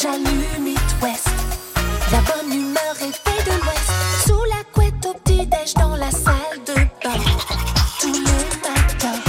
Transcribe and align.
j'allume 0.00 0.68
It 0.68 0.78
West. 1.02 1.28
La 2.12 2.20
bonne 2.20 2.52
humeur 2.52 2.94
est 3.00 3.12
faite 3.12 3.46
de 3.46 3.52
l'Ouest. 3.60 3.90
Sous 4.26 4.44
la 4.44 4.64
couette 4.72 5.06
au 5.06 5.14
petit-déj 5.14 5.74
dans 5.74 5.96
la 5.96 6.10
salle 6.10 6.58
de 6.66 6.74
bain. 6.74 7.20
Tous 8.00 8.12
les 8.12 8.20
matins. 8.20 9.20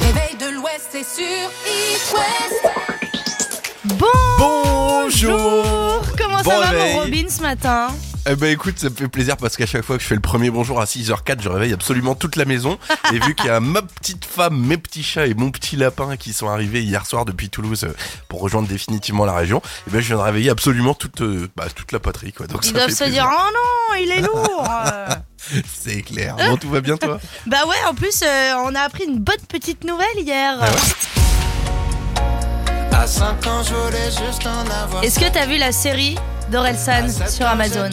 Réveil 0.00 0.36
de 0.38 0.56
l'Ouest, 0.56 0.88
c'est 0.92 1.04
sur 1.04 1.50
It 1.66 2.14
West. 2.14 2.68
Bonjour 4.38 6.02
Comment 6.18 6.42
Bon 6.42 6.50
ça 6.50 6.60
va 6.60 6.72
mon 6.72 6.98
Robin 6.98 7.28
ce 7.28 7.42
matin? 7.42 7.88
Eh 8.30 8.36
ben 8.36 8.50
écoute, 8.52 8.78
ça 8.78 8.90
me 8.90 8.94
fait 8.94 9.08
plaisir 9.08 9.38
parce 9.38 9.56
qu'à 9.56 9.64
chaque 9.64 9.84
fois 9.84 9.96
que 9.96 10.02
je 10.02 10.08
fais 10.08 10.14
le 10.14 10.20
premier 10.20 10.50
bonjour 10.50 10.82
à 10.82 10.84
6h04, 10.84 11.40
je 11.40 11.48
réveille 11.48 11.72
absolument 11.72 12.14
toute 12.14 12.36
la 12.36 12.44
maison. 12.44 12.78
Et 13.14 13.18
vu 13.20 13.34
qu'il 13.34 13.46
y 13.46 13.50
a 13.50 13.58
ma 13.60 13.80
petite 13.80 14.26
femme, 14.26 14.58
mes 14.66 14.76
petits 14.76 15.02
chats 15.02 15.26
et 15.26 15.32
mon 15.32 15.50
petit 15.50 15.76
lapin 15.76 16.16
qui 16.18 16.34
sont 16.34 16.46
arrivés 16.48 16.82
hier 16.82 17.06
soir 17.06 17.24
depuis 17.24 17.48
Toulouse 17.48 17.84
euh, 17.84 17.94
pour 18.28 18.40
rejoindre 18.42 18.68
définitivement 18.68 19.24
la 19.24 19.32
région, 19.32 19.62
eh 19.86 19.90
ben 19.90 20.00
je 20.02 20.08
viens 20.08 20.16
de 20.18 20.22
réveiller 20.22 20.50
absolument 20.50 20.92
toute, 20.92 21.22
euh, 21.22 21.48
bah, 21.56 21.64
toute 21.74 21.90
la 21.92 22.00
patrie. 22.00 22.32
Quoi. 22.34 22.46
Donc 22.46 22.64
Ils 22.64 22.68
ça 22.68 22.72
doivent 22.74 22.88
fait 22.88 22.92
se 22.94 23.04
plaisir. 23.04 23.22
dire 23.24 23.30
oh 23.32 23.50
non 23.54 23.96
il 24.02 24.10
est 24.10 24.20
lourd 24.20 24.68
Euh, 24.84 25.06
C'est 25.74 26.02
clair. 26.02 26.36
Bon, 26.36 26.56
tout 26.58 26.68
va 26.68 26.82
bien 26.82 26.98
toi? 26.98 27.18
Bah 27.46 27.64
ouais 27.66 27.76
en 27.88 27.94
plus 27.94 28.20
euh, 28.22 28.52
on 28.62 28.74
a 28.74 28.80
appris 28.80 29.04
une 29.04 29.18
bonne 29.20 29.40
petite 29.48 29.84
nouvelle 29.84 30.06
hier 30.18 30.58
Ah 30.60 30.66
À 33.00 33.06
5 33.06 33.46
ans, 33.46 33.62
je 33.62 33.72
voulais 33.72 34.10
juste 34.10 34.46
en 34.46 34.68
avoir. 34.82 35.02
Est-ce 35.02 35.18
que 35.18 35.30
t'as 35.32 35.46
vu 35.46 35.56
la 35.56 35.72
série? 35.72 36.16
d'Orelsan 36.50 37.08
sur 37.28 37.46
Amazon 37.46 37.90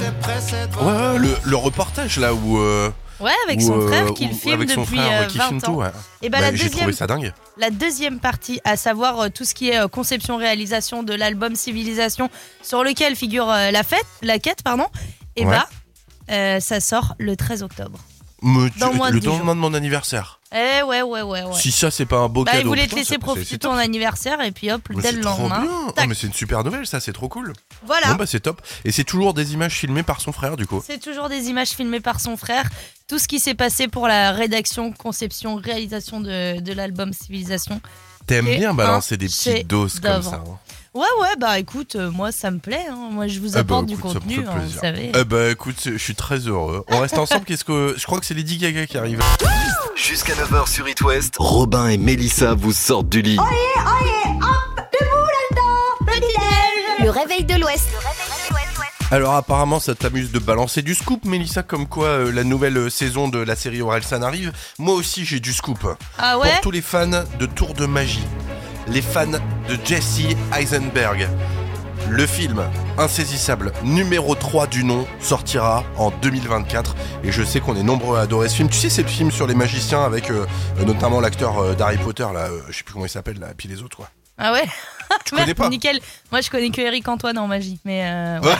Ouais, 0.81 1.17
le, 1.19 1.35
le 1.43 1.55
reportage 1.55 2.17
là 2.19 2.33
où... 2.33 2.57
euh, 2.59 2.89
Ouais 3.19 3.31
avec 3.47 3.59
où, 3.59 3.63
son 3.67 3.79
euh, 3.81 3.87
frère 3.87 4.13
qui 4.13 4.25
où- 4.25 4.29
le 4.29 4.33
filme 4.35 4.53
avec 4.55 4.69
son 4.71 4.81
depuis 4.81 4.97
frère, 4.97 5.07
ouais, 5.21 5.25
euh, 5.25 5.27
qui 5.27 5.37
20 5.37 5.43
filme 5.47 5.57
ans 5.57 5.61
tout, 5.61 5.71
ouais. 5.73 5.87
Et 6.21 6.29
bah, 6.29 6.39
Bah, 6.39 6.51
la, 6.51 6.55
J'ai 6.55 6.63
deuxième, 6.63 6.79
trouvé 6.79 6.93
ça 6.93 7.07
dingue. 7.07 7.33
la 7.57 7.69
deuxième 7.69 8.19
partie, 8.19 8.59
à 8.65 8.75
savoir 8.75 9.19
euh, 9.21 9.29
tout 9.29 9.45
ce 9.45 9.53
qui 9.53 9.69
est 9.69 9.79
euh, 9.79 9.87
conception-réalisation 9.87 11.01
de 11.03 11.13
l'album 11.13 11.55
Civilisation, 11.55 12.29
sur 12.62 12.84
lequel 12.84 13.15
figure 13.15 13.49
euh, 13.49 13.71
la 13.71 13.84
fête, 13.84 14.05
la 14.21 14.37
quête, 14.39 14.63
pardon, 14.63 14.87
et 15.37 15.45
Ouais. 15.45 15.51
bah 15.51 15.69
euh, 16.31 16.59
ça 16.59 16.79
sort 16.81 17.15
le 17.17 17.35
13 17.37 17.63
octobre. 17.63 17.99
Me- 18.41 18.69
Dans 18.79 18.91
le 18.91 19.19
lendemain 19.21 19.55
de 19.55 19.59
mon 19.62 19.73
anniversaire. 19.73 20.40
Eh 20.57 20.84
ouais 20.84 21.01
ouais 21.01 21.21
ouais 21.21 21.43
ouais. 21.43 21.53
Si 21.59 21.70
ça 21.71 21.91
c'est 21.91 22.05
pas 22.05 22.20
un 22.20 22.29
beau 22.29 22.45
Bah, 22.45 22.51
cadeau. 22.53 22.63
il 22.63 22.67
voulait 22.67 22.87
te 22.87 22.95
laisser 22.95 23.17
profiter 23.17 23.57
ton 23.57 23.73
anniversaire 23.73 24.39
et 24.41 24.51
puis 24.51 24.71
hop, 24.71 24.81
Mais 24.89 25.01
dès 25.01 25.12
le 25.12 25.21
trop 25.21 25.37
lendemain. 25.41 25.62
bien. 25.62 25.71
Oh, 25.89 26.01
mais 26.07 26.15
c'est 26.15 26.27
une 26.27 26.34
super 26.34 26.63
nouvelle, 26.63 26.87
ça, 26.87 26.99
c'est 27.01 27.12
trop 27.13 27.27
cool. 27.27 27.51
Voilà. 27.85 28.07
Bon 28.12 28.15
bah 28.15 28.25
c'est 28.25 28.39
top. 28.39 28.62
Et 28.85 28.91
c'est 28.93 29.03
toujours 29.03 29.34
des 29.34 29.53
images 29.53 29.73
filmées 29.73 30.03
par 30.03 30.21
son 30.21 30.31
frère 30.31 30.55
du 30.55 30.65
coup. 30.65 30.81
C'est 30.85 30.99
toujours 30.99 31.27
des 31.27 31.49
images 31.49 31.70
filmées 31.71 31.99
par 31.99 32.20
son 32.21 32.37
frère. 32.37 32.70
Tout 33.07 33.20
ce 33.20 33.27
qui 33.27 33.39
s'est 33.39 33.53
passé 33.53 33.87
pour 33.87 34.07
la 34.07 34.31
rédaction, 34.31 34.91
conception, 34.93 35.55
réalisation 35.55 36.21
de, 36.21 36.59
de 36.62 36.73
l'album 36.73 37.12
Civilisation. 37.13 37.81
T'aimes 38.25 38.45
bien 38.45 38.73
balancer 38.73 39.17
des 39.17 39.27
petites 39.27 39.67
doses 39.67 39.99
comme 39.99 40.23
ça. 40.23 40.35
hein. 40.45 40.57
Ouais, 40.95 41.03
ouais, 41.19 41.35
bah 41.37 41.59
écoute, 41.59 41.97
euh, 41.97 42.09
moi 42.09 42.31
ça 42.31 42.49
me 42.51 42.59
plaît. 42.59 42.85
hein. 42.90 43.09
Moi 43.12 43.27
je 43.27 43.40
vous 43.41 43.49
Eh 43.49 43.51
bah, 43.55 43.59
apporte 43.59 43.85
du 43.87 43.97
contenu, 43.97 44.40
hein, 44.47 44.55
vous 44.65 44.79
savez. 44.79 45.12
Eh 45.13 45.25
bah 45.25 45.49
écoute, 45.51 45.75
je 45.84 45.97
suis 45.97 46.15
très 46.15 46.37
heureux. 46.40 46.85
On 46.90 46.99
reste 47.01 47.17
ensemble, 47.17 47.43
qu'est-ce 47.45 47.65
que. 47.65 47.93
Je 47.97 48.05
crois 48.05 48.19
que 48.21 48.25
c'est 48.25 48.34
Lady 48.34 48.57
Gaga 48.57 48.87
qui 48.87 48.97
arrive. 48.97 49.21
Jusqu'à 49.96 50.34
9h 50.34 50.70
sur 50.70 50.88
It 50.90 51.01
West, 51.01 51.35
Robin 51.38 51.88
et 51.88 51.98
Mélissa 51.98 52.54
vous 52.54 52.74
sortent 52.74 53.07
du 53.07 53.21
lit. 53.21 53.38
Le 57.02 57.10
réveil 57.10 57.46
de 57.46 57.55
l'Ouest. 57.55 57.87
Alors 59.12 59.35
apparemment 59.35 59.79
ça 59.79 59.96
t'amuse 59.96 60.32
de 60.32 60.40
balancer 60.40 60.82
du 60.82 60.96
scoop, 60.96 61.24
Mélissa, 61.26 61.63
comme 61.63 61.87
quoi 61.87 62.07
euh, 62.07 62.32
la 62.32 62.43
nouvelle 62.43 62.77
euh, 62.77 62.90
saison 62.90 63.29
de 63.29 63.37
la 63.40 63.55
série 63.55 63.82
Orelsan 63.82 64.22
arrive. 64.22 64.52
Moi 64.79 64.96
aussi 64.96 65.24
j'ai 65.24 65.40
du 65.40 65.53
scoop. 65.53 65.79
Ah 66.18 66.38
ouais? 66.40 66.50
Pour 66.50 66.62
tous 66.62 66.72
les 66.72 66.81
fans 66.81 67.24
de 67.40 67.46
Tour 67.46 67.74
de 67.74 67.85
Magie, 67.85 68.25
les 68.88 69.02
fans 69.02 69.28
de 69.28 69.78
Jesse 69.85 70.22
Eisenberg, 70.57 71.30
le 72.09 72.25
film 72.25 72.63
Insaisissable 72.97 73.73
numéro 73.84 74.35
3 74.35 74.68
du 74.68 74.84
nom 74.84 75.06
sortira 75.19 75.84
en 75.97 76.12
2024 76.12 76.96
et 77.24 77.31
je 77.31 77.44
sais 77.44 77.59
qu'on 77.59 77.75
est 77.75 77.84
nombreux 77.84 78.18
à 78.18 78.22
adorer 78.22 78.47
ce 78.50 78.56
film. 78.56 78.69
Tu 78.69 78.78
sais 78.78 78.90
c'est 78.90 79.02
le 79.02 79.07
film 79.09 79.31
sur 79.31 79.47
les 79.47 79.56
magiciens 79.56 80.03
avec 80.03 80.30
euh, 80.30 80.46
notamment 80.85 81.19
l'acteur 81.19 81.57
euh, 81.59 81.74
d'Harry 81.74 81.97
Potter 81.97 82.28
là, 82.34 82.47
euh, 82.50 82.62
je 82.69 82.78
sais 82.78 82.84
plus 82.84 82.94
comment 82.94 83.06
il 83.06 83.09
s'appelle 83.09 83.40
là, 83.40 83.52
et 83.52 83.53
puis 83.56 83.68
les 83.68 83.81
autres 83.84 83.97
quoi. 83.97 84.09
Ah 84.38 84.53
ouais? 84.53 84.63
Tu 85.25 85.35
connais 85.35 85.53
pas? 85.53 85.69
Nickel. 85.69 86.00
Moi 86.31 86.41
je 86.41 86.50
connais 86.50 86.69
que 86.69 86.81
Eric 86.81 87.07
Antoine 87.07 87.38
en 87.38 87.47
magie. 87.47 87.80
Mais 87.85 88.03
euh, 88.06 88.40
Ouais. 88.41 88.56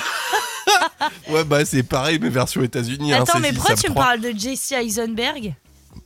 Ouais 1.30 1.44
bah 1.44 1.64
c'est 1.66 1.84
pareil 1.84 2.20
mais 2.22 2.30
version 2.30 2.62
États-Unis. 2.62 3.14
Attends, 3.14 3.40
mais 3.40 3.54
pourquoi 3.54 3.76
tu 3.76 3.88
me 3.90 3.94
3. 3.94 4.04
parles 4.06 4.22
de 4.22 4.34
Jesse 4.38 4.72
Eisenberg? 4.74 5.54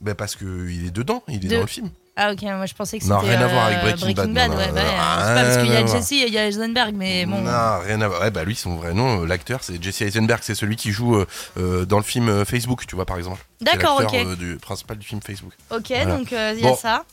Bah 0.02 0.14
parce 0.16 0.36
que 0.36 0.70
il 0.70 0.86
est 0.88 0.92
dedans, 0.92 1.24
il 1.28 1.46
est 1.46 1.48
De- 1.50 1.56
dans 1.56 1.62
le 1.62 1.68
film. 1.68 1.90
Ah 2.22 2.32
ok, 2.34 2.42
moi 2.42 2.66
je 2.66 2.74
pensais 2.74 3.00
que 3.00 3.06
Non, 3.06 3.22
c'était 3.22 3.32
rien 3.36 3.46
à 3.46 3.48
voir 3.48 3.68
euh, 3.68 3.80
avec 3.82 4.00
Breaking 4.02 4.34
Bad, 4.34 4.50
non, 4.50 4.56
non, 4.56 4.60
ouais, 4.60 4.68
non, 4.68 4.74
bah, 4.74 4.82
non, 4.84 4.88
c'est 4.90 5.34
pas 5.36 5.44
parce 5.44 5.58
qu'il 5.58 5.72
y 5.72 5.76
a. 5.78 5.86
Jesse 5.86 6.12
et 6.12 6.16
il 6.28 6.34
y 6.34 6.38
a 6.38 6.48
Eisenberg, 6.48 6.94
mais 6.98 7.26
bon. 7.26 7.42
Non, 7.42 7.80
rien 7.86 8.02
à 8.02 8.08
voir. 8.10 8.22
Ouais, 8.22 8.32
bah 8.32 8.44
lui, 8.44 8.56
son 8.56 8.76
vrai 8.76 8.94
nom, 8.94 9.22
euh, 9.22 9.26
l'acteur, 9.26 9.60
c'est 9.64 9.82
Jesse 9.82 10.02
Eisenberg. 10.02 10.42
C'est 10.44 10.56
celui 10.56 10.76
qui 10.76 10.92
joue 10.92 11.24
euh, 11.58 11.86
dans 11.86 11.98
le 11.98 12.04
film 12.04 12.44
Facebook, 12.44 12.86
tu 12.86 12.96
vois, 12.96 13.06
par 13.06 13.18
exemple. 13.18 13.46
D'accord, 13.62 14.02
ok. 14.04 14.38
du 14.38 14.58
principal 14.58 14.98
du 14.98 15.08
film 15.08 15.22
Facebook. 15.26 15.54
Ok, 15.72 15.86
Voilà. 15.90 16.06
donc 16.18 16.32
il 16.32 16.36
y 16.36 16.66
a 16.66 16.70
Bon. 16.70 16.76
ça. 16.76 17.06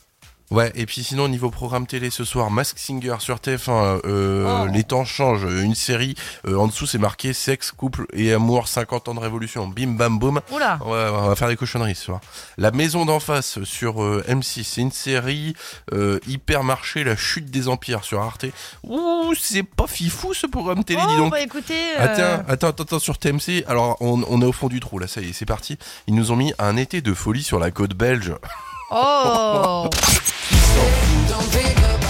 Ouais, 0.49 0.71
et 0.75 0.85
puis 0.85 1.03
sinon, 1.03 1.27
niveau 1.27 1.51
programme 1.51 1.85
télé 1.87 2.09
ce 2.09 2.23
soir, 2.23 2.49
Mask 2.49 2.77
Singer 2.79 3.15
sur 3.19 3.35
TF1, 3.39 3.99
euh, 4.05 4.63
Oh. 4.63 4.67
Les 4.71 4.83
temps 4.85 5.03
changent, 5.03 5.43
une 5.43 5.75
série. 5.75 6.15
euh, 6.47 6.55
en 6.57 6.67
dessous, 6.67 6.85
c'est 6.85 6.97
marqué 6.97 7.33
Sexe, 7.33 7.71
couple 7.71 8.05
et 8.13 8.31
amour, 8.33 8.69
50 8.69 9.09
ans 9.09 9.13
de 9.13 9.19
révolution. 9.19 9.67
Bim, 9.67 9.87
bam, 9.97 10.17
boum. 10.19 10.39
Oula. 10.53 10.79
Ouais, 10.85 11.07
on 11.13 11.27
va 11.27 11.35
faire 11.35 11.49
des 11.49 11.57
cochonneries 11.57 11.95
ce 11.95 12.05
soir. 12.05 12.21
La 12.57 12.71
maison 12.71 13.03
d'en 13.05 13.19
face 13.19 13.61
sur 13.65 14.01
euh, 14.01 14.23
M6, 14.29 14.63
c'est 14.63 14.81
une 14.81 14.91
série 14.91 15.53
euh, 15.93 16.19
hyper 16.27 16.63
marché, 16.63 17.03
La 17.03 17.17
chute 17.17 17.51
des 17.51 17.67
empires 17.67 18.05
sur 18.05 18.21
Arte. 18.21 18.45
Ouh, 18.83 19.33
c'est 19.37 19.63
pas 19.63 19.87
fifou 19.87 20.33
ce 20.33 20.47
programme 20.47 20.85
télé, 20.85 21.01
dis 21.01 21.07
Oh, 21.15 21.23
donc. 21.23 21.31
bah 21.31 21.41
écoutez. 21.41 21.73
euh, 21.99 22.03
Attends, 22.03 22.43
attends, 22.49 22.67
attends, 22.69 22.83
attends, 22.83 22.99
sur 22.99 23.17
TMC. 23.17 23.65
Alors, 23.67 23.97
on, 23.99 24.23
on 24.29 24.41
est 24.41 24.45
au 24.45 24.53
fond 24.53 24.69
du 24.69 24.79
trou, 24.79 24.97
là, 24.97 25.07
ça 25.07 25.19
y 25.19 25.29
est, 25.29 25.33
c'est 25.33 25.45
parti. 25.45 25.77
Ils 26.07 26.15
nous 26.15 26.31
ont 26.31 26.37
mis 26.37 26.53
un 26.57 26.77
été 26.77 27.01
de 27.01 27.13
folie 27.13 27.43
sur 27.43 27.59
la 27.59 27.69
côte 27.71 27.95
belge. 27.95 28.33
Oh 28.89 29.89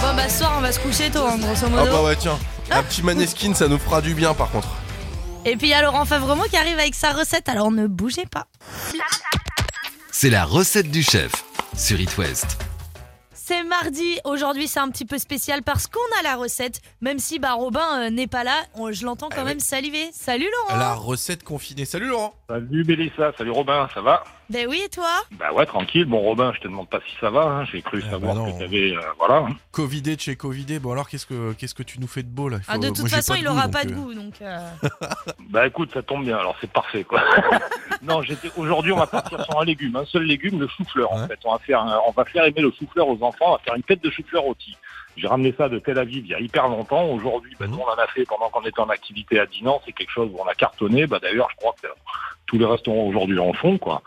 Bon 0.00 0.14
bah 0.14 0.28
ce 0.28 0.38
soir 0.38 0.54
on 0.56 0.60
va 0.60 0.70
se 0.72 0.78
coucher 0.80 1.10
tôt 1.10 1.24
hein, 1.26 1.36
grosso 1.38 1.64
Ah 1.66 1.68
modo. 1.70 1.90
bah 1.90 2.02
ouais, 2.04 2.16
tiens. 2.16 2.38
Un 2.70 2.82
petit 2.82 3.02
maneskin, 3.02 3.54
ça 3.54 3.66
nous 3.66 3.78
fera 3.78 4.00
du 4.00 4.14
bien, 4.14 4.34
par 4.34 4.50
contre. 4.50 4.68
Et 5.44 5.56
puis 5.56 5.68
il 5.68 5.70
y 5.70 5.74
a 5.74 5.82
Laurent 5.82 6.04
Favremont 6.04 6.44
qui 6.44 6.56
arrive 6.56 6.78
avec 6.78 6.94
sa 6.94 7.12
recette, 7.12 7.48
alors 7.48 7.70
ne 7.70 7.86
bougez 7.86 8.26
pas. 8.26 8.46
C'est 10.12 10.30
la 10.30 10.44
recette 10.44 10.90
du 10.90 11.02
chef 11.02 11.32
sur 11.76 11.98
It 12.00 12.16
West. 12.18 12.58
C'est 13.32 13.62
mardi, 13.64 14.18
aujourd'hui 14.24 14.68
c'est 14.68 14.80
un 14.80 14.90
petit 14.90 15.06
peu 15.06 15.16
spécial 15.18 15.62
parce 15.62 15.86
qu'on 15.86 16.00
a 16.20 16.22
la 16.22 16.36
recette, 16.36 16.80
même 17.00 17.18
si 17.18 17.38
bah 17.38 17.54
Robin 17.54 17.86
euh, 18.06 18.10
n'est 18.10 18.26
pas 18.26 18.44
là, 18.44 18.54
on- 18.74 18.92
je 18.92 19.04
l'entends 19.06 19.30
quand 19.30 19.40
Ah 19.40 19.44
même 19.44 19.56
ouais. 19.56 19.62
saliver. 19.64 20.10
Salut 20.12 20.46
Laurent 20.68 20.78
La 20.78 20.92
recette 20.94 21.42
confinée. 21.44 21.86
Salut 21.86 22.08
Laurent. 22.08 22.34
Salut 22.48 22.84
Mélissa, 22.86 23.32
salut 23.38 23.50
Robin, 23.52 23.88
ça 23.94 24.02
va? 24.02 24.22
Ben 24.50 24.66
oui 24.66 24.80
et 24.84 24.88
toi? 24.88 25.10
Bah 25.32 25.52
ouais, 25.52 25.66
tranquille. 25.66 26.06
Bon 26.06 26.20
Robin, 26.20 26.52
je 26.54 26.60
te 26.60 26.68
demande 26.68 26.88
pas 26.88 27.00
si 27.06 27.14
ça 27.20 27.28
va, 27.28 27.42
hein. 27.42 27.64
j'ai 27.70 27.82
cru 27.82 28.02
Ah 28.06 28.10
savoir 28.12 28.34
bah 28.34 28.40
non. 28.40 28.52
que 28.54 28.58
t'avais... 28.60 28.96
euh, 28.96 29.00
voilà. 29.18 29.46
hein. 29.46 29.56
Covidé 29.72 30.16
de 30.16 30.20
chez 30.22 30.36
Covidé. 30.36 30.78
Bon, 30.78 30.92
alors, 30.92 31.08
qu'est-ce 31.08 31.26
que, 31.26 31.52
qu'est-ce 31.52 31.74
que 31.74 31.82
tu 31.82 32.00
nous 32.00 32.06
fais 32.06 32.22
de 32.22 32.28
beau, 32.28 32.48
là? 32.48 32.56
Il 32.60 32.64
ah, 32.66 32.72
faut- 32.74 32.78
De 32.78 32.86
moi, 32.86 32.96
toute 32.96 33.06
j'ai 33.08 33.16
façon 33.16 33.34
il 33.34 33.46
aura 33.46 33.64
donc, 33.64 33.72
pas 33.74 33.84
de 33.84 33.92
euh, 33.92 33.94
goût 33.94 34.14
donc... 34.14 34.34
euh, 34.40 34.70
Bah 35.50 35.66
écoute, 35.66 35.90
ça 35.92 36.02
tombe 36.02 36.24
bien, 36.24 36.38
alors 36.38 36.56
c'est 36.62 36.70
parfait 36.70 37.04
quoi. 37.04 37.22
non, 38.02 38.22
j'étais 38.22 38.50
aujourd'hui 38.56 38.92
on 38.92 38.96
va 38.98 39.06
partir 39.06 39.44
sur 39.44 39.60
un 39.60 39.64
légume, 39.66 39.96
un 39.96 40.04
seul 40.06 40.22
légume, 40.22 40.58
le 40.60 40.68
chou-fleur 40.68 41.12
en 41.12 41.20
Ouais. 41.22 41.26
fait. 41.28 41.38
On 41.44 41.52
va 41.52 41.58
faire 41.58 41.80
un- 41.82 42.00
on 42.06 42.12
va 42.12 42.24
faire 42.24 42.44
aimer 42.44 42.60
le 42.62 42.70
chou-fleur 42.78 43.06
aux 43.08 43.22
enfants, 43.22 43.46
on 43.48 43.52
va 43.52 43.58
faire 43.58 43.74
une 43.74 43.82
tête 43.82 44.02
de 44.02 44.10
chou-fleur 44.10 44.42
rôti. 44.44 44.76
J'ai 45.18 45.26
ramené 45.26 45.52
ça 45.58 45.68
de 45.68 45.78
Tel 45.78 45.98
Aviv 45.98 46.24
il 46.24 46.30
y 46.30 46.34
a 46.34 46.40
hyper 46.40 46.68
longtemps. 46.68 47.04
Aujourd'hui, 47.10 47.54
Mhm. 47.60 47.70
nous 47.70 47.78
on 47.78 47.88
en 47.88 47.98
a 47.98 48.06
fait 48.08 48.24
pendant 48.24 48.48
qu'on 48.50 48.62
était 48.62 48.80
en 48.80 48.88
activité 48.88 49.38
à 49.40 49.46
Dinan, 49.46 49.80
c'est 49.84 49.92
quelque 49.92 50.10
chose 50.12 50.30
où 50.32 50.38
on 50.40 50.46
a 50.46 50.54
cartonné. 50.54 51.06
Bah 51.06 51.18
d'ailleurs, 51.20 51.48
je 51.50 51.56
crois 51.56 51.74
que 51.82 51.88
tous 52.46 52.56
les 52.58 52.64
restaurants 52.64 53.02
aujourd'hui 53.06 53.38
en 53.38 53.52
font 53.52 53.76
quoi. 53.78 54.02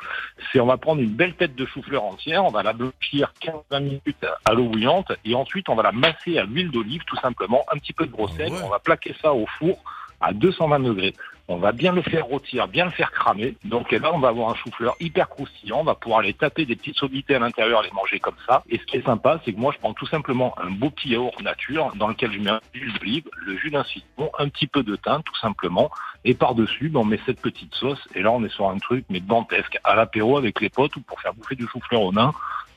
C'est 0.52 0.60
on 0.60 0.66
va 0.66 0.78
prendre 0.78 1.02
une 1.02 1.12
belle 1.12 1.36
tête 1.36 1.56
de 1.56 1.66
chou-fleur 1.66 2.04
entière, 2.04 2.44
on 2.46 2.50
va 2.50 2.64
la 2.64 2.74
blanchir 2.74 3.34
15-20 3.42 3.80
minutes 3.81 4.25
à 4.46 4.54
l'eau 4.54 4.66
bouillante 4.69 5.12
et 5.25 5.36
ensuite 5.36 5.69
on 5.69 5.75
va 5.75 5.84
la 5.84 5.92
masser 5.92 6.38
à 6.40 6.44
l'huile 6.44 6.72
d'olive 6.72 7.04
tout 7.06 7.18
simplement, 7.18 7.64
un 7.72 7.78
petit 7.78 7.94
peu 7.94 8.06
de 8.06 8.12
gros 8.12 8.28
Ah 8.34 8.38
sel, 8.38 8.52
ouais. 8.52 8.60
on 8.64 8.69
va 8.69 8.80
plaquer 8.80 9.14
ça 9.22 9.34
au 9.34 9.46
four 9.60 9.78
à 10.22 10.34
220 10.34 10.80
degrés. 10.80 11.14
On 11.48 11.58
va 11.58 11.72
bien 11.74 11.92
le 11.92 12.02
faire 12.02 12.26
rôtir, 12.26 12.68
bien 12.68 12.86
le 12.86 12.92
faire 12.92 13.12
cramer. 13.12 13.56
Donc 13.66 13.92
et 13.92 14.00
là, 14.00 14.12
on 14.14 14.20
va 14.20 14.30
avoir 14.30 14.50
un 14.50 14.56
chou-fleur 14.56 14.96
hyper 15.00 15.28
croustillant. 15.28 15.80
On 15.80 15.84
va 15.84 15.96
pouvoir 15.96 16.20
aller 16.22 16.34
taper 16.34 16.66
des 16.66 16.76
petites 16.76 16.98
sommités 16.98 17.36
à 17.36 17.40
l'intérieur, 17.40 17.82
les 17.82 17.92
manger 17.92 18.20
comme 18.20 18.36
ça. 18.48 18.64
Et 18.70 18.78
ce 18.78 18.86
qui 18.86 18.98
est 18.98 19.06
sympa, 19.06 19.42
c'est 19.44 19.52
que 19.54 19.60
moi, 19.60 19.74
je 19.74 19.80
prends 19.80 19.94
tout 19.94 20.06
simplement 20.08 20.54
un 20.62 20.70
beau 20.70 20.90
petit 20.90 21.10
yaourt 21.10 21.42
nature 21.42 21.92
dans 21.96 22.08
lequel 22.08 22.32
je 22.32 22.40
mets 22.40 22.52
un 22.52 22.62
d'huile 22.74 22.94
d'olive, 22.94 23.24
le 23.46 23.58
jus 23.58 23.70
d'un 23.72 23.84
citron, 23.84 24.32
un 24.40 24.48
petit 24.50 24.68
peu 24.68 24.84
de 24.84 24.96
thym, 24.96 25.22
tout 25.24 25.36
simplement. 25.42 25.90
Et 26.24 26.34
par-dessus, 26.36 26.90
ben, 26.90 27.00
on 27.02 27.06
met 27.06 27.20
cette 27.26 27.42
petite 27.42 27.74
sauce. 27.76 28.00
Et 28.16 28.22
là, 28.22 28.32
on 28.32 28.44
est 28.46 28.54
sur 28.54 28.70
un 28.70 28.78
truc, 28.78 29.06
mais 29.10 29.20
dantesque, 29.20 29.78
à 29.84 29.96
l'apéro 29.96 30.38
avec 30.38 30.62
les 30.62 30.70
potes 30.70 30.96
ou 30.96 31.02
pour 31.02 31.20
faire 31.20 31.34
bouffer 31.34 31.56
du 31.56 31.68
chou-fleur 31.68 32.02
au 32.02 32.14
nain. 32.14 32.32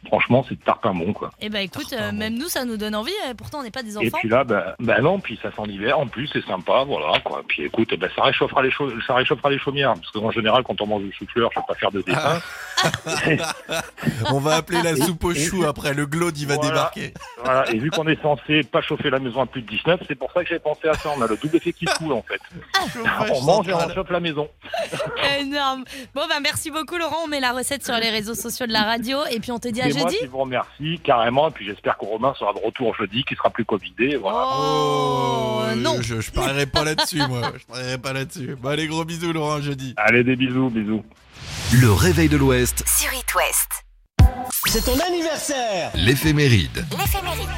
Franchement, 0.06 0.44
c'est 0.46 0.62
tartin 0.62 0.92
bon, 0.92 1.14
quoi. 1.14 1.30
Et 1.40 1.48
bah 1.48 1.62
écoute, 1.62 1.94
euh, 1.94 2.12
même 2.12 2.34
nous, 2.36 2.48
ça 2.48 2.66
nous 2.66 2.76
donne 2.76 2.94
envie. 2.94 3.10
euh, 3.26 3.32
Pourtant, 3.32 3.60
on 3.60 3.62
n'est 3.62 3.70
pas 3.70 3.82
des 3.82 3.94
Et 3.94 3.96
enfants. 4.08 4.18
puis 4.18 4.28
là, 4.28 4.44
ben 4.44 4.74
ben 4.78 5.00
non, 5.00 5.18
puis 5.18 5.38
ça 5.42 5.50
sent 5.50 5.62
l'hiver. 5.66 5.98
En 5.98 6.06
plus, 6.06 6.26
c'est 6.30 6.44
sympa, 6.44 6.84
voilà, 6.86 7.18
quoi. 7.20 7.42
Puis 7.48 7.62
écoute, 7.62 7.94
ben 7.98 8.10
ça 8.14 8.22
réchauffera 8.24 8.62
les 8.64 8.72
ça 9.06 9.14
réchauffera 9.14 9.50
les 9.50 9.58
chaumières, 9.58 9.94
parce 9.94 10.10
qu'en 10.10 10.30
général, 10.30 10.62
quand 10.64 10.80
on 10.80 10.86
mange 10.86 11.02
du 11.02 11.12
chou-fleur, 11.12 11.50
je 11.54 11.60
vais 11.60 11.66
pas 11.66 11.74
faire 11.74 11.90
de 11.92 12.02
dessin. 12.02 12.40
On 14.30 14.40
va 14.40 14.56
appeler 14.56 14.82
la 14.82 14.94
soupe 14.96 15.24
au 15.24 15.34
chou 15.34 15.64
après, 15.64 15.94
le 15.94 16.06
glaude 16.06 16.36
il 16.36 16.46
va 16.46 16.56
Voilà. 16.56 16.68
débarquer. 16.70 17.14
Voilà. 17.42 17.70
Et 17.70 17.78
vu 17.78 17.90
qu'on 17.90 18.06
est 18.08 18.20
censé 18.20 18.62
pas 18.62 18.82
chauffer 18.82 19.10
la 19.10 19.18
maison 19.18 19.40
à 19.42 19.46
plus 19.46 19.62
de 19.62 19.68
19, 19.68 20.00
c'est 20.06 20.14
pour 20.14 20.30
ça 20.32 20.42
que 20.42 20.48
j'ai 20.50 20.58
pensé 20.58 20.88
à 20.88 20.94
ça. 20.94 21.10
On 21.16 21.22
a 21.22 21.26
le 21.26 21.36
double 21.36 21.56
effet 21.56 21.72
qui 21.72 21.86
se 21.86 21.94
coule, 21.96 22.12
en 22.12 22.22
fait. 22.22 22.40
On 23.32 23.42
mange 23.42 23.68
et 23.68 23.74
on 23.74 23.88
chauffe 23.94 24.10
la 24.10 24.20
maison. 24.20 24.48
Énorme. 25.40 25.84
Bon, 26.14 26.22
bah 26.28 26.40
merci 26.42 26.70
beaucoup, 26.70 26.96
Laurent. 26.96 27.16
On 27.24 27.28
met 27.28 27.40
la 27.40 27.52
recette 27.52 27.84
sur 27.84 27.94
les 27.96 28.10
réseaux 28.10 28.34
sociaux 28.34 28.66
de 28.66 28.72
la 28.72 28.82
radio. 28.82 29.18
Et 29.30 29.40
puis, 29.40 29.52
on 29.52 29.58
te 29.58 29.68
dit 29.68 29.80
à 29.80 29.90
C'est 29.90 29.98
moi 29.98 30.08
jeudi. 30.10 30.18
qui 30.20 30.26
vous 30.26 30.38
remercie 30.38 31.00
carrément. 31.02 31.48
Et 31.48 31.52
puis 31.52 31.64
j'espère 31.66 31.96
que 31.98 32.04
Romain 32.04 32.34
sera 32.38 32.52
de 32.52 32.58
retour 32.64 32.94
jeudi, 32.96 33.24
qui 33.24 33.34
sera 33.34 33.50
plus 33.50 33.64
covidé. 33.64 34.16
Voilà. 34.16 34.46
Oh, 34.56 35.62
non. 35.76 35.96
Je, 36.02 36.20
je 36.20 36.30
parierai 36.30 36.66
pas 36.66 36.84
là-dessus, 36.84 37.18
moi. 37.28 37.52
Je 37.58 37.64
parierai 37.66 37.98
pas 37.98 38.12
là-dessus. 38.12 38.43
Bon, 38.60 38.68
allez, 38.70 38.86
gros 38.86 39.04
bisous, 39.04 39.32
Laurent, 39.32 39.60
jeudi. 39.60 39.94
Allez, 39.96 40.22
des 40.24 40.36
bisous, 40.36 40.70
bisous. 40.70 41.02
Le 41.72 41.92
réveil 41.92 42.28
de 42.28 42.36
l'Ouest, 42.36 42.84
Sur 42.86 43.12
It 43.12 43.34
West. 43.34 43.84
C'est 44.66 44.84
ton 44.84 44.98
anniversaire 45.00 45.90
l'éphéméride. 45.94 46.84
L'éphéméride. 46.98 47.48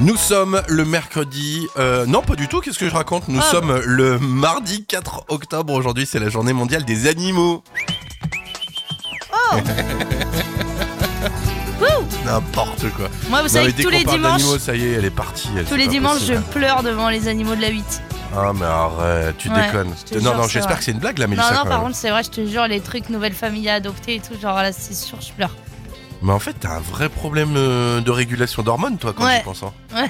Nous 0.00 0.16
sommes 0.16 0.62
le 0.68 0.84
mercredi. 0.84 1.66
euh, 1.78 2.06
non, 2.06 2.22
pas 2.22 2.34
du 2.36 2.48
tout. 2.48 2.60
Qu'est-ce 2.60 2.78
que 2.78 2.88
je 2.88 2.94
raconte? 2.94 3.28
Nous 3.28 3.40
Ah. 3.40 3.50
sommes 3.50 3.80
le 3.84 4.18
mardi 4.18 4.84
4 4.84 5.24
octobre. 5.28 5.72
Aujourd'hui, 5.72 6.06
c'est 6.06 6.18
la 6.18 6.28
journée 6.28 6.52
mondiale 6.52 6.84
des 6.84 7.06
animaux. 7.06 7.62
Oh. 9.32 9.56
N'importe 12.24 12.90
quoi. 12.96 13.08
Moi, 13.30 13.38
vous 13.42 13.48
Non, 13.48 13.52
savez 13.52 13.72
que 13.72 13.82
tous 13.82 13.88
les 13.90 14.04
dimanches, 14.04 14.40
d'animaux, 14.42 14.58
ça 14.58 14.74
y 14.74 14.84
est, 14.84 14.92
elle 14.92 15.04
est 15.04 15.10
partie. 15.10 15.48
elle, 15.56 15.64
tous 15.64 15.76
les 15.76 15.86
dimanches, 15.86 16.24
je 16.26 16.34
pleure 16.34 16.82
devant 16.82 17.08
les 17.08 17.28
animaux 17.28 17.54
de 17.54 17.60
la 17.60 17.68
8. 17.68 17.84
Ah, 18.36 18.52
mais 18.54 18.64
arrête, 18.64 19.36
tu 19.38 19.48
Ouais, 19.48 19.66
déconnes. 19.66 19.94
je 19.98 20.04
te 20.04 20.14
Non, 20.16 20.20
jure, 20.20 20.36
non, 20.36 20.42
c'est 20.44 20.48
j'espère 20.50 20.68
vrai. 20.72 20.78
que 20.78 20.84
c'est 20.84 20.92
une 20.92 20.98
blague, 20.98 21.18
là, 21.18 21.26
Non, 21.26 21.30
Mélissa. 21.30 21.50
non, 21.52 21.56
quand 21.62 21.68
par 21.68 21.78
même. 21.78 21.86
contre, 21.88 21.96
c'est 21.96 22.10
vrai, 22.10 22.22
je 22.22 22.30
te 22.30 22.46
jure, 22.46 22.66
les 22.66 22.80
trucs 22.80 23.08
nouvelles 23.08 23.32
familles 23.34 23.68
à 23.68 23.74
adopter 23.74 24.16
et 24.16 24.20
tout, 24.20 24.38
genre 24.40 24.56
là, 24.56 24.72
c'est 24.72 24.94
sûr, 24.94 25.20
je 25.20 25.32
pleure. 25.32 25.54
Mais 26.22 26.32
en 26.32 26.38
fait, 26.38 26.54
t'as 26.58 26.76
un 26.76 26.80
vrai 26.80 27.10
problème 27.10 27.54
euh, 27.56 28.00
de 28.00 28.10
régulation 28.10 28.62
d'hormones, 28.62 28.96
toi, 28.96 29.12
quand 29.14 29.24
Ouais. 29.26 29.38
tu 29.40 29.44
penses. 29.44 29.62
hein. 29.62 29.72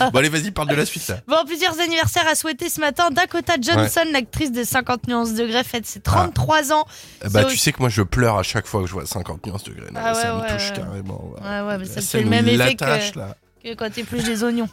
bon, 0.12 0.18
allez, 0.20 0.28
vas-y, 0.28 0.52
parle 0.52 0.68
de 0.68 0.76
la 0.76 0.86
suite, 0.86 1.08
là. 1.08 1.16
Bon, 1.26 1.44
plusieurs 1.44 1.78
anniversaires 1.80 2.26
à 2.28 2.36
souhaiter 2.36 2.68
ce 2.68 2.80
matin. 2.80 3.10
Dakota 3.10 3.54
Johnson, 3.60 4.02
l'actrice 4.12 4.52
de 4.52 4.62
50 4.62 5.08
nuances 5.08 5.34
degrés, 5.34 5.64
fête 5.64 5.84
ses 5.84 6.00
33 6.00 6.72
ans. 6.72 6.84
Eh 7.24 7.28
Bah, 7.28 7.30
C'est 7.32 7.40
tu 7.40 7.46
aussi- 7.46 7.58
sais 7.58 7.72
que 7.72 7.80
moi, 7.80 7.88
je 7.88 8.02
pleure 8.02 8.38
à 8.38 8.44
chaque 8.44 8.66
fois 8.68 8.82
que 8.82 8.86
je 8.86 8.92
vois 8.92 9.04
50 9.04 9.44
nuances 9.46 9.64
degrés. 9.64 9.88
Ah 9.96 10.14
ça 10.14 10.32
ouais, 10.34 10.38
me 10.40 10.42
ouais, 10.44 10.52
touche 10.56 10.70
ouais. 10.70 10.76
carrément. 10.76 11.24
ouais. 11.42 11.60
Ouais, 11.66 11.78
mais 11.78 11.84
ça 11.86 12.00
fait 12.00 12.20
le 12.22 12.30
même 12.30 12.46
effet 12.48 12.56
l'attache, 12.58 13.12
que, 13.12 13.18
là. 13.18 13.36
que 13.64 13.74
quand 13.74 13.92
t'épluches 13.92 14.22
des 14.24 14.44
oignons. 14.44 14.68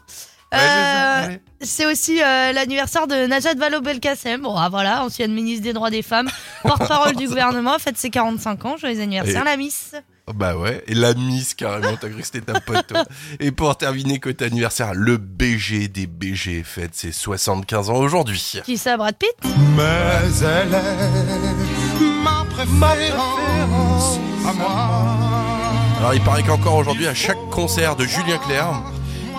Euh. 0.54 1.38
C'est 1.62 1.86
aussi 1.86 2.22
euh, 2.22 2.52
l'anniversaire 2.52 3.08
de 3.08 3.26
Najat 3.28 3.54
Vallaud-Belkacem. 3.56 4.42
Bon, 4.42 4.56
ah, 4.58 4.68
voilà, 4.70 5.04
ancienne 5.04 5.34
ministre 5.34 5.64
des 5.64 5.72
droits 5.74 5.90
des 5.90 6.02
femmes, 6.02 6.30
porte-parole 6.64 7.16
du 7.16 7.28
gouvernement, 7.28 7.80
fête 7.80 7.98
ses 7.98 8.10
45 8.10 8.66
ans. 8.66 8.78
Joyeux 8.78 9.00
anniversaire, 9.02 9.42
Et- 9.42 9.46
la 9.46 9.58
Miss. 9.58 9.96
Bah 10.36 10.56
ouais, 10.56 10.82
et 10.88 10.94
la 10.94 11.14
Miss 11.16 11.54
carrément, 11.54 11.98
t'as 12.00 12.08
cru 12.08 12.20
que 12.22 12.26
c'était 12.26 12.40
ta 12.54 12.62
pote. 12.62 12.88
toi. 12.88 13.04
et 13.42 13.52
pour 13.52 13.76
terminer 13.78 14.20
côté 14.22 14.46
anniversaire, 14.46 14.94
le 14.94 15.18
BG 15.18 15.90
des 15.90 16.08
BG 16.08 16.64
fête 16.64 16.96
ses 16.96 17.12
75 17.12 17.90
ans 17.90 17.96
aujourd'hui. 17.98 18.62
Qui 18.64 18.78
ça, 18.78 18.96
Brad 18.96 19.16
Pitt? 19.18 19.34
Mais 19.76 19.84
elle 20.42 20.74
est 20.74 22.04
ma 22.24 22.46
préférence 22.50 24.18
à 24.48 24.54
moi. 24.54 24.90
Alors 26.00 26.14
il 26.14 26.22
paraît 26.22 26.44
qu'encore 26.44 26.76
aujourd'hui, 26.76 27.08
à 27.08 27.14
chaque 27.14 27.50
concert 27.52 27.96
de 27.98 28.06
Julien 28.06 28.38
Clerc, 28.38 28.82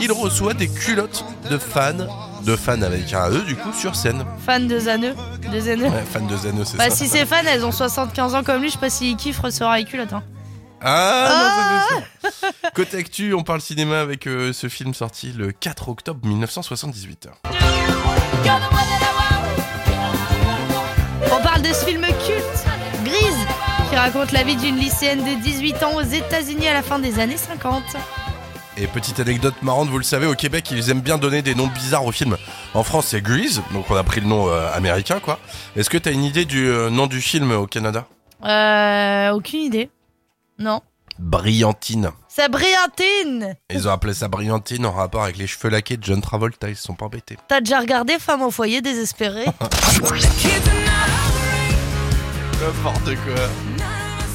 il 0.01 0.13
reçoit 0.13 0.55
des 0.55 0.69
culottes 0.69 1.25
de 1.51 1.59
fans, 1.59 1.93
de 2.45 2.57
fans 2.57 2.83
avec 2.83 3.13
un 3.13 3.31
E 3.31 3.39
du 3.43 3.57
coup, 3.57 3.73
sur 3.73 3.95
scène. 3.97 4.25
Fan 4.45 4.67
de 4.69 4.79
Zaneux. 4.79 5.15
De 5.53 5.61
Zaneux. 5.61 5.87
Ouais, 5.89 6.05
fans 6.13 6.21
de 6.27 6.37
Zano, 6.37 6.65
c'est 6.65 6.77
Bah, 6.77 6.91
ça. 6.91 6.97
si 6.97 7.09
c'est 7.09 7.27
fan, 7.27 7.47
elles 7.47 7.65
ont 7.65 7.73
75 7.73 8.35
ans 8.35 8.43
comme 8.43 8.61
lui, 8.61 8.69
je 8.69 8.75
sais 8.75 8.79
pas 8.79 8.91
s'il 8.91 9.17
kiffe 9.17 9.39
recevoir 9.41 9.77
les 9.77 9.85
culottes. 9.85 10.13
Hein. 10.13 10.23
Ah, 10.87 11.29
non, 11.31 11.99
bien 11.99 12.41
sûr. 12.43 12.71
Côté 12.75 12.99
actu, 12.99 13.33
on 13.33 13.43
parle 13.43 13.63
cinéma 13.63 14.01
avec 14.01 14.27
euh, 14.27 14.53
ce 14.53 14.69
film 14.69 14.93
sorti 14.93 15.33
le 15.33 15.51
4 15.53 15.89
octobre 15.89 16.21
1978. 16.27 17.29
On 21.33 21.43
parle 21.43 21.63
de 21.63 21.73
ce 21.73 21.85
film 21.87 22.03
culte, 22.03 22.65
Grise, 23.05 23.47
qui 23.91 23.97
raconte 23.97 24.33
la 24.33 24.43
vie 24.43 24.57
d'une 24.57 24.77
lycéenne 24.77 25.25
de 25.25 25.43
18 25.43 25.83
ans 25.85 25.95
aux 25.97 26.03
États-Unis 26.03 26.69
à 26.69 26.75
la 26.75 26.83
fin 26.83 26.99
des 26.99 27.19
années 27.19 27.37
50. 27.39 27.83
Et 28.77 28.89
petite 28.89 29.21
anecdote 29.21 29.55
marrante, 29.63 29.89
vous 29.89 29.99
le 29.99 30.05
savez, 30.05 30.27
au 30.27 30.35
Québec, 30.35 30.69
ils 30.73 30.91
aiment 30.91 31.01
bien 31.01 31.17
donner 31.17 31.43
des 31.43 31.55
noms 31.55 31.69
bizarres 31.69 32.05
aux 32.05 32.13
films. 32.13 32.37
En 32.75 32.83
France, 32.83 33.07
c'est 33.09 33.21
Grease, 33.21 33.63
donc 33.73 33.89
on 33.89 33.95
a 33.95 34.03
pris 34.03 34.21
le 34.21 34.27
nom 34.27 34.49
euh, 34.49 34.69
américain, 34.73 35.21
quoi. 35.21 35.39
Est-ce 35.77 35.89
que 35.89 35.97
t'as 35.97 36.11
une 36.11 36.25
idée 36.25 36.45
du 36.45 36.67
euh, 36.67 36.91
nom 36.91 37.07
du 37.07 37.21
film 37.21 37.53
au 37.53 37.69
Canada? 37.69 38.07
Euh, 38.45 39.31
aucune 39.31 39.61
idée. 39.61 39.91
Non. 40.59 40.81
Brillantine. 41.21 42.11
C'est 42.27 42.51
Briantine 42.51 43.55
Ils 43.71 43.87
ont 43.87 43.93
appelé 43.93 44.13
ça 44.13 44.27
Brillantine 44.27 44.85
en 44.87 44.91
rapport 44.91 45.23
avec 45.23 45.37
les 45.37 45.47
cheveux 45.47 45.69
laqués 45.69 45.97
de 45.97 46.03
John 46.03 46.21
Travolta, 46.21 46.69
ils 46.69 46.75
se 46.75 46.83
sont 46.83 46.95
pas 46.95 47.07
embêtés. 47.07 47.39
T'as 47.47 47.61
déjà 47.61 47.79
regardé 47.79 48.19
Femme 48.19 48.43
au 48.43 48.51
foyer 48.51 48.83
désespérée? 48.83 49.45
N'importe 52.61 53.15
quoi. 53.25 53.49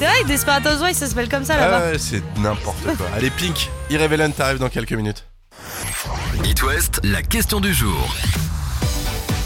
C'est 0.00 0.06
vrai 0.06 0.22
que 0.22 0.28
Desperate 0.28 0.66
Housewives, 0.66 0.94
ça 0.94 1.06
s'appelle 1.06 1.28
comme 1.28 1.44
ça 1.44 1.58
là-bas. 1.58 1.82
Ah 1.82 1.90
ouais, 1.90 1.98
c'est 1.98 2.22
n'importe 2.38 2.82
quoi. 2.96 3.06
Allez, 3.14 3.28
Pink, 3.28 3.68
Irrevelant 3.90 4.30
t'arrive 4.30 4.56
dans 4.56 4.70
quelques 4.70 4.94
minutes. 4.94 5.26
It 6.42 6.62
West, 6.62 7.00
la 7.04 7.20
question 7.20 7.60
du 7.60 7.74
jour. 7.74 8.08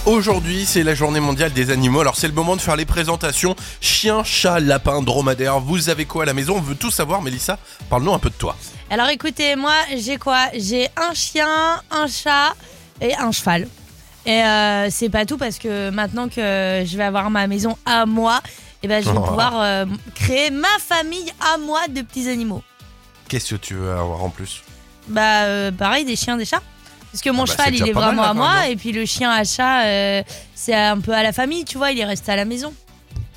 Aujourd'hui, 0.07 0.65
c'est 0.65 0.85
la 0.85 0.95
journée 0.95 1.19
mondiale 1.19 1.53
des 1.53 1.73
animaux. 1.73 2.03
Alors, 2.03 2.15
c'est 2.15 2.29
le 2.29 2.35
moment 2.35 2.55
de 2.55 2.61
faire 2.61 2.77
les 2.77 2.85
présentations. 2.85 3.57
Chien, 3.81 4.23
chat, 4.23 4.61
lapin, 4.61 5.03
dromadaire. 5.03 5.59
Vous 5.59 5.89
avez 5.89 6.05
quoi 6.05 6.23
à 6.23 6.27
la 6.27 6.35
maison? 6.35 6.55
On 6.59 6.61
veut 6.61 6.77
tout 6.77 6.93
savoir, 6.93 7.21
Mélissa. 7.21 7.59
Parle-nous 7.91 8.15
un 8.15 8.21
peu 8.21 8.31
de 8.31 8.37
toi. 8.37 8.55
Alors 8.91 9.09
écoutez, 9.09 9.57
moi 9.57 9.75
j'ai 9.97 10.19
quoi? 10.19 10.51
J'ai 10.55 10.87
un 10.97 11.15
chien, 11.15 11.49
un 11.91 12.07
chat 12.07 12.55
et 13.01 13.17
un 13.17 13.33
cheval. 13.33 13.67
Et 14.25 14.41
euh, 14.41 14.89
c'est 14.89 15.09
pas 15.09 15.27
tout 15.27 15.37
parce 15.37 15.59
que 15.59 15.91
maintenant 15.91 16.29
que 16.29 16.85
je 16.87 16.97
vais 16.97 17.03
avoir 17.03 17.29
ma 17.29 17.49
maison 17.49 17.77
à 17.85 18.07
moi, 18.07 18.41
et 18.85 18.89
ben 18.89 19.03
je 19.03 19.11
vais 19.11 19.17
Oh. 19.19 19.23
pouvoir 19.23 19.53
euh, 19.61 19.87
créer 20.15 20.51
ma 20.51 20.69
famille 20.79 21.33
à 21.41 21.57
moi 21.59 21.89
de 21.89 22.03
petits 22.03 22.29
animaux. 22.29 22.63
Qu'est-ce 23.29 23.55
que 23.55 23.61
tu 23.61 23.75
veux 23.75 23.91
avoir 23.91 24.23
en 24.23 24.29
plus? 24.29 24.63
Bah 25.09 25.45
euh, 25.45 25.73
pareil, 25.73 26.05
des 26.05 26.17
chiens, 26.17 26.37
des 26.37 26.45
chats. 26.45 26.63
Parce 27.11 27.23
que 27.23 27.31
mon 27.31 27.45
Ah 27.45 27.47
bah, 27.47 27.53
cheval 27.53 27.75
il 27.75 27.89
est 27.89 27.93
mal, 27.93 28.05
vraiment 28.05 28.23
à 28.25 28.35
moi 28.35 28.69
et 28.69 28.77
puis 28.77 28.93
le 28.93 29.07
chien 29.07 29.31
à 29.31 29.45
chat 29.45 29.85
euh, 29.85 30.23
c'est 30.55 30.75
un 30.75 30.99
peu 31.01 31.13
à 31.13 31.23
la 31.23 31.33
famille, 31.33 31.65
tu 31.65 31.79
vois, 31.79 31.91
il 31.93 31.99
est 32.01 32.05
resté 32.05 32.33
à 32.33 32.37
la 32.37 32.45
maison. 32.45 32.75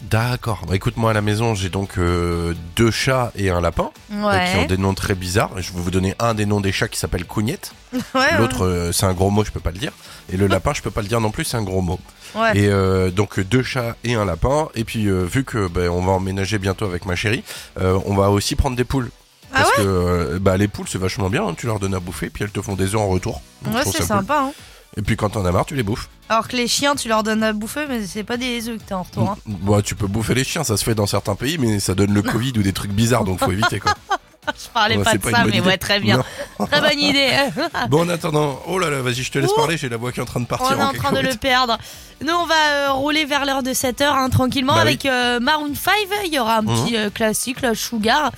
D'accord. 0.09 0.61
Bah, 0.67 0.75
écoute, 0.75 0.95
moi 0.97 1.11
à 1.11 1.13
la 1.13 1.21
maison, 1.21 1.53
j'ai 1.55 1.69
donc 1.69 1.97
euh, 1.97 2.53
deux 2.75 2.91
chats 2.91 3.31
et 3.35 3.49
un 3.49 3.59
lapin. 3.61 3.91
qui 4.09 4.15
ont 4.15 4.65
des 4.67 4.77
noms 4.77 4.93
très 4.93 5.15
bizarres. 5.15 5.51
Je 5.57 5.71
vais 5.73 5.79
vous 5.79 5.91
donner 5.91 6.15
un 6.19 6.33
des 6.33 6.45
noms 6.45 6.61
des 6.61 6.71
chats 6.71 6.87
qui 6.87 6.97
s'appelle 6.99 7.25
Cougnette. 7.25 7.73
ouais, 8.15 8.37
L'autre, 8.37 8.65
euh, 8.65 8.91
c'est 8.91 9.05
un 9.05 9.13
gros 9.13 9.29
mot, 9.29 9.43
je 9.43 9.51
peux 9.51 9.59
pas 9.59 9.71
le 9.71 9.79
dire. 9.79 9.91
Et 10.31 10.37
le 10.37 10.47
lapin, 10.55 10.73
je 10.73 10.81
peux 10.81 10.91
pas 10.91 11.01
le 11.01 11.07
dire 11.07 11.19
non 11.21 11.31
plus, 11.31 11.43
c'est 11.45 11.57
un 11.57 11.63
gros 11.63 11.81
mot. 11.81 11.99
ouais. 12.35 12.57
Et 12.57 12.67
euh, 12.67 13.09
donc 13.11 13.39
deux 13.39 13.63
chats 13.63 13.95
et 14.03 14.15
un 14.15 14.25
lapin. 14.25 14.69
Et 14.75 14.83
puis 14.83 15.07
vu 15.09 15.43
que 15.43 15.67
ben, 15.67 15.89
on 15.89 16.01
va 16.05 16.13
emménager 16.13 16.57
bientôt 16.57 16.85
avec 16.85 17.05
ma 17.05 17.15
chérie, 17.15 17.43
on 17.79 18.15
va 18.15 18.29
aussi 18.29 18.55
prendre 18.55 18.75
des 18.75 18.85
poules. 18.85 19.09
Ah 19.53 19.61
Parce 19.63 19.71
que 19.77 20.37
bah, 20.39 20.57
les 20.57 20.67
poules 20.67 20.87
c'est 20.89 20.97
vachement 20.97 21.29
bien, 21.29 21.47
hein. 21.47 21.55
tu 21.57 21.67
leur 21.67 21.79
donnes 21.79 21.93
à 21.93 22.01
bouffer 22.01 22.29
puis 22.29 22.43
elles 22.43 22.51
te 22.51 22.61
font 22.61 22.75
des 22.75 22.95
œufs 22.95 22.99
en 23.01 23.07
retour. 23.07 23.41
Donc, 23.61 23.75
Ouais, 23.75 23.81
c'est 23.85 23.99
cool. 23.99 24.05
sympa. 24.05 24.39
Hein. 24.47 24.51
Et 24.97 25.01
puis 25.03 25.15
quand 25.15 25.29
t'en 25.29 25.45
as 25.45 25.51
marre, 25.51 25.65
tu 25.65 25.75
les 25.75 25.83
bouffes. 25.83 26.09
Alors 26.27 26.47
que 26.47 26.57
les 26.57 26.67
chiens, 26.67 26.95
tu 26.95 27.07
leur 27.07 27.23
donnes 27.23 27.43
à 27.43 27.53
bouffer, 27.53 27.85
mais 27.87 28.05
c'est 28.05 28.23
pas 28.23 28.35
des 28.37 28.67
œufs 28.67 28.77
que 28.79 28.83
t'as 28.87 28.95
en 28.95 29.03
retour. 29.03 29.29
Hein. 29.29 29.37
Bah, 29.45 29.81
tu 29.83 29.95
peux 29.95 30.07
bouffer 30.07 30.33
les 30.33 30.43
chiens, 30.43 30.63
ça 30.63 30.75
se 30.75 30.83
fait 30.83 30.95
dans 30.95 31.05
certains 31.05 31.35
pays, 31.35 31.57
mais 31.59 31.79
ça 31.79 31.93
donne 31.95 32.13
le 32.13 32.21
Covid 32.23 32.53
ou 32.57 32.63
des 32.63 32.73
trucs 32.73 32.91
bizarres, 32.91 33.23
donc 33.23 33.39
faut 33.39 33.51
éviter 33.51 33.79
quoi. 33.79 33.93
Je 34.47 34.69
parlais 34.73 34.95
Ouais, 34.97 35.03
pas 35.03 35.11
c'est 35.11 35.17
de 35.17 35.23
pas 35.23 35.29
une 35.29 35.35
ça, 35.35 35.41
bonne 35.43 35.51
mais 35.51 35.57
idée. 35.57 35.67
ouais, 35.67 35.77
très 35.77 35.99
bien. 35.99 36.23
Très 36.71 36.79
bonne 36.79 36.99
idée. 36.99 37.31
Bon 37.89 38.03
en 38.05 38.09
attendant, 38.09 38.61
oh 38.65 38.79
là 38.79 38.89
là, 38.89 39.01
vas-y, 39.01 39.15
je 39.23 39.29
te 39.31 39.37
laisse 39.39 39.51
Ouh. 39.51 39.55
parler, 39.55 39.77
j'ai 39.77 39.89
la 39.89 39.97
voix 39.97 40.11
qui 40.13 40.19
est 40.19 40.23
en 40.23 40.25
train 40.25 40.39
de 40.39 40.45
partir. 40.45 40.67
On 40.77 40.79
est 40.79 40.83
en 40.83 40.93
train 40.93 41.11
de 41.11 41.17
le 41.17 41.21
cacahuète. 41.33 41.39
perdre. 41.41 41.77
Nous, 42.25 42.33
on 42.33 42.45
va 42.45 42.55
euh, 42.71 42.91
rouler 42.93 43.25
vers 43.25 43.45
l'heure 43.45 43.61
de 43.61 43.71
7h 43.71 44.03
hein, 44.05 44.29
tranquillement 44.29 44.73
Bah 44.73 44.79
oui. 44.83 44.87
avec 44.87 45.05
euh, 45.05 45.39
Maroon 45.41 45.73
5. 45.75 45.93
Il 46.25 46.33
y 46.33 46.39
aura 46.39 46.57
un 46.59 46.63
petit 46.63 46.95
euh, 46.95 47.09
classique, 47.09 47.59
là, 47.61 47.75
Sugar. 47.75 48.31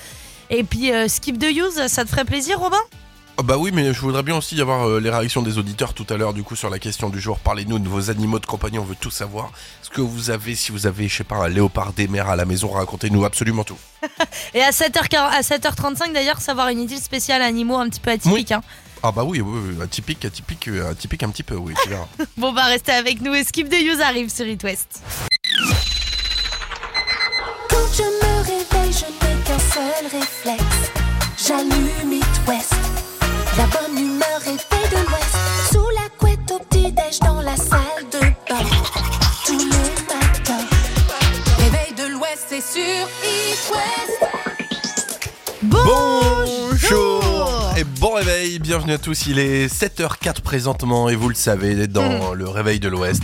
Et 0.49 0.63
puis 0.63 0.91
euh, 0.91 1.07
Skip 1.07 1.37
the 1.37 1.45
Use, 1.55 1.85
ça 1.87 2.03
te 2.05 2.09
ferait 2.09 2.25
plaisir, 2.25 2.59
Robin? 2.59 2.77
Bah 3.43 3.57
oui, 3.57 3.71
mais 3.73 3.93
je 3.93 4.01
voudrais 4.01 4.23
bien 4.23 4.35
aussi 4.35 4.59
avoir 4.59 4.87
euh, 4.87 4.99
les 4.99 5.09
réactions 5.09 5.41
des 5.41 5.57
auditeurs 5.57 5.93
tout 5.93 6.05
à 6.09 6.17
l'heure, 6.17 6.33
du 6.33 6.43
coup, 6.43 6.55
sur 6.55 6.69
la 6.69 6.79
question 6.79 7.09
du 7.09 7.19
jour. 7.19 7.39
Parlez-nous 7.39 7.79
de 7.79 7.87
vos 7.87 8.09
animaux 8.09 8.39
de 8.39 8.45
compagnie, 8.45 8.79
on 8.79 8.83
veut 8.83 8.95
tout 8.99 9.11
savoir. 9.11 9.51
Ce 9.81 9.89
que 9.89 10.01
vous 10.01 10.29
avez, 10.29 10.55
si 10.55 10.71
vous 10.71 10.87
avez, 10.87 11.07
je 11.07 11.17
sais 11.17 11.23
pas, 11.23 11.35
un 11.37 11.47
léopard 11.49 11.93
des 11.93 12.07
mers 12.07 12.29
à 12.29 12.35
la 12.35 12.45
maison, 12.45 12.69
racontez-nous 12.69 13.25
absolument 13.25 13.63
tout. 13.63 13.77
Et 14.53 14.61
à, 14.61 14.71
7h, 14.71 15.15
à 15.15 15.41
7h35 15.41 16.13
d'ailleurs, 16.13 16.41
savoir 16.41 16.69
une 16.69 16.79
idée 16.81 16.97
spéciale 16.97 17.41
animaux 17.41 17.77
un 17.77 17.89
petit 17.89 17.99
peu 17.99 18.11
atypique. 18.11 18.51
hein. 18.51 18.61
Ah 19.01 19.11
bah 19.13 19.23
oui, 19.23 19.39
oui, 19.39 19.59
oui, 19.77 19.81
atypique, 19.81 20.25
atypique, 20.25 20.67
euh, 20.67 20.91
atypique 20.91 21.23
un 21.23 21.29
petit 21.29 21.43
peu, 21.43 21.55
oui, 21.55 21.73
tu 21.83 21.89
verras. 21.89 22.07
Bon, 22.37 22.51
bah 22.51 22.65
restez 22.65 22.91
avec 22.91 23.21
nous 23.21 23.33
et 23.33 23.43
Skip 23.45 23.69
the 23.69 23.81
Use 23.81 24.01
arrive 24.01 24.29
sur 24.29 24.45
It 24.45 24.61
West. 24.63 25.01
Quand 27.69 27.77
je 27.93 28.01
me 28.03 28.43
réveille, 28.43 28.91
je 28.93 29.05
n'ai 29.05 29.43
qu'un 29.43 29.59
seul 29.59 29.89
seul 29.99 30.19
réflexe. 30.19 30.91
J'allume 31.37 32.13
It 32.13 32.41
West. 32.47 33.08
La 33.59 33.65
bonne 33.65 33.97
humeur 33.97 34.39
est 34.45 34.57
faite 34.57 34.89
de 34.89 35.05
l'Ouest. 35.05 35.35
Sous 35.73 35.89
la 35.93 36.07
couette 36.17 36.49
au 36.49 36.59
petit-déj 36.59 37.19
dans 37.19 37.41
la 37.41 37.57
salle 37.57 38.05
de 38.09 38.19
bain. 38.19 38.63
Tous 39.45 39.59
les 39.59 39.65
matins. 39.65 40.65
Réveil 41.57 41.93
de 41.97 42.05
l'Ouest, 42.13 42.45
c'est 42.47 42.61
sur 42.61 42.81
It 43.21 43.59
West. 43.73 44.23
Bonjour 45.63 47.21
et 47.75 47.83
bon 47.83 48.13
réveil, 48.13 48.59
bienvenue 48.59 48.93
à 48.93 48.97
tous, 48.97 49.27
il 49.27 49.39
est 49.39 49.67
7h04 49.67 50.39
présentement 50.39 51.09
et 51.09 51.15
vous 51.15 51.27
le 51.27 51.35
savez, 51.35 51.87
dans 51.87 52.33
le 52.33 52.47
réveil 52.47 52.79
de 52.79 52.87
l'Ouest, 52.87 53.23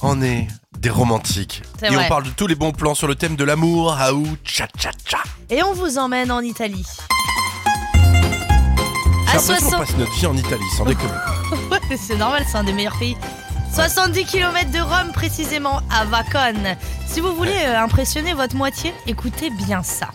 on 0.00 0.22
est 0.22 0.48
des 0.76 0.90
romantiques. 0.90 1.62
Et 1.84 1.96
on 1.96 2.08
parle 2.08 2.24
de 2.24 2.30
tous 2.30 2.48
les 2.48 2.56
bons 2.56 2.72
plans 2.72 2.96
sur 2.96 3.06
le 3.06 3.14
thème 3.14 3.36
de 3.36 3.44
l'amour, 3.44 3.92
aou, 3.92 4.26
tcha 4.44 4.66
tcha 4.76 4.90
tcha. 5.06 5.18
Et 5.50 5.62
on 5.62 5.72
vous 5.72 5.98
emmène 5.98 6.32
en 6.32 6.40
Italie. 6.40 6.84
À 9.32 9.36
l'impression 9.36 9.54
qu'on 9.54 9.70
60... 9.70 9.86
passe 9.86 9.96
notre 9.96 10.12
vie 10.12 10.26
en 10.26 10.36
Italie, 10.36 10.70
sans 10.76 10.84
déconner. 10.84 11.10
Ouais, 11.70 11.96
c'est 11.96 12.16
normal, 12.16 12.44
c'est 12.46 12.58
un 12.58 12.64
des 12.64 12.72
meilleurs 12.72 12.98
pays. 12.98 13.16
70 13.74 14.26
km 14.26 14.70
de 14.70 14.80
Rome 14.80 15.12
précisément, 15.12 15.80
à 15.90 16.04
Vacone. 16.04 16.76
Si 17.06 17.20
vous 17.20 17.34
voulez 17.34 17.56
euh, 17.64 17.80
impressionner 17.82 18.34
votre 18.34 18.56
moitié, 18.56 18.92
écoutez 19.06 19.48
bien 19.48 19.82
ça. 19.82 20.08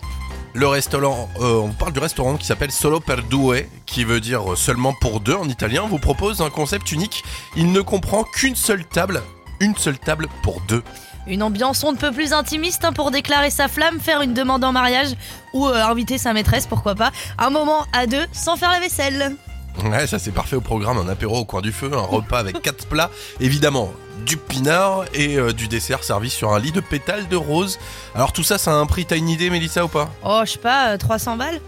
Le 0.54 0.68
restaurant, 0.68 1.28
euh, 1.40 1.54
on 1.54 1.70
parle 1.72 1.92
du 1.92 1.98
restaurant 1.98 2.36
qui 2.36 2.46
s'appelle 2.46 2.70
Solo 2.70 3.00
per 3.00 3.22
Due, 3.28 3.68
qui 3.86 4.04
veut 4.04 4.20
dire 4.20 4.52
euh, 4.52 4.56
seulement 4.56 4.94
pour 5.00 5.18
deux 5.18 5.34
en 5.34 5.48
italien, 5.48 5.82
vous 5.88 5.98
propose 5.98 6.40
un 6.40 6.50
concept 6.50 6.92
unique. 6.92 7.24
Il 7.56 7.72
ne 7.72 7.80
comprend 7.80 8.22
qu'une 8.22 8.54
seule 8.54 8.84
table, 8.84 9.22
une 9.58 9.76
seule 9.76 9.98
table 9.98 10.28
pour 10.42 10.60
deux. 10.68 10.84
Une 11.28 11.42
ambiance 11.42 11.84
on 11.84 11.92
ne 11.92 11.98
peut 11.98 12.10
plus 12.10 12.32
intimiste 12.32 12.84
hein, 12.84 12.92
pour 12.92 13.10
déclarer 13.10 13.50
sa 13.50 13.68
flamme, 13.68 14.00
faire 14.00 14.22
une 14.22 14.32
demande 14.32 14.64
en 14.64 14.72
mariage 14.72 15.08
ou 15.52 15.66
euh, 15.66 15.84
inviter 15.84 16.16
sa 16.16 16.32
maîtresse, 16.32 16.66
pourquoi 16.66 16.94
pas. 16.94 17.10
Un 17.38 17.50
moment 17.50 17.86
à 17.92 18.06
deux 18.06 18.24
sans 18.32 18.56
faire 18.56 18.70
la 18.70 18.80
vaisselle. 18.80 19.36
Ouais, 19.84 20.06
ça 20.06 20.18
c'est 20.18 20.32
parfait 20.32 20.56
au 20.56 20.60
programme, 20.60 20.98
un 20.98 21.08
apéro 21.08 21.38
au 21.38 21.44
coin 21.44 21.60
du 21.60 21.70
feu, 21.70 21.90
un 21.92 22.00
repas 22.00 22.38
avec 22.38 22.60
quatre 22.62 22.86
plats, 22.86 23.10
évidemment 23.40 23.92
du 24.26 24.36
pinard 24.36 25.04
et 25.14 25.36
euh, 25.36 25.52
du 25.52 25.68
dessert 25.68 26.02
servi 26.02 26.30
sur 26.30 26.52
un 26.52 26.58
lit 26.58 26.72
de 26.72 26.80
pétales 26.80 27.28
de 27.28 27.36
rose. 27.36 27.78
Alors 28.14 28.32
tout 28.32 28.42
ça, 28.42 28.58
ça 28.58 28.72
a 28.72 28.74
un 28.74 28.86
prix, 28.86 29.04
t'as 29.04 29.16
une 29.16 29.28
idée 29.28 29.50
Mélissa 29.50 29.84
ou 29.84 29.88
pas? 29.88 30.10
Oh, 30.24 30.40
je 30.44 30.52
sais 30.52 30.58
pas, 30.58 30.88
euh, 30.94 30.96
300 30.96 31.36
balles 31.36 31.60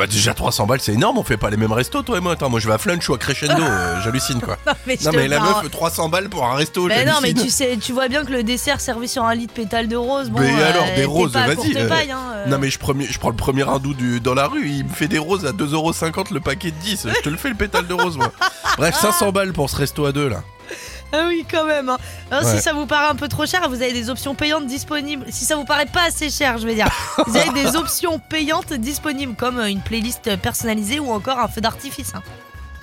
Bah 0.00 0.06
déjà 0.06 0.32
300 0.32 0.66
balles 0.66 0.80
c'est 0.80 0.94
énorme, 0.94 1.18
on 1.18 1.22
fait 1.22 1.36
pas 1.36 1.50
les 1.50 1.58
mêmes 1.58 1.72
restos 1.72 2.00
toi 2.02 2.16
et 2.16 2.20
moi. 2.20 2.32
Attends, 2.32 2.48
moi 2.48 2.58
je 2.58 2.66
vais 2.66 2.72
à 2.72 2.78
Flunch 2.78 3.06
ou 3.10 3.12
à 3.14 3.18
Crescendo, 3.18 3.52
euh, 3.62 4.00
j'hallucine 4.02 4.40
quoi. 4.40 4.56
Non 4.66 4.72
mais, 4.86 4.96
je 4.98 5.04
Non 5.04 5.10
te 5.10 5.16
mais 5.18 5.28
la 5.28 5.36
parle. 5.36 5.62
meuf 5.64 5.70
300 5.70 6.08
balles 6.08 6.30
pour 6.30 6.46
un 6.46 6.54
resto, 6.54 6.86
Mais 6.86 7.04
non, 7.04 7.18
mais 7.20 7.34
tu 7.34 7.50
sais, 7.50 7.76
tu 7.76 7.92
vois 7.92 8.08
bien 8.08 8.24
que 8.24 8.32
le 8.32 8.42
dessert 8.42 8.80
servi 8.80 9.08
sur 9.08 9.24
un 9.24 9.34
lit 9.34 9.46
de 9.46 9.52
pétales 9.52 9.88
de 9.88 9.96
rose, 9.96 10.30
bon, 10.30 10.40
Mais 10.40 10.50
euh, 10.58 10.70
alors, 10.70 10.86
des 10.86 10.94
t'es 10.94 11.04
roses, 11.04 11.32
vas-y, 11.32 11.76
euh, 11.76 11.88
hein, 11.92 12.16
euh. 12.34 12.46
Non 12.46 12.56
mais 12.58 12.70
je, 12.70 12.78
premier- 12.78 13.04
je 13.06 13.18
prends 13.18 13.28
le 13.28 13.36
premier 13.36 13.68
hindou 13.68 13.92
du, 13.92 14.20
dans 14.20 14.32
la 14.34 14.46
rue, 14.46 14.66
il 14.70 14.84
me 14.86 14.88
fait 14.90 15.06
des 15.08 15.18
roses 15.18 15.44
à 15.44 15.50
2,50€ 15.52 16.32
le 16.32 16.40
paquet 16.40 16.70
de 16.70 16.76
10, 16.76 17.06
je 17.16 17.20
te 17.20 17.28
le 17.28 17.36
fais 17.36 17.50
le 17.50 17.54
pétale 17.54 17.86
de 17.86 17.92
rose 17.94 18.16
moi. 18.16 18.32
Bref, 18.78 18.96
500 18.98 19.32
balles 19.32 19.52
pour 19.52 19.68
ce 19.68 19.76
resto 19.76 20.06
à 20.06 20.12
deux 20.12 20.30
là. 20.30 20.42
Ah 21.12 21.24
oui, 21.26 21.44
quand 21.50 21.64
même. 21.64 21.88
hein. 21.88 21.98
Ouais. 22.30 22.44
Si 22.56 22.62
ça 22.62 22.72
vous 22.72 22.86
paraît 22.86 23.08
un 23.08 23.16
peu 23.16 23.26
trop 23.28 23.46
cher, 23.46 23.68
vous 23.68 23.82
avez 23.82 23.92
des 23.92 24.10
options 24.10 24.34
payantes 24.34 24.66
disponibles. 24.66 25.24
Si 25.30 25.44
ça 25.44 25.56
vous 25.56 25.64
paraît 25.64 25.86
pas 25.86 26.04
assez 26.06 26.30
cher, 26.30 26.58
je 26.58 26.66
vais 26.66 26.74
dire, 26.74 26.88
vous 27.26 27.36
avez 27.36 27.50
des 27.50 27.74
options 27.76 28.18
payantes 28.18 28.72
disponibles 28.72 29.34
comme 29.34 29.58
euh, 29.58 29.66
une 29.68 29.80
playlist 29.80 30.36
personnalisée 30.36 31.00
ou 31.00 31.10
encore 31.12 31.38
un 31.40 31.48
feu 31.48 31.60
d'artifice. 31.60 32.12
hein. 32.14 32.22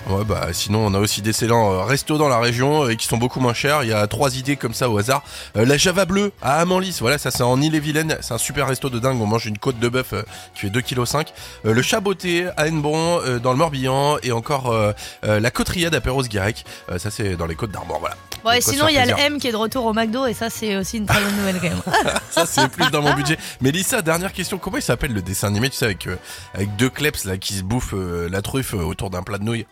Ouais 0.10 0.24
bah 0.24 0.48
sinon 0.54 0.86
on 0.86 0.94
a 0.94 1.00
aussi 1.00 1.22
des 1.22 1.32
excellents 1.32 1.74
euh, 1.74 1.84
restos 1.84 2.18
dans 2.18 2.30
la 2.30 2.40
région 2.40 2.86
euh, 2.86 2.90
et 2.92 2.96
qui 2.96 3.08
sont 3.08 3.18
beaucoup 3.18 3.42
moins 3.42 3.54
chers. 3.54 3.84
Il 3.84 3.90
y 3.90 3.94
a 3.94 4.08
trois 4.08 4.38
idées 4.38 4.56
comme 4.56 4.74
ça 4.74 4.90
au 4.90 4.98
hasard. 4.98 5.22
Euh, 5.58 5.66
la 5.66 5.76
Java 5.76 6.06
Bleue 6.06 6.32
à 6.42 6.62
Amanlis, 6.62 6.98
voilà 7.02 7.18
ça 7.18 7.30
c'est 7.30 7.44
en 7.44 7.62
Ille-et-Vilaine, 7.62 8.18
c'est 8.22 8.34
un 8.34 8.38
super 8.38 8.68
resto 8.68 8.90
de 8.90 9.00
dingue. 9.00 9.22
On 9.22 9.26
mange 9.26 9.48
une 9.48 9.58
côte 9.58 9.80
de 9.80 9.90
bœuf 9.90 10.14
euh, 10.14 10.24
qui 10.56 10.62
fait 10.62 10.70
2,5 10.70 10.82
kg. 11.26 11.32
Euh, 11.66 11.74
le 11.74 11.82
Chaboté 11.82 12.48
à 12.56 12.68
Hennebon 12.68 13.20
euh, 13.22 13.40
dans 13.40 13.52
le 13.52 13.58
Morbihan 13.58 14.18
et 14.24 14.32
encore 14.32 14.72
euh, 14.72 14.94
euh, 15.26 15.42
la 15.42 15.52
Côteriade 15.52 15.94
à 15.94 16.00
Perros-Guirec. 16.00 16.64
Euh, 16.90 17.00
ça 17.00 17.12
c'est 17.12 17.36
dans 17.36 17.46
les 17.46 17.56
côtes 17.56 17.72
d'Armor, 17.72 18.00
voilà. 18.00 18.16
Ouais, 18.46 18.62
sinon 18.62 18.88
il 18.88 18.96
y 18.96 18.98
a 18.98 19.06
le. 19.06 19.12
M 19.20 19.40
qui 19.40 19.48
est 19.50 19.52
de 19.52 19.58
retour 19.58 19.84
au 19.86 19.94
McDo 19.94 20.26
et 20.26 20.34
ça 20.34 20.50
c'est 20.50 20.78
aussi 20.78 20.98
une 20.98 21.06
très 21.06 21.20
bonne 21.20 21.36
nouvelle 21.36 21.56
quand 21.60 21.70
même. 21.70 21.82
Ça 22.32 22.46
c'est 22.46 22.68
plus 22.70 22.90
dans 22.92 23.02
mon 23.02 23.14
budget. 23.14 23.38
Mélissa, 23.62 24.02
dernière 24.02 24.32
question, 24.32 24.58
comment 24.58 24.78
il 24.78 24.84
s'appelle 24.84 25.12
le 25.12 25.22
dessin 25.22 25.48
animé, 25.48 25.70
tu 25.70 25.76
sais 25.76 25.86
avec 25.86 26.08
euh, 26.08 26.16
avec 26.54 26.76
deux 26.78 26.90
kleps 26.90 27.26
là 27.26 27.38
qui 27.38 27.54
se 27.56 27.64
bouffent 27.64 27.96
euh, 27.96 28.30
la 28.32 28.42
truffe 28.42 28.74
euh, 28.76 28.84
autour 28.84 29.10
d'un 29.10 29.24
plat 29.24 29.38
de 29.40 29.44
nouilles? 29.44 29.66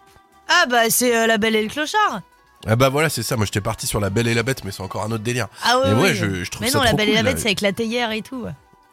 Ah 0.49 0.65
bah 0.69 0.89
c'est 0.89 1.15
euh, 1.15 1.27
la 1.27 1.37
Belle 1.37 1.55
et 1.55 1.63
le 1.63 1.69
Clochard. 1.69 2.21
Ah 2.67 2.75
bah 2.75 2.89
voilà, 2.89 3.09
c'est 3.09 3.23
ça. 3.23 3.35
Moi 3.35 3.45
j'étais 3.45 3.61
parti 3.61 3.87
sur 3.87 3.99
la 3.99 4.09
Belle 4.09 4.27
et 4.27 4.33
la 4.33 4.43
Bête, 4.43 4.63
mais 4.63 4.71
c'est 4.71 4.81
encore 4.83 5.03
un 5.03 5.11
autre 5.11 5.23
délire. 5.23 5.47
Ah 5.63 5.79
ouais, 5.79 5.93
Mais 5.93 6.01
ouais, 6.01 6.09
oui. 6.11 6.15
je- 6.15 6.43
je 6.43 6.49
trouve 6.51 6.65
Mais 6.65 6.71
ça 6.71 6.77
non, 6.79 6.83
la 6.83 6.89
trop 6.89 6.97
Belle 6.97 7.09
et 7.09 7.13
la 7.13 7.19
cool, 7.21 7.29
Bête 7.29 7.39
c'est 7.39 7.47
avec 7.47 7.61
la 7.61 7.71
théière 7.73 8.11
et 8.11 8.21
tout. 8.21 8.45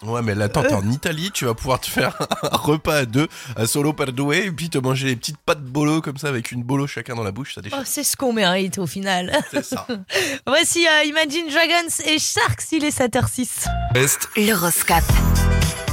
Ouais, 0.04 0.20
mais 0.20 0.34
là, 0.34 0.46
attends, 0.46 0.62
t'es 0.62 0.74
en 0.74 0.90
Italie, 0.90 1.30
tu 1.32 1.44
vas 1.44 1.54
pouvoir 1.54 1.78
te 1.78 1.86
faire 1.88 2.16
un 2.42 2.56
repas 2.56 2.96
à 2.96 3.04
deux, 3.04 3.28
à 3.54 3.66
solo 3.68 3.92
per 3.92 4.06
due, 4.10 4.34
et 4.34 4.50
puis 4.50 4.68
te 4.68 4.78
manger 4.78 5.06
les 5.06 5.14
petites 5.14 5.36
pâtes 5.38 5.62
bolo 5.62 6.00
comme 6.00 6.16
ça, 6.18 6.26
avec 6.26 6.50
une 6.50 6.64
bolo 6.64 6.88
chacun 6.88 7.14
dans 7.14 7.22
la 7.22 7.30
bouche, 7.30 7.54
ça 7.54 7.60
déchire. 7.60 7.78
Oh, 7.80 7.84
c'est 7.86 8.02
ce 8.02 8.16
qu'on 8.16 8.32
mérite 8.32 8.78
au 8.78 8.88
final. 8.88 9.30
C'est 9.52 9.64
ça. 9.64 9.86
Voici 10.48 10.84
euh, 10.88 11.04
Imagine 11.04 11.46
Dragons 11.48 11.94
et 12.04 12.18
Sharks, 12.18 12.72
il 12.72 12.82
est 12.84 12.98
7h06. 12.98 13.68
Est 13.94 14.28
L'horoscope. 14.48 15.04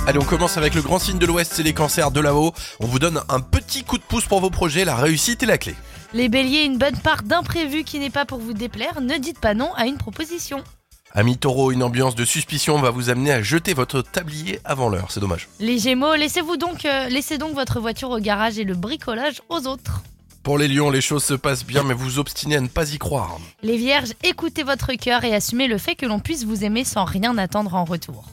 Allez, 0.07 0.17
on 0.19 0.25
commence 0.25 0.57
avec 0.57 0.73
le 0.73 0.81
grand 0.81 0.97
signe 0.97 1.19
de 1.19 1.25
l'Ouest, 1.25 1.53
c'est 1.55 1.63
les 1.63 1.73
cancers 1.73 2.11
de 2.11 2.19
là-haut. 2.19 2.53
On 2.79 2.87
vous 2.87 2.99
donne 2.99 3.21
un 3.29 3.39
petit 3.39 3.83
coup 3.83 3.97
de 3.97 4.03
pouce 4.03 4.25
pour 4.25 4.39
vos 4.39 4.49
projets, 4.49 4.85
la 4.85 4.95
réussite 4.95 5.43
est 5.43 5.45
la 5.45 5.57
clé. 5.57 5.75
Les 6.13 6.29
béliers, 6.29 6.63
une 6.63 6.79
bonne 6.79 6.97
part 6.97 7.21
d'imprévu 7.21 7.83
qui 7.83 7.99
n'est 7.99 8.09
pas 8.09 8.25
pour 8.25 8.39
vous 8.39 8.53
déplaire, 8.53 9.01
ne 9.01 9.17
dites 9.17 9.39
pas 9.39 9.53
non 9.53 9.71
à 9.75 9.85
une 9.85 9.97
proposition. 9.97 10.63
Ami 11.13 11.37
taureau, 11.37 11.71
une 11.71 11.83
ambiance 11.83 12.15
de 12.15 12.25
suspicion 12.25 12.79
va 12.79 12.89
vous 12.89 13.09
amener 13.09 13.31
à 13.31 13.41
jeter 13.41 13.73
votre 13.73 14.01
tablier 14.01 14.59
avant 14.63 14.89
l'heure, 14.89 15.11
c'est 15.11 15.19
dommage. 15.19 15.47
Les 15.59 15.77
gémeaux, 15.77 16.15
laissez-vous 16.15 16.57
donc, 16.57 16.85
euh, 16.85 17.07
laissez 17.09 17.37
donc 17.37 17.53
votre 17.53 17.79
voiture 17.79 18.09
au 18.09 18.19
garage 18.19 18.57
et 18.57 18.63
le 18.63 18.75
bricolage 18.75 19.41
aux 19.49 19.67
autres. 19.67 20.03
Pour 20.43 20.57
les 20.57 20.67
lions, 20.67 20.89
les 20.89 21.01
choses 21.01 21.23
se 21.23 21.33
passent 21.33 21.65
bien, 21.65 21.83
mais 21.83 21.93
vous 21.93 22.17
obstinez 22.17 22.55
à 22.55 22.61
ne 22.61 22.67
pas 22.67 22.91
y 22.93 22.97
croire. 22.97 23.37
Les 23.61 23.77
vierges, 23.77 24.13
écoutez 24.23 24.63
votre 24.63 24.93
cœur 24.93 25.23
et 25.23 25.35
assumez 25.35 25.67
le 25.67 25.77
fait 25.77 25.95
que 25.95 26.05
l'on 26.05 26.19
puisse 26.19 26.45
vous 26.45 26.63
aimer 26.63 26.83
sans 26.83 27.05
rien 27.05 27.37
attendre 27.37 27.75
en 27.75 27.85
retour. 27.85 28.25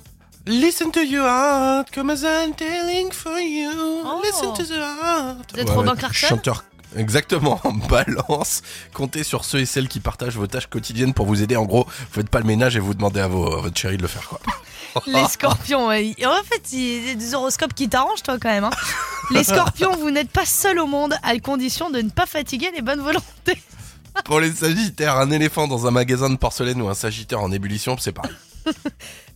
Listen 0.47 0.93
to 0.93 1.01
your 1.03 1.25
heart, 1.27 1.91
come 1.91 2.11
as 2.11 2.23
I'm 2.23 2.55
telling 2.55 3.11
for 3.11 3.39
you. 3.41 3.71
Oh. 3.75 4.21
Listen 4.23 4.53
to 4.55 4.63
the 4.65 4.79
heart. 4.81 5.53
Vous 5.53 5.61
êtes 5.61 5.71
Robin 5.71 5.97
Clarkson 5.97 6.29
Chanteur. 6.29 6.65
Exactement, 6.97 7.61
balance. 7.89 8.63
Comptez 8.95 9.25
sur 9.25 9.45
ceux 9.45 9.59
et 9.59 9.67
celles 9.67 9.89
qui 9.89 9.99
partagent 10.01 10.37
vos 10.37 10.47
tâches 10.47 10.69
quotidiennes 10.69 11.15
pour 11.15 11.27
vous 11.27 11.43
aider. 11.43 11.57
En 11.57 11.65
gros, 11.65 11.85
vous 11.85 12.21
faites 12.21 12.31
pas 12.31 12.39
le 12.39 12.47
ménage 12.47 12.77
et 12.77 12.81
vous 12.81 12.95
demandez 12.95 13.21
à, 13.21 13.27
vos, 13.27 13.53
à 13.55 13.61
votre 13.61 13.77
chérie 13.77 13.97
de 13.97 14.03
le 14.03 14.09
faire 14.09 14.29
quoi. 14.29 14.41
Les 15.07 15.27
scorpions, 15.29 15.89
ouais. 15.89 16.15
en 16.25 16.43
fait, 16.45 16.73
il 16.73 17.09
y 17.09 17.11
a 17.11 17.15
des 17.17 17.35
horoscopes 17.35 17.75
qui 17.75 17.89
t'arrangent 17.89 18.23
toi 18.23 18.39
quand 18.41 18.49
même. 18.49 18.65
hein. 18.65 18.71
Les 19.33 19.45
scorpions, 19.45 19.95
vous 19.97 20.11
n'êtes 20.11 20.31
pas 20.31 20.47
seuls 20.47 20.79
au 20.79 20.87
monde 20.87 21.15
à 21.23 21.37
condition 21.39 21.91
de 21.91 22.01
ne 22.01 22.09
pas 22.09 22.25
fatiguer 22.25 22.71
les 22.75 22.81
bonnes 22.83 23.01
volontés. 23.03 23.61
Pour 24.25 24.41
les 24.41 24.53
sagittaires, 24.53 25.17
un 25.17 25.31
éléphant 25.31 25.69
dans 25.69 25.87
un 25.87 25.91
magasin 25.91 26.31
de 26.31 26.37
porcelaine 26.37 26.81
ou 26.81 26.89
un 26.89 26.95
sagittaire 26.95 27.43
en 27.43 27.51
ébullition, 27.53 27.97
c'est 27.99 28.13
pareil. 28.13 28.33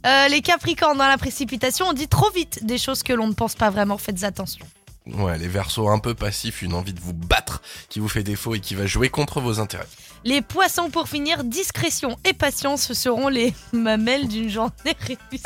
Euh, 0.06 0.28
les 0.28 0.40
capricornes, 0.40 0.98
dans 0.98 1.08
la 1.08 1.18
précipitation, 1.18 1.86
on 1.88 1.92
dit 1.92 2.08
trop 2.08 2.30
vite 2.30 2.64
des 2.64 2.78
choses 2.78 3.02
que 3.02 3.12
l'on 3.12 3.28
ne 3.28 3.34
pense 3.34 3.54
pas 3.54 3.70
vraiment, 3.70 3.98
faites 3.98 4.24
attention. 4.24 4.64
Ouais, 5.06 5.38
les 5.38 5.48
versos 5.48 5.88
un 5.88 5.98
peu 5.98 6.14
passifs, 6.14 6.62
une 6.62 6.74
envie 6.74 6.92
de 6.92 7.00
vous 7.00 7.12
battre 7.12 7.62
qui 7.88 8.00
vous 8.00 8.08
fait 8.08 8.22
défaut 8.22 8.54
et 8.54 8.60
qui 8.60 8.74
va 8.74 8.86
jouer 8.86 9.08
contre 9.08 9.40
vos 9.40 9.60
intérêts. 9.60 9.88
Les 10.24 10.42
poissons, 10.42 10.90
pour 10.90 11.08
finir, 11.08 11.44
discrétion 11.44 12.16
et 12.24 12.32
patience 12.32 12.92
seront 12.92 13.28
les 13.28 13.54
mamelles 13.72 14.28
d'une 14.28 14.48
journée 14.48 14.96
réussie. 15.00 15.44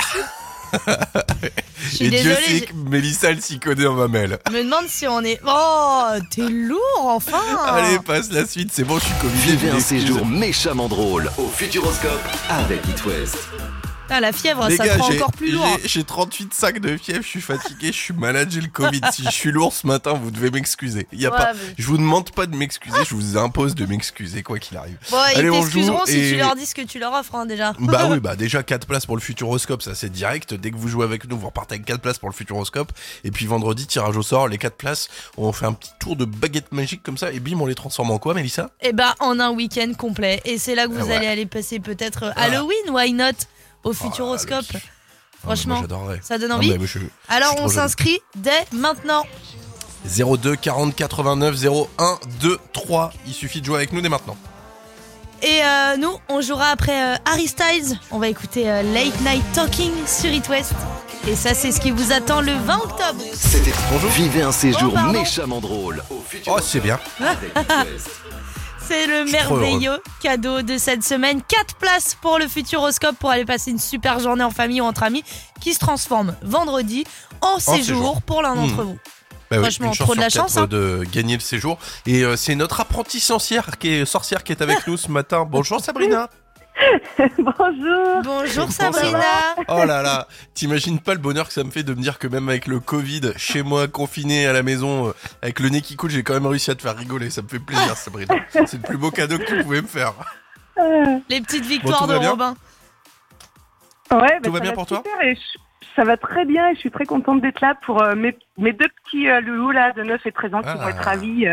Je 1.79 1.89
suis 1.89 2.07
et 2.07 2.11
Dieu 2.11 2.35
sait 2.35 2.61
que 2.63 2.73
Mélissa, 2.75 3.31
elle 3.31 3.41
s'y 3.41 3.61
connaît 3.61 3.87
en 3.87 3.95
mamelle. 3.95 4.39
je 4.49 4.53
me 4.53 4.65
demande 4.65 4.87
si 4.89 5.07
on 5.07 5.21
est... 5.21 5.41
Oh, 5.47 6.05
t'es 6.31 6.49
lourd, 6.49 6.81
enfin 7.03 7.39
Allez, 7.67 7.99
passe 8.01 8.31
la 8.33 8.45
suite, 8.47 8.71
c'est 8.73 8.83
bon, 8.83 8.99
je 8.99 9.05
suis 9.05 9.15
covidé. 9.21 9.53
Vivez 9.53 9.71
un 9.71 9.81
séjour 9.81 10.27
méchamment 10.27 10.89
drôle 10.89 11.31
au 11.39 11.47
Futuroscope 11.47 12.23
avec 12.49 12.81
It 12.89 13.05
West. 13.05 13.37
La 14.11 14.33
fièvre, 14.33 14.69
Les 14.69 14.77
ça 14.77 14.87
gars, 14.87 14.97
prend 14.97 15.11
j'ai- 15.11 15.19
encore 15.19 15.33
plus 15.33 15.51
lourd. 15.51 15.67
j'ai- 15.83 15.89
J'ai 15.89 16.05
38 16.05 16.55
sacs 16.55 16.79
de 16.79 16.97
fièvre, 16.97 17.23
je 17.23 17.29
suis 17.29 17.41
fatigué, 17.41 17.89
je 17.89 17.93
suis 17.99 18.15
malade, 18.15 18.49
j'ai 18.51 18.61
le 18.61 18.69
Covid. 18.69 19.01
si 19.13 19.25
je 19.25 19.31
suis 19.31 19.51
lourd 19.51 19.73
ce 19.73 19.87
matin, 19.87 20.13
vous 20.13 20.31
devez 20.31 20.51
m'excuser. 20.51 21.07
Il 21.13 21.21
y 21.21 21.27
a 21.27 21.31
Ouais, 21.33 21.37
pas, 21.37 21.53
mais- 21.53 21.75
je 21.77 21.87
vous 21.87 21.97
demande 21.99 22.31
pas 22.31 22.47
de 22.47 22.55
m'excuser, 22.55 22.97
je 23.09 23.15
vous 23.15 23.37
impose 23.37 23.75
de 23.75 23.85
m'excuser 23.87 24.43
quoi 24.45 24.59
qu'il 24.61 24.77
arrive. 24.77 24.97
Bon, 25.11 25.17
Allez, 25.19 25.43
ils 25.43 25.51
on 25.51 25.61
t'excuseront 25.61 25.99
joue 25.99 26.07
si 26.07 26.19
et- 26.21 26.31
tu 26.31 26.37
leur 26.37 26.55
dis 26.55 26.65
ce 26.65 26.75
que 26.77 26.83
tu 26.83 26.99
leur 27.01 27.13
offres, 27.13 27.35
hein, 27.35 27.45
déjà. 27.47 27.73
Bah 27.81 28.07
oui, 28.11 28.21
bah 28.21 28.37
déjà 28.37 28.63
4 28.63 28.87
places 28.87 29.05
pour 29.07 29.17
le 29.17 29.21
Futuroscope, 29.23 29.83
ça 29.83 29.95
c'est 29.97 30.11
direct. 30.11 30.55
Dès 30.55 30.71
que 30.71 30.77
vous 30.77 30.89
jouez 30.89 31.05
avec 31.05 31.29
nous, 31.29 31.37
vous 31.37 31.47
repartez 31.49 31.75
avec 31.75 31.87
4 31.87 32.01
places 32.01 32.19
pour 32.19 32.29
le 32.29 32.35
Futuroscope. 32.35 32.93
Et 33.25 33.31
puis 33.33 33.47
vendredi, 33.47 33.87
tirage 33.87 34.17
au 34.17 34.23
sort, 34.23 34.47
les 34.49 34.59
4 34.59 34.77
places, 34.77 35.09
on 35.37 35.53
fait 35.53 35.67
un 35.67 35.73
petit 35.73 35.91
tour 35.99 36.15
de 36.17 36.25
baguette 36.25 36.71
magique 36.73 37.03
comme 37.03 37.19
ça, 37.19 37.33
et 37.33 37.41
bim, 37.41 37.61
on 37.61 37.67
les 37.67 37.75
transforme 37.75 38.11
en 38.13 38.19
quoi, 38.19 38.35
Mélissa? 38.35 38.71
Eh 38.81 38.93
ben, 38.93 39.13
en 39.21 39.41
un 39.41 39.51
week-end 39.51 39.93
complet. 39.99 40.41
Et 40.45 40.59
c'est 40.59 40.75
là 40.77 40.87
que 40.87 40.93
vous 40.93 40.99
Ah 41.01 41.05
ouais. 41.07 41.17
allez 41.17 41.27
aller 41.27 41.47
passer 41.47 41.81
peut-être 41.81 42.25
euh, 42.25 42.31
Halloween, 42.37 42.91
why 42.91 43.13
not? 43.13 43.33
Au 43.85 43.93
Futuroscope. 43.93 44.65
Ah, 44.73 44.75
oui. 44.75 44.81
Franchement, 45.43 45.83
Moi, 45.89 46.17
ça 46.23 46.39
donne 46.39 46.53
Ah, 46.53 46.57
envie. 46.57 46.71
mais 46.71 46.79
moi, 46.79 46.87
je- 46.87 46.99
je 47.01 47.05
Alors, 47.29 47.55
on 47.59 47.69
s'inscrit 47.69 48.21
dès 48.35 48.65
maintenant. 48.73 49.25
02 50.07 50.57
40 50.57 50.95
89 50.97 51.55
01 51.99 52.19
2 52.41 52.59
3. 52.73 53.13
Il 53.27 53.33
suffit 53.35 53.61
de 53.61 53.67
jouer 53.67 53.77
avec 53.77 53.93
nous 53.93 54.01
dès 54.01 54.09
maintenant. 54.09 54.37
Et 55.43 55.63
euh, 55.63 55.97
nous, 55.99 56.17
on 56.31 56.41
jouera 56.41 56.69
après 56.69 57.15
euh, 57.15 57.17
Harry 57.27 57.47
Styles. 57.49 57.99
On 58.11 58.19
va 58.19 58.29
écouter 58.29 58.71
euh, 58.71 58.83
Late 58.95 59.21
Night 59.21 59.45
Talking 59.53 59.93
sur 60.07 60.31
It 60.33 60.49
West. 60.49 60.73
Et 61.27 61.37
ça, 61.37 61.53
c'est 61.55 61.73
ce 61.73 61.81
qui 61.81 61.91
vous 61.91 62.13
attend 62.13 62.41
le 62.41 62.53
20 62.55 62.77
octobre. 62.79 63.21
C'était 63.35 63.73
Bonjour. 63.91 64.11
Vivez 64.11 64.43
un 64.43 64.53
séjour 64.53 64.95
Oh, 64.97 65.11
méchamment 65.13 65.61
drôle 65.61 66.03
au 66.11 66.23
Oh, 66.47 66.59
c'est 66.63 66.81
bien. 66.81 66.99
C'est 68.87 69.07
le 69.07 69.25
merveilleux 69.31 69.99
cadeau 70.23 70.63
de 70.63 70.77
cette 70.79 71.03
semaine. 71.05 71.41
4 71.47 71.77
places 71.77 72.17
pour 72.21 72.39
le 72.39 72.47
Futuroscope 72.49 73.17
pour 73.17 73.31
aller 73.31 73.45
passer 73.45 73.71
une 73.71 73.79
super 73.79 74.19
journée 74.21 74.45
en 74.45 74.51
famille 74.51 74.81
ou 74.81 74.85
entre 74.85 75.03
amis 75.03 75.25
qui 75.61 75.73
se 75.75 75.79
transforme 75.79 76.35
vendredi 76.43 77.05
en, 77.41 77.59
séjour, 77.59 77.79
séjour. 77.79 78.23
pour 78.23 78.43
l'un 78.43 78.55
d'entre 78.55 78.83
Hmm. 78.83 78.87
vous. 78.89 78.99
Bah 79.51 79.59
Franchement, 79.61 79.91
trop 79.93 80.15
de 80.15 80.21
la 80.21 80.31
chance, 80.31 80.57
hein. 80.57 80.67
de 80.67 81.05
gagner 81.13 81.35
le 81.35 81.41
séjour. 81.41 81.79
Et 82.07 82.25
euh, 82.25 82.37
c'est 82.37 82.55
notre 82.55 82.81
apprentie 82.81 83.21
sorcière 83.21 83.79
qui 83.79 83.89
est, 83.91 84.05
sorcière 84.05 84.43
qui 84.43 84.53
est 84.53 84.63
avec 84.63 84.87
nous 84.87 84.97
ce 84.97 85.11
matin. 85.11 85.47
Bonjour 85.49 85.81
Sabrina. 85.81 86.29
Bonjour. 87.39 88.23
Bonjour 88.25 88.71
Sabrina. 88.71 89.21
Oh 89.69 89.85
là 89.87 90.03
là, 90.03 90.27
t'imagines 90.55 90.99
pas 90.99 91.13
le 91.15 91.21
bonheur 91.21 91.47
que 91.47 91.53
ça 91.53 91.63
me 91.65 91.71
fait 91.71 91.83
de 91.85 91.95
me 91.95 92.01
dire 92.03 92.19
que 92.19 92.27
même 92.27 92.49
avec 92.49 92.67
le 92.67 92.81
Covid, 92.81 93.33
chez 93.37 93.63
moi, 93.63 93.87
confiné 93.89 94.47
à 94.47 94.53
la 94.53 94.63
maison, 94.63 95.09
euh, 95.09 95.13
avec 95.43 95.61
le 95.61 95.69
nez 95.69 95.81
qui 95.83 95.97
coule, 95.97 96.11
j'ai 96.11 96.23
quand 96.23 96.35
même 96.35 96.47
réussi 96.47 96.71
à 96.71 96.75
te 96.75 96.83
faire 96.83 96.97
rigoler. 96.97 97.31
Ça 97.31 97.43
me 97.43 97.49
fait 97.49 97.59
plaisir, 97.61 97.97
Sabrina. 97.97 98.35
C'est 98.51 98.73
le 98.75 98.79
plus 98.81 98.97
beau 98.97 99.11
cadeau 99.11 99.39
que 99.39 99.45
tu 99.45 99.63
pouvais 99.63 99.83
me 99.83 99.87
faire. 99.87 100.13
Euh, 100.79 101.19
Les 101.31 101.41
petites 101.41 101.65
victoires 101.65 102.07
de 102.09 102.15
Robin. 102.17 102.57
ouais, 104.11 104.19
bah, 104.21 104.35
Tout 104.43 104.53
va 104.53 104.61
bien 104.61 104.73
pour 104.73 104.87
toi 104.87 104.99
super 105.05 105.21
et 105.23 105.37
je- 105.37 105.59
Ça 105.95 106.03
va 106.05 106.17
très 106.17 106.45
bien 106.45 106.71
et 106.71 106.75
je 106.75 106.81
suis 106.81 106.91
très 106.91 107.05
contente 107.05 107.41
d'être 107.41 107.61
là 107.61 107.77
pour 107.87 108.03
euh, 108.03 108.17
mes, 108.17 108.37
mes 108.59 108.73
deux 108.73 108.89
petits 109.05 109.29
euh, 109.31 109.41
loulous 109.41 109.71
là, 109.71 109.93
de 109.93 110.03
9 110.03 110.27
et 110.27 110.33
13 110.33 110.55
ans 110.55 110.61
qui 110.63 110.69
Ah. 110.69 110.75
vont 110.77 110.89
être 110.89 111.05
ravis. 111.05 111.47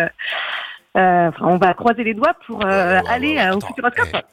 Euh, 0.97 1.29
enfin, 1.29 1.45
on 1.45 1.57
va 1.57 1.73
croiser 1.73 2.03
les 2.03 2.13
doigts 2.13 2.33
pour 2.45 2.65
euh, 2.65 2.99
Ouais, 2.99 3.01
ouais, 3.03 3.09
aller 3.09 3.35
ouais, 3.35 3.41
euh, 3.41 3.53
au 3.53 3.57
attends, 3.57 3.67
Futuroscope. 3.67 4.25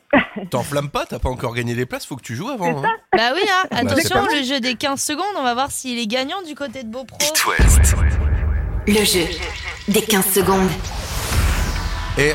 eh, 0.42 0.46
T'enflammes 0.50 0.90
pas, 0.90 1.06
t'as 1.06 1.18
pas 1.18 1.28
encore 1.28 1.54
gagné 1.54 1.74
les 1.74 1.86
places, 1.86 2.04
faut 2.06 2.16
que 2.16 2.22
tu 2.22 2.34
joues 2.34 2.48
avant. 2.48 2.82
hein. 2.84 2.90
Bah 3.16 3.30
oui, 3.34 3.42
hein. 3.48 3.66
Bah, 3.70 3.78
attention, 3.92 4.26
le 4.26 4.42
jeu 4.42 4.58
des 4.60 4.74
15 4.74 5.00
secondes, 5.00 5.24
on 5.36 5.42
va 5.42 5.54
voir 5.54 5.70
s'il 5.70 5.98
est 5.98 6.06
gagnant 6.06 6.42
du 6.42 6.54
côté 6.54 6.82
de 6.82 6.88
Beaupro. 6.90 7.16
Le 8.86 9.04
jeu 9.04 9.24
des 9.88 10.02
15 10.02 10.26
secondes. 10.32 10.68
Et 12.18 12.32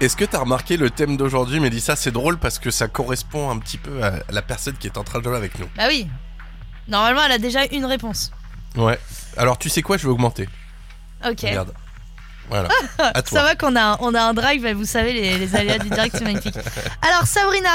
est-ce 0.00 0.16
que 0.16 0.24
t'as 0.24 0.40
remarqué 0.40 0.76
le 0.76 0.90
thème 0.90 1.16
d'aujourd'hui, 1.16 1.60
Mélissa? 1.60 1.96
C'est 1.96 2.10
drôle 2.10 2.38
parce 2.38 2.58
que 2.58 2.70
ça 2.70 2.88
correspond 2.88 3.50
un 3.50 3.58
petit 3.58 3.78
peu 3.78 4.02
à 4.02 4.14
la 4.30 4.42
personne 4.42 4.74
qui 4.76 4.86
est 4.88 4.98
en 4.98 5.04
train 5.04 5.20
de 5.20 5.24
jouer 5.24 5.36
avec 5.36 5.58
nous. 5.58 5.66
Bah 5.76 5.84
oui. 5.88 6.08
Normalement, 6.88 7.22
elle 7.24 7.32
a 7.32 7.38
déjà 7.38 7.64
une 7.70 7.84
réponse. 7.84 8.32
Ouais. 8.76 8.98
Alors 9.36 9.56
tu 9.58 9.68
sais 9.68 9.80
quoi, 9.82 9.96
je 9.96 10.02
vais 10.02 10.12
augmenter. 10.12 10.48
Ok. 11.24 11.40
Regarde. 11.42 11.72
Voilà. 12.52 12.68
À 12.98 13.22
toi. 13.22 13.38
Ça 13.38 13.42
va 13.42 13.54
qu'on 13.56 13.74
a, 13.76 13.96
on 14.00 14.14
a 14.14 14.20
un 14.22 14.34
drive, 14.34 14.62
mais 14.62 14.74
vous 14.74 14.84
savez, 14.84 15.12
les, 15.14 15.38
les 15.38 15.56
aléas 15.56 15.78
du 15.78 15.88
direct, 15.88 16.14
c'est 16.16 16.24
magnifique. 16.24 16.54
Alors, 17.02 17.26
Sabrina, 17.26 17.70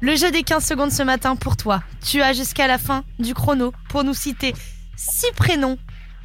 le 0.00 0.14
jeu 0.16 0.30
des 0.30 0.42
15 0.44 0.64
secondes 0.64 0.90
ce 0.92 1.02
matin 1.02 1.34
pour 1.36 1.56
toi. 1.56 1.82
Tu 2.04 2.22
as 2.22 2.32
jusqu'à 2.32 2.66
la 2.68 2.78
fin 2.78 3.02
du 3.18 3.34
chrono 3.34 3.72
pour 3.88 4.04
nous 4.04 4.14
citer 4.14 4.54
six 4.96 5.30
prénoms 5.36 5.76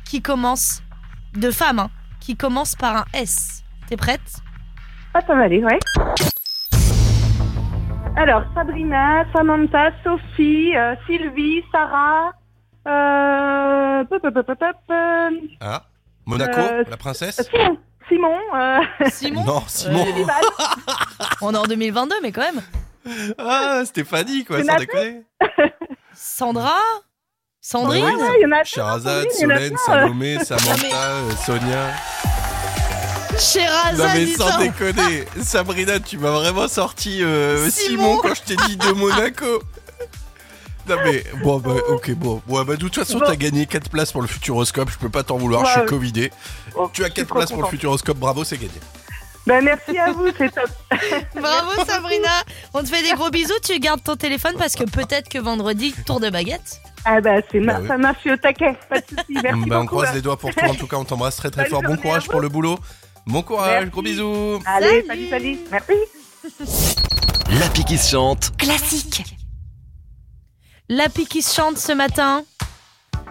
qui 0.06 0.22
commencent, 0.22 0.82
de 1.36 1.50
femmes, 1.52 1.80
hein, 1.80 1.90
qui 2.20 2.36
commencent 2.38 2.76
par 2.76 2.96
un 2.98 3.06
S. 3.14 3.64
T'es 3.88 3.98
prête? 3.98 4.22
Ah, 5.14 5.20
ça 5.26 5.34
va 5.36 5.44
aller, 5.44 5.64
ouais. 5.64 5.80
Alors, 8.16 8.44
Sabrina, 8.56 9.26
Samantha, 9.34 9.90
Sophie, 10.04 10.76
euh, 10.76 10.96
Sylvie, 11.06 11.62
Sarah, 11.72 12.32
euh, 12.88 14.04
pop, 14.06 14.22
pop, 14.22 14.34
pop, 14.34 14.46
pop, 14.46 14.58
pop, 14.60 14.76
euh, 14.92 15.30
Ah 15.62 15.84
Monaco, 16.26 16.60
Euh, 16.60 16.84
la 16.90 16.98
princesse? 16.98 17.42
Simon, 17.52 17.78
Simon, 18.10 18.38
euh, 18.56 18.80
Simon 19.12 19.44
Non, 19.44 19.64
Simon. 19.68 20.06
Euh, 20.08 20.12
Vival. 20.12 20.44
On 21.42 21.54
est 21.54 21.58
en 21.58 21.64
2022, 21.64 22.16
mais 22.22 22.32
quand 22.32 22.42
même. 22.42 22.62
Ah, 23.38 23.84
Stéphanie, 23.86 24.46
quoi, 24.46 24.64
sans 24.64 24.76
déconner. 24.78 25.24
Sandra 26.14 26.78
Sandrine 27.62 28.06
Ah, 28.06 28.32
il 28.38 28.42
y 28.42 28.46
en 28.46 28.52
a 28.52 28.56
plein, 28.56 28.64
Sherazade, 28.64 29.32
Solène. 29.32 29.78
Salomé, 29.86 30.40
Samantha, 30.44 31.12
euh, 31.12 31.32
Sonia. 31.46 31.88
Non 33.34 33.40
Sherazade, 33.40 34.12
mais 34.16 34.26
dis 34.26 34.34
sans 34.34 34.58
déconner, 34.58 35.26
Sabrina, 35.44 36.00
tu 36.00 36.18
m'as 36.18 36.32
vraiment 36.32 36.68
sorti 36.68 37.22
euh, 37.24 37.70
Simon. 37.70 38.16
Simon 38.16 38.18
quand 38.22 38.34
je 38.36 38.42
t'ai 38.42 38.56
dit 38.68 38.78
de 38.78 38.92
Monaco. 38.94 39.62
Non 40.90 40.96
mais 41.04 41.24
bon 41.44 41.58
bah 41.60 41.72
ok 41.90 42.12
bon 42.16 42.42
ouais 42.48 42.64
bah 42.64 42.76
de 42.76 42.80
toute 42.80 42.96
façon 42.96 43.20
Bon. 43.20 43.26
t'as 43.26 43.36
gagné 43.36 43.66
4 43.66 43.90
places 43.90 44.12
pour 44.12 44.22
le 44.22 44.28
Futuroscope 44.28 44.90
je 44.90 44.98
peux 44.98 45.10
pas 45.10 45.24
t'en 45.24 45.38
vouloir 45.38 45.66
je 45.66 45.72
suis 45.80 45.86
covidé 45.86 46.32
Oh, 46.76 46.90
tu 46.94 47.04
as 47.04 47.08
je 47.08 47.12
suis 47.14 47.16
4 47.22 47.28
trop 47.28 47.36
places 47.40 47.52
pour 47.52 47.62
le. 47.64 47.68
Futuroscope 47.68 48.18
bravo 48.18 48.44
c'est 48.44 48.58
gagné 48.58 48.72
Ben, 49.46 49.64
merci 49.64 49.98
à 49.98 50.12
vous, 50.12 50.28
c'est 50.38 50.54
top. 50.54 50.70
Bravo 51.36 51.72
Sabrina. 51.86 52.44
On 52.74 52.82
te 52.84 52.88
fait 52.90 53.02
des 53.02 53.14
gros 53.14 53.30
bisous. 53.30 53.54
Tu 53.64 53.80
gardes 53.80 54.04
ton 54.04 54.18
téléphone 54.18 54.56
parce 54.60 54.76
que 54.76 54.84
peut-être 54.84 55.30
que 55.30 55.38
vendredi, 55.40 55.94
tour 56.06 56.20
de 56.20 56.30
baguette. 56.30 56.82
Ah 57.06 57.22
bah 57.22 57.36
c'est 57.50 57.62
ma... 57.62 57.76
Bah 57.76 57.80
oui. 57.82 57.88
ça 57.88 57.98
marche, 57.98 58.26
au 58.26 58.36
taquet, 58.36 58.76
pas 58.90 59.00
de 59.00 59.06
soucis, 59.08 59.40
merci 59.42 59.70
Bah, 59.70 59.78
on 59.80 59.84
beaucoup. 59.86 59.96
croise 59.96 60.14
les 60.14 60.22
doigts 60.22 60.36
pour 60.38 60.54
toi 60.54 60.68
en 60.70 60.76
tout 60.76 60.88
cas 60.88 60.98
on 60.98 61.06
t'embrasse 61.06 61.38
très 61.38 61.50
très 61.50 61.66
fort 61.70 61.82
bon 61.82 61.96
courage 61.96 62.28
pour 62.28 62.42
le 62.42 62.50
boulot 62.50 62.78
bon 63.26 63.42
courage 63.42 63.72
Merci. 63.86 63.90
gros 63.92 64.02
bisous 64.02 64.60
Allez, 64.66 65.06
Salut. 65.08 65.30
salut, 65.30 65.30
salut, 65.30 65.58
merci. 65.72 67.58
L'appli 67.60 67.86
qui 67.86 67.98
se 67.98 68.10
chante. 68.12 68.52
Classique. 68.58 69.37
L'appli 70.90 71.26
qui 71.26 71.42
se 71.42 71.54
chante 71.54 71.78
ce 71.78 71.92
matin. 71.92 72.44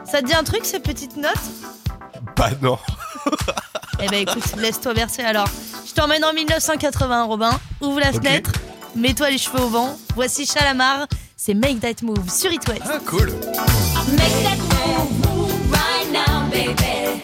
Ça 0.05 0.21
te 0.21 0.27
dit 0.27 0.35
un 0.35 0.45
truc 0.45 0.65
ces 0.65 0.79
petites 0.81 1.17
notes? 1.17 1.33
Bah 2.37 2.51
non 2.61 2.79
Eh 4.01 4.07
ben 4.09 4.21
écoute, 4.29 4.57
laisse-toi 4.57 4.93
verser 4.93 5.23
alors. 5.23 5.49
Je 5.87 5.93
t'emmène 5.95 6.25
en 6.25 6.33
1980, 6.35 7.25
Robin. 7.25 7.59
Ouvre 7.81 8.01
la 8.01 8.13
fenêtre, 8.13 8.51
mets-toi 8.95 9.31
les 9.31 9.39
cheveux 9.39 9.61
au 9.63 9.69
vent. 9.69 9.99
Voici 10.15 10.45
Chalamar, 10.47 11.07
c'est 11.37 11.55
Make 11.55 11.81
That 11.81 12.03
Move 12.05 12.29
sur 12.31 12.53
It 12.53 12.67
West. 12.69 12.83
ah 12.85 12.99
cool 13.07 13.27
Make 14.13 14.43
that 14.45 14.59
move, 14.59 15.27
move 15.27 15.73
right 15.73 16.13
now, 16.13 16.49
baby. 16.51 17.23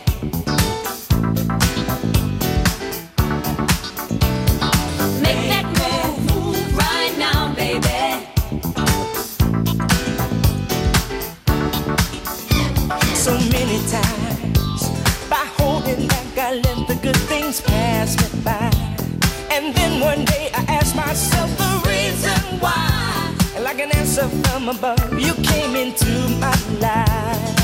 From 24.29 24.69
above, 24.69 25.19
you 25.19 25.35
came 25.35 25.75
into 25.75 26.29
my 26.39 26.55
life. 26.81 27.62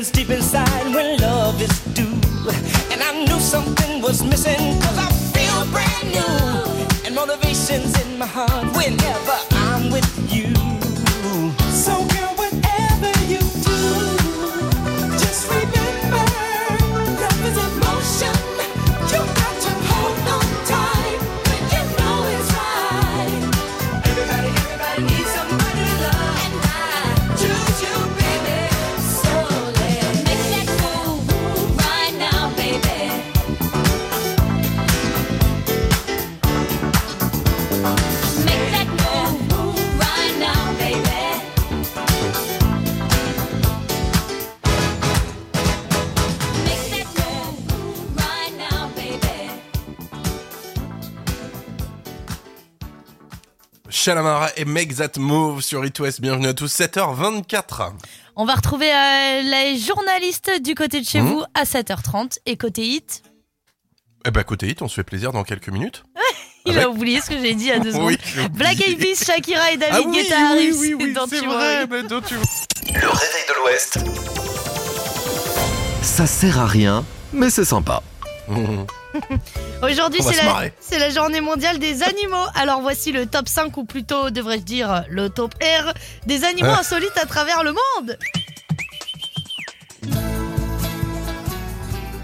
To 0.00 0.06
feelings 0.06 0.10
deep 0.10 0.30
inside 0.30 0.94
when 0.94 1.18
love 1.18 1.39
Shalamara 54.10 54.48
et 54.56 54.64
Make 54.64 54.96
That 54.96 55.20
Move 55.20 55.60
sur 55.62 55.84
It 55.86 55.96
West. 56.00 56.20
Bienvenue 56.20 56.48
à 56.48 56.52
tous, 56.54 56.66
7h24. 56.66 57.92
On 58.34 58.44
va 58.44 58.56
retrouver 58.56 58.90
euh, 58.92 59.42
les 59.42 59.78
journalistes 59.78 60.50
du 60.64 60.74
côté 60.74 61.00
de 61.00 61.06
chez 61.06 61.20
Mhm. 61.20 61.28
vous 61.28 61.44
à 61.54 61.62
7h30 61.64 62.38
et 62.44 62.56
côté 62.56 62.82
hit. 62.84 63.22
Eh 64.26 64.32
ben, 64.32 64.42
côté 64.42 64.66
hit, 64.66 64.82
on 64.82 64.88
se 64.88 64.96
fait 64.96 65.04
plaisir 65.04 65.30
dans 65.30 65.44
quelques 65.44 65.68
minutes. 65.68 66.02
Il 66.66 66.72
Avec- 66.72 66.84
a 66.86 66.90
oublié 66.90 67.20
ce 67.20 67.28
que 67.30 67.38
j'ai 67.40 67.54
dit 67.54 67.70
a 67.70 67.78
deux 67.78 67.92
secondes. 67.92 68.08
Oui. 68.08 68.18
Black 68.52 68.80
Eyed 68.80 68.98
Peas, 68.98 69.24
Shakira 69.24 69.70
et 69.70 69.76
David 69.76 69.94
Ah 69.96 70.02
oui, 70.04 70.16
Guetta 70.16 70.34
oui, 70.38 70.42
arrivent. 70.58 70.76
oui, 70.80 70.94
oui, 70.94 71.14
c'est 71.28 71.44
vrai, 71.46 71.86
mais 71.86 72.02
don't 72.02 72.20
you- 72.32 72.36
Le 72.92 73.08
réveil 73.08 73.44
de 73.48 73.54
l'Ouest. 73.62 73.98
Ça 76.02 76.26
sert 76.26 76.58
à 76.58 76.66
rien, 76.66 77.04
mais 77.32 77.48
c'est 77.48 77.64
sympa. 77.64 78.02
Aujourd'hui, 79.82 80.20
c'est 80.22 80.36
la, 80.36 80.44
marrer. 80.44 80.72
c'est 80.80 80.98
la 80.98 81.10
journée 81.10 81.40
mondiale 81.40 81.78
des 81.78 82.02
animaux. 82.02 82.46
Alors 82.54 82.80
voici 82.80 83.12
le 83.12 83.26
top 83.26 83.48
5, 83.48 83.76
ou 83.76 83.84
plutôt, 83.84 84.30
devrais-je 84.30 84.62
dire, 84.62 85.04
le 85.08 85.28
top 85.30 85.54
R 85.62 85.92
des 86.26 86.44
animaux 86.44 86.70
Ah. 86.74 86.80
insolites 86.80 87.16
à 87.20 87.26
travers 87.26 87.62
le 87.64 87.72
monde. 87.72 88.16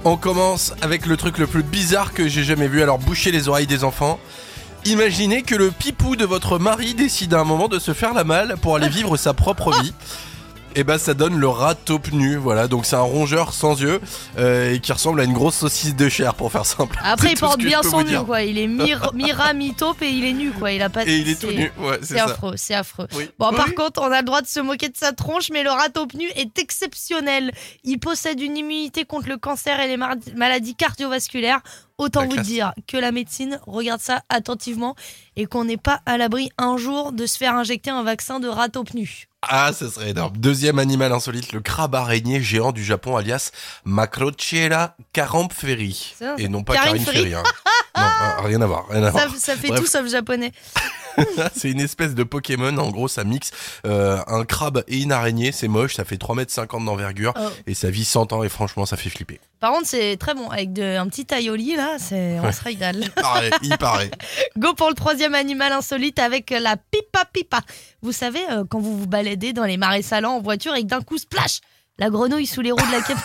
On 0.05 0.17
commence 0.17 0.73
avec 0.83 1.07
le 1.07 1.17
truc 1.17 1.39
le 1.39 1.47
plus 1.49 1.65
bizarre 1.65 2.13
que 2.13 2.29
j'ai 2.29 2.45
jamais 2.45 2.69
vu. 2.69 2.83
Alors, 2.83 2.99
bouchez 2.99 3.33
les 3.33 3.49
oreilles 3.49 3.67
des 3.67 3.83
enfants. 3.83 4.21
Imaginez 4.85 5.43
que 5.43 5.57
le 5.57 5.73
pipou 5.73 6.15
de 6.15 6.25
votre 6.25 6.61
mari 6.61 6.95
décide 6.95 7.35
à 7.35 7.41
un 7.41 7.45
moment 7.45 7.67
de 7.67 7.81
se 7.81 7.93
faire 7.93 8.15
la 8.15 8.23
malle 8.23 8.55
pour 8.63 8.77
aller 8.77 8.89
vivre 8.89 9.17
sa 9.17 9.35
propre 9.35 9.73
vie. 9.83 9.93
Et 10.79 10.85
ben 10.85 10.99
ça 10.99 11.15
donne 11.15 11.39
le 11.39 11.49
rat 11.49 11.75
taupe 11.75 12.13
nu, 12.13 12.37
voilà. 12.37 12.69
Donc 12.69 12.85
c'est 12.85 12.97
un 12.97 13.01
rongeur 13.01 13.55
sans 13.55 13.81
yeux 13.81 13.99
euh, 14.39 14.75
et 14.75 14.79
qui 14.81 14.93
ressemble 14.93 15.21
à 15.23 15.25
une 15.25 15.33
grosse 15.33 15.57
saucisse 15.57 15.97
de 15.97 16.09
chair 16.11 16.35
pour 16.35 16.53
faire 16.53 16.67
simple. 16.67 16.99
Après, 17.03 17.33
il 17.33 17.39
porte 17.39 17.59
bien 17.59 17.83
son 17.83 18.03
nu, 18.03 18.19
quoi. 18.25 18.43
Il 18.43 18.59
est 18.59 18.67
mi- 18.67 18.93
mi-rat, 19.15 19.55
mi-taupe 19.55 20.03
et 20.03 20.11
il 20.11 20.25
est 20.25 20.35
nu, 20.35 20.51
quoi. 20.53 20.73
Il 20.73 20.83
a 20.83 20.91
pas. 20.91 21.07
Et 21.07 21.17
il 21.17 21.29
est 21.31 21.41
tout 21.41 21.51
nu, 21.51 21.73
ouais, 21.81 21.99
c'est 22.03 22.21
affreux, 22.21 22.53
c'est 22.57 22.75
affreux. 22.75 23.09
Oui. 23.17 23.31
Bon, 23.39 23.53
par 23.53 23.75
contre, 23.75 24.03
on 24.03 24.13
a 24.13 24.19
le 24.21 24.25
droit 24.27 24.43
de 24.43 24.47
se 24.47 24.61
moquer 24.61 24.91
de 24.91 24.97
sa 24.97 25.13
tronche, 25.13 25.49
mais 25.51 25.63
le 25.63 25.71
rat 25.71 25.89
taupe 25.89 26.13
nu 26.13 26.29
est 26.37 26.59
exceptionnel. 26.59 27.53
Il 27.83 27.99
possède 27.99 28.39
une 28.41 28.59
immunité 28.59 29.05
contre 29.07 29.29
le 29.31 29.39
cancer 29.39 29.81
et 29.81 29.89
les 29.89 29.97
maladies 29.97 30.75
cardiovasculaires. 30.75 31.61
Autant 31.99 32.21
La 32.21 32.27
vous 32.27 32.33
classe. 32.35 32.47
dire 32.47 32.73
que 32.87 32.99
la 32.99 33.11
médecine 33.11 33.59
regarde 33.67 34.03
ça 34.03 34.21
attentivement 34.29 34.95
et 35.35 35.47
qu'on 35.47 35.65
n'est 35.65 35.79
pas 35.79 36.01
à 36.05 36.19
l'abri 36.19 36.51
un 36.59 36.77
jour 36.77 37.13
de 37.13 37.25
se 37.25 37.39
faire 37.39 37.55
injecter 37.55 37.89
un 37.89 38.03
vaccin 38.03 38.39
de 38.39 38.49
rat 38.49 38.69
taupe 38.69 38.93
nu. 38.93 39.29
Ah, 39.49 39.73
ça 39.73 39.91
serait 39.91 40.11
énorme. 40.11 40.37
Deuxième 40.37 40.79
animal 40.79 41.13
insolite, 41.13 41.53
le 41.53 41.61
crabe 41.61 41.95
araignée 41.95 42.41
géant 42.43 42.73
du 42.73 42.85
Japon, 42.85 43.17
alias 43.17 43.51
Macrochera 43.85 44.95
carampheri. 45.13 46.15
Et 46.39 46.49
non 46.49 46.63
pas 46.65 46.75
Karine 46.75 47.05
Ferry. 47.05 47.17
Ferry. 47.19 47.35
hein. 47.35 47.43
Non, 47.97 48.03
euh, 48.03 48.47
rien 48.47 48.61
à 48.61 48.67
voir, 48.67 48.87
rien 48.89 49.03
à 49.03 49.13
Ça, 49.13 49.27
voir. 49.27 49.37
ça 49.39 49.57
fait 49.57 49.69
Bref. 49.69 49.81
tout 49.81 49.87
sauf 49.87 50.09
japonais. 50.09 50.53
c'est 51.57 51.71
une 51.71 51.81
espèce 51.81 52.15
de 52.15 52.25
Pokémon, 52.25 52.77
en 52.77 52.91
gros 52.91 53.09
ça 53.09 53.25
mixe 53.25 53.51
euh, 53.87 54.19
un 54.27 54.45
crabe 54.45 54.85
et 54.87 54.99
une 55.01 55.13
araignée, 55.13 55.51
c'est 55.51 55.69
moche, 55.69 55.95
ça 55.95 56.05
fait 56.05 56.17
3m50 56.21 56.85
d'envergure 56.85 57.33
Oh. 57.39 57.49
et 57.67 57.75
ça 57.75 57.91
vit 57.91 58.05
100 58.05 58.33
ans 58.35 58.43
et 58.43 58.49
franchement 58.49 58.85
ça 58.87 58.97
fait 58.97 59.09
flipper. 59.11 59.41
Par 59.61 59.73
contre, 59.73 59.87
c'est 59.87 60.17
très 60.19 60.35
bon. 60.35 60.51
Avec 60.51 60.75
de, 60.75 60.97
un 60.99 61.09
petit 61.09 61.27
aioli, 61.35 61.77
là, 61.77 61.97
c'est, 61.99 62.39
on 62.41 62.53
se 62.53 62.63
régale. 62.63 63.05
Pareil, 63.15 63.51
il 63.63 63.77
paraît. 63.79 64.11
Go 64.59 64.75
pour 64.75 64.89
le 64.91 64.95
troisième 64.95 65.35
animal 65.35 65.73
insolite 65.73 66.19
avec 66.19 66.51
la 66.51 66.77
pipa 66.77 67.25
pipa. 67.33 67.61
Vous 68.03 68.13
savez, 68.13 68.41
euh, 68.51 68.65
quand 68.69 68.79
vous 68.79 68.97
vous 68.99 69.07
baladez 69.07 69.55
dans 69.55 69.65
les 69.65 69.79
marais 69.79 70.03
salants 70.03 70.35
en 70.37 70.41
voiture 70.43 70.75
et 70.75 70.83
que 70.83 70.89
d'un 70.89 71.01
coup, 71.01 71.17
splash 71.17 71.61
la 71.99 72.11
grenouille 72.11 72.47
sous 72.47 72.61
les 72.61 72.73
roues 72.73 72.79
de 72.79 72.93
la 72.93 73.01
cape. 73.01 73.19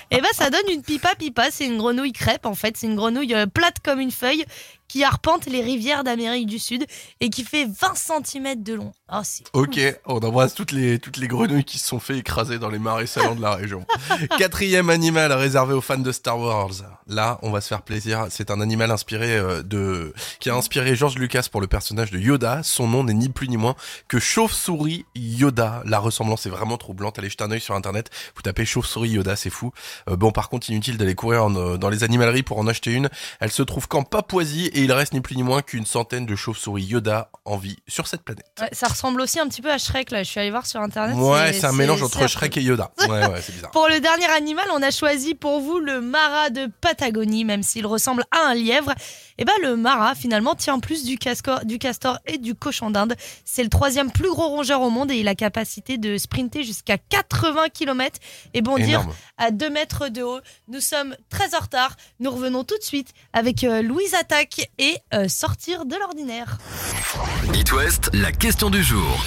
et 0.10 0.20
ben 0.20 0.28
ça 0.32 0.50
donne 0.50 0.68
une 0.70 0.82
pipa 0.82 1.14
pipa. 1.14 1.50
C'est 1.50 1.66
une 1.66 1.78
grenouille 1.78 2.12
crêpe 2.12 2.46
en 2.46 2.54
fait. 2.54 2.76
C'est 2.76 2.86
une 2.86 2.96
grenouille 2.96 3.34
euh, 3.34 3.46
plate 3.46 3.76
comme 3.84 4.00
une 4.00 4.12
feuille 4.12 4.44
qui 4.88 5.04
arpente 5.04 5.46
les 5.46 5.62
rivières 5.62 6.02
d'Amérique 6.04 6.46
du 6.46 6.58
Sud 6.58 6.86
et 7.20 7.30
qui 7.30 7.44
fait 7.44 7.66
20 7.66 8.24
cm 8.24 8.62
de 8.62 8.74
long. 8.74 8.92
Oh, 9.12 9.20
Ok, 9.54 9.80
on 10.06 10.18
embrasse 10.18 10.54
toutes 10.54 10.72
les, 10.72 10.98
toutes 10.98 11.16
les 11.16 11.28
grenouilles 11.28 11.64
qui 11.64 11.78
se 11.78 11.86
sont 11.86 12.00
fait 12.00 12.18
écraser 12.18 12.58
dans 12.58 12.68
les 12.68 12.78
marais 12.78 13.06
salants 13.06 13.34
de 13.34 13.40
la 13.40 13.54
région. 13.54 13.86
Quatrième 14.38 14.90
animal 14.90 15.32
réservé 15.32 15.74
aux 15.74 15.80
fans 15.80 15.98
de 15.98 16.12
Star 16.12 16.38
Wars. 16.38 16.72
Là, 17.06 17.38
on 17.42 17.50
va 17.50 17.60
se 17.60 17.68
faire 17.68 17.82
plaisir. 17.82 18.26
C'est 18.30 18.50
un 18.50 18.60
animal 18.60 18.90
inspiré 18.90 19.36
euh, 19.36 19.62
de, 19.62 20.12
qui 20.40 20.50
a 20.50 20.54
inspiré 20.54 20.94
George 20.94 21.16
Lucas 21.16 21.48
pour 21.50 21.60
le 21.60 21.66
personnage 21.66 22.10
de 22.10 22.18
Yoda. 22.18 22.62
Son 22.62 22.86
nom 22.86 23.04
n'est 23.04 23.14
ni 23.14 23.28
plus 23.28 23.48
ni 23.48 23.56
moins 23.56 23.76
que 24.08 24.18
Chauve-souris 24.18 25.06
Yoda. 25.14 25.82
La 25.86 25.98
ressemblance 25.98 26.44
est 26.46 26.50
vraiment 26.50 26.76
troublante. 26.76 27.18
Allez 27.18 27.30
jeter 27.30 27.44
un 27.44 27.50
œil 27.50 27.60
sur 27.60 27.74
internet. 27.74 28.10
Vous 28.36 28.42
tapez 28.42 28.64
Chauve-souris 28.64 29.10
Yoda, 29.10 29.36
c'est 29.36 29.50
fou. 29.50 29.72
Euh, 30.08 30.16
bon, 30.16 30.32
par 30.32 30.48
contre, 30.48 30.70
inutile 30.70 30.98
d'aller 30.98 31.14
courir 31.14 31.44
en, 31.44 31.54
euh, 31.56 31.76
dans 31.78 31.88
les 31.88 32.04
animaleries 32.04 32.42
pour 32.42 32.58
en 32.58 32.66
acheter 32.66 32.92
une. 32.92 33.08
Elle 33.40 33.50
se 33.50 33.62
trouve 33.62 33.88
qu'en 33.88 34.02
Papouasie 34.02 34.70
et 34.78 34.82
il 34.82 34.92
reste 34.92 35.12
ni 35.12 35.20
plus 35.20 35.34
ni 35.34 35.42
moins 35.42 35.60
qu'une 35.60 35.86
centaine 35.86 36.24
de 36.24 36.36
chauves-souris 36.36 36.84
Yoda 36.84 37.30
en 37.44 37.56
vie 37.56 37.76
sur 37.88 38.06
cette 38.06 38.22
planète. 38.22 38.46
Ouais, 38.60 38.68
ça 38.70 38.86
ressemble 38.86 39.20
aussi 39.20 39.40
un 39.40 39.48
petit 39.48 39.60
peu 39.60 39.72
à 39.72 39.78
Shrek 39.78 40.12
là. 40.12 40.22
Je 40.22 40.30
suis 40.30 40.38
allée 40.38 40.50
voir 40.50 40.66
sur 40.66 40.80
internet. 40.80 41.16
Ouais, 41.16 41.52
c'est 41.52 41.66
un 41.66 41.72
mélange 41.72 42.02
entre 42.02 42.26
Shrek 42.28 42.56
et 42.56 42.62
Yoda. 42.62 42.90
Ouais, 43.08 43.26
ouais, 43.26 43.40
c'est 43.40 43.52
bizarre. 43.54 43.70
Pour 43.70 43.88
le 43.88 44.00
dernier 44.00 44.26
animal, 44.26 44.66
on 44.72 44.82
a 44.82 44.90
choisi 44.90 45.34
pour 45.34 45.60
vous 45.60 45.78
le 45.78 46.00
marat 46.00 46.50
de 46.50 46.68
Patagonie, 46.80 47.44
même 47.44 47.62
s'il 47.62 47.86
ressemble 47.86 48.22
à 48.30 48.50
un 48.50 48.54
lièvre. 48.54 48.92
Et 49.38 49.44
ben 49.44 49.52
le 49.62 49.76
marat 49.76 50.14
finalement 50.14 50.54
tient 50.54 50.80
plus 50.80 51.04
du, 51.04 51.16
castor 51.16 52.18
et 52.26 52.38
du 52.38 52.54
cochon 52.54 52.90
d'Inde. 52.90 53.14
C'est 53.44 53.62
le 53.62 53.68
troisième 53.68 54.10
plus 54.10 54.30
gros 54.30 54.48
rongeur 54.48 54.80
au 54.82 54.90
monde 54.90 55.10
et 55.12 55.16
il 55.16 55.28
a 55.28 55.30
la 55.30 55.34
capacité 55.34 55.98
de 55.98 56.16
sprinter 56.16 56.64
jusqu'à 56.64 56.96
80 56.96 57.68
km 57.72 58.18
et 58.54 58.62
bondir 58.62 59.00
Énorme. 59.00 59.14
à 59.36 59.50
2 59.50 59.70
mètres 59.70 60.08
de 60.08 60.22
haut. 60.22 60.40
Nous 60.68 60.80
sommes 60.80 61.14
très 61.28 61.54
en 61.54 61.60
retard. 61.60 61.96
Nous 62.18 62.30
revenons 62.30 62.64
tout 62.64 62.78
de 62.78 62.82
suite 62.82 63.12
avec 63.32 63.62
euh, 63.62 63.82
Louise 63.82 64.14
Attaque 64.14 64.70
et 64.78 64.96
euh, 65.12 65.28
sortir 65.28 65.84
de 65.84 65.96
l'ordinaire. 65.96 66.58
It 67.54 67.70
West, 67.72 68.10
la 68.14 68.32
question 68.32 68.70
du 68.70 68.82
jour. 68.82 69.24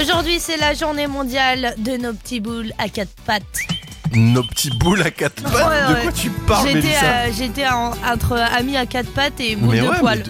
Aujourd'hui, 0.00 0.38
c'est 0.40 0.56
la 0.56 0.72
journée 0.72 1.06
mondiale 1.06 1.74
de 1.78 1.96
nos 1.96 2.14
petits 2.14 2.40
boules 2.40 2.72
à 2.78 2.88
quatre 2.88 3.12
pattes. 3.26 3.81
Nos 4.14 4.42
petits 4.42 4.70
boules 4.70 5.02
à 5.02 5.10
quatre 5.10 5.42
pattes. 5.42 5.52
Ouais, 5.54 5.88
de 5.88 5.94
ouais. 5.94 6.02
quoi 6.02 6.12
tu 6.12 6.30
parles, 6.30 6.68
J'étais 7.36 7.64
euh, 7.66 7.70
en- 7.72 7.92
entre 8.12 8.32
amis 8.36 8.76
à 8.76 8.86
quatre 8.86 9.10
pattes 9.12 9.40
et 9.40 9.56
moule 9.56 9.74
Mais 9.76 9.80
de 9.80 9.86
ouais, 9.88 9.96
mais 10.02 10.22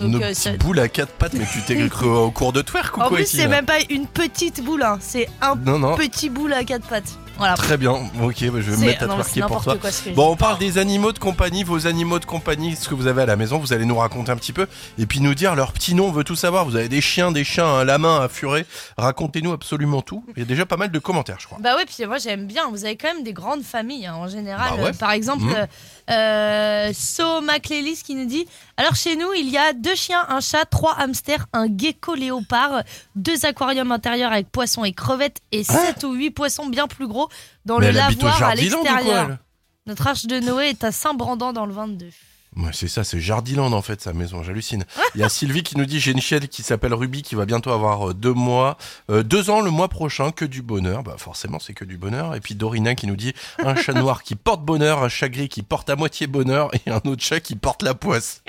Donc, 0.00 0.10
Nos 0.12 0.18
euh, 0.22 0.28
petits 0.30 0.40
ça- 0.40 0.52
boules 0.58 0.80
à 0.80 0.88
quatre 0.88 1.12
pattes, 1.12 1.34
mais 1.34 1.46
tu 1.50 1.62
t'es 1.62 1.88
cru 1.88 2.06
au 2.08 2.30
cours 2.30 2.52
de 2.52 2.60
twerk 2.62 2.96
ou 2.96 3.00
En 3.00 3.08
quoi 3.08 3.16
plus, 3.18 3.24
ici, 3.24 3.36
c'est 3.38 3.48
même 3.48 3.64
pas 3.64 3.78
une 3.90 4.06
petite 4.06 4.62
boule, 4.62 4.82
hein, 4.82 4.98
c'est 5.00 5.28
un 5.40 5.54
Non, 5.54 5.78
non. 5.78 5.94
petit 5.96 6.28
boule 6.28 6.52
à 6.52 6.64
quatre 6.64 6.86
pattes. 6.86 7.18
Voilà. 7.36 7.54
Très 7.54 7.76
bien, 7.76 7.92
ok, 7.92 8.00
bah, 8.22 8.34
je 8.60 8.70
vais 8.70 8.76
me 8.76 8.84
mettre 8.86 9.02
à 9.04 9.06
non, 9.06 9.16
pour 9.48 9.62
toi. 9.62 9.76
quoi, 9.76 9.90
Bon, 10.14 10.30
on 10.32 10.36
parle 10.36 10.58
des 10.58 10.78
animaux 10.78 11.12
de 11.12 11.18
compagnie, 11.18 11.64
vos 11.64 11.86
animaux 11.86 12.18
de 12.18 12.24
compagnie, 12.24 12.76
ce 12.76 12.88
que 12.88 12.94
vous 12.94 13.06
avez 13.06 13.22
à 13.22 13.26
la 13.26 13.36
maison, 13.36 13.58
vous 13.58 13.72
allez 13.72 13.84
nous 13.84 13.96
raconter 13.96 14.30
un 14.30 14.36
petit 14.36 14.52
peu, 14.52 14.66
et 14.98 15.06
puis 15.06 15.20
nous 15.20 15.34
dire 15.34 15.54
leur 15.54 15.72
petit 15.72 15.94
nom, 15.94 16.06
on 16.06 16.12
veut 16.12 16.24
tout 16.24 16.36
savoir. 16.36 16.64
Vous 16.64 16.76
avez 16.76 16.88
des 16.88 17.00
chiens, 17.00 17.32
des 17.32 17.44
chiens, 17.44 17.66
un 17.66 17.84
lama, 17.84 18.08
un 18.18 18.28
furet, 18.28 18.66
racontez-nous 18.96 19.52
absolument 19.52 20.02
tout. 20.02 20.24
Il 20.36 20.40
y 20.40 20.42
a 20.42 20.46
déjà 20.46 20.64
pas 20.66 20.76
mal 20.76 20.90
de 20.90 20.98
commentaires, 20.98 21.38
je 21.40 21.46
crois. 21.46 21.58
Bah 21.60 21.76
ouais, 21.76 21.84
puis 21.86 22.04
moi 22.06 22.18
j'aime 22.18 22.46
bien. 22.46 22.68
Vous 22.70 22.84
avez 22.84 22.96
quand 22.96 23.12
même 23.12 23.24
des 23.24 23.32
grandes 23.32 23.62
familles 23.62 24.06
hein, 24.06 24.14
en 24.14 24.28
général. 24.28 24.72
Bah 24.76 24.82
ouais. 24.84 24.88
Euh, 24.90 24.92
par 24.92 25.10
exemple, 25.12 25.44
Mhm. 25.44 25.54
euh, 25.56 25.66
euh, 26.10 26.92
So 26.94 27.40
McLelis 27.40 28.02
qui 28.04 28.14
nous 28.14 28.26
dit 28.26 28.46
Alors 28.76 28.94
chez 28.94 29.16
nous, 29.16 29.32
il 29.36 29.48
y 29.50 29.56
a 29.58 29.72
deux 29.72 29.94
chiens, 29.94 30.24
un 30.28 30.40
chat, 30.40 30.64
trois 30.66 30.94
hamsters, 30.98 31.46
un 31.52 31.66
gecko 31.76 32.14
léopard, 32.14 32.82
deux 33.16 33.44
aquariums 33.46 33.92
intérieurs 33.92 34.32
avec 34.32 34.50
poissons 34.50 34.84
et 34.84 34.92
crevettes 34.92 35.40
et 35.52 35.64
sept 35.64 36.04
ou 36.04 36.12
huit 36.12 36.30
poissons 36.30 36.66
bien 36.66 36.86
plus 36.88 37.06
gros 37.08 37.23
dans 37.64 37.78
Mais 37.78 37.92
le 37.92 37.98
lavoir 37.98 38.42
à 38.42 38.54
l'extérieur. 38.54 39.38
Notre 39.86 40.06
arche 40.06 40.26
de 40.26 40.40
Noé 40.40 40.70
est 40.70 40.82
à 40.84 40.92
Saint-Brandant 40.92 41.52
dans 41.52 41.66
le 41.66 41.74
22. 41.74 42.08
Ouais, 42.56 42.70
c'est 42.72 42.86
ça, 42.86 43.02
c'est 43.02 43.18
Jardiland 43.20 43.72
en 43.72 43.82
fait, 43.82 44.00
sa 44.00 44.12
maison, 44.12 44.44
j'hallucine. 44.44 44.84
Il 45.16 45.20
y 45.20 45.24
a 45.24 45.28
Sylvie 45.28 45.64
qui 45.64 45.76
nous 45.76 45.86
dit 45.86 45.98
j'ai 45.98 46.12
une 46.12 46.20
chienne 46.20 46.46
qui 46.46 46.62
s'appelle 46.62 46.94
Ruby 46.94 47.22
qui 47.22 47.34
va 47.34 47.46
bientôt 47.46 47.72
avoir 47.72 48.10
euh, 48.10 48.14
deux 48.14 48.32
mois, 48.32 48.78
euh, 49.10 49.24
deux 49.24 49.50
ans 49.50 49.60
le 49.60 49.70
mois 49.72 49.88
prochain, 49.88 50.30
que 50.30 50.44
du 50.44 50.62
bonheur. 50.62 51.02
Bah 51.02 51.16
forcément 51.18 51.58
c'est 51.58 51.74
que 51.74 51.84
du 51.84 51.98
bonheur. 51.98 52.36
Et 52.36 52.40
puis 52.40 52.54
Dorina 52.54 52.94
qui 52.94 53.08
nous 53.08 53.16
dit 53.16 53.32
un 53.58 53.74
chat 53.74 53.92
noir 53.92 54.22
qui 54.22 54.36
porte 54.36 54.62
bonheur, 54.64 55.02
un 55.02 55.08
chat 55.08 55.28
gris 55.30 55.48
qui 55.48 55.62
porte 55.64 55.90
à 55.90 55.96
moitié 55.96 56.28
bonheur 56.28 56.70
et 56.86 56.90
un 56.90 57.00
autre 57.06 57.22
chat 57.24 57.40
qui 57.40 57.56
porte 57.56 57.82
la 57.82 57.94
poisse. 57.94 58.42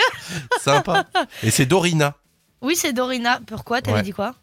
Sympa. 0.62 1.06
Et 1.42 1.50
c'est 1.50 1.66
Dorina. 1.66 2.14
Oui, 2.62 2.76
c'est 2.76 2.94
Dorina. 2.94 3.40
Pourquoi? 3.48 3.82
T'avais 3.82 3.98
Ouais. 3.98 4.04
dit 4.04 4.12
quoi? 4.14 4.36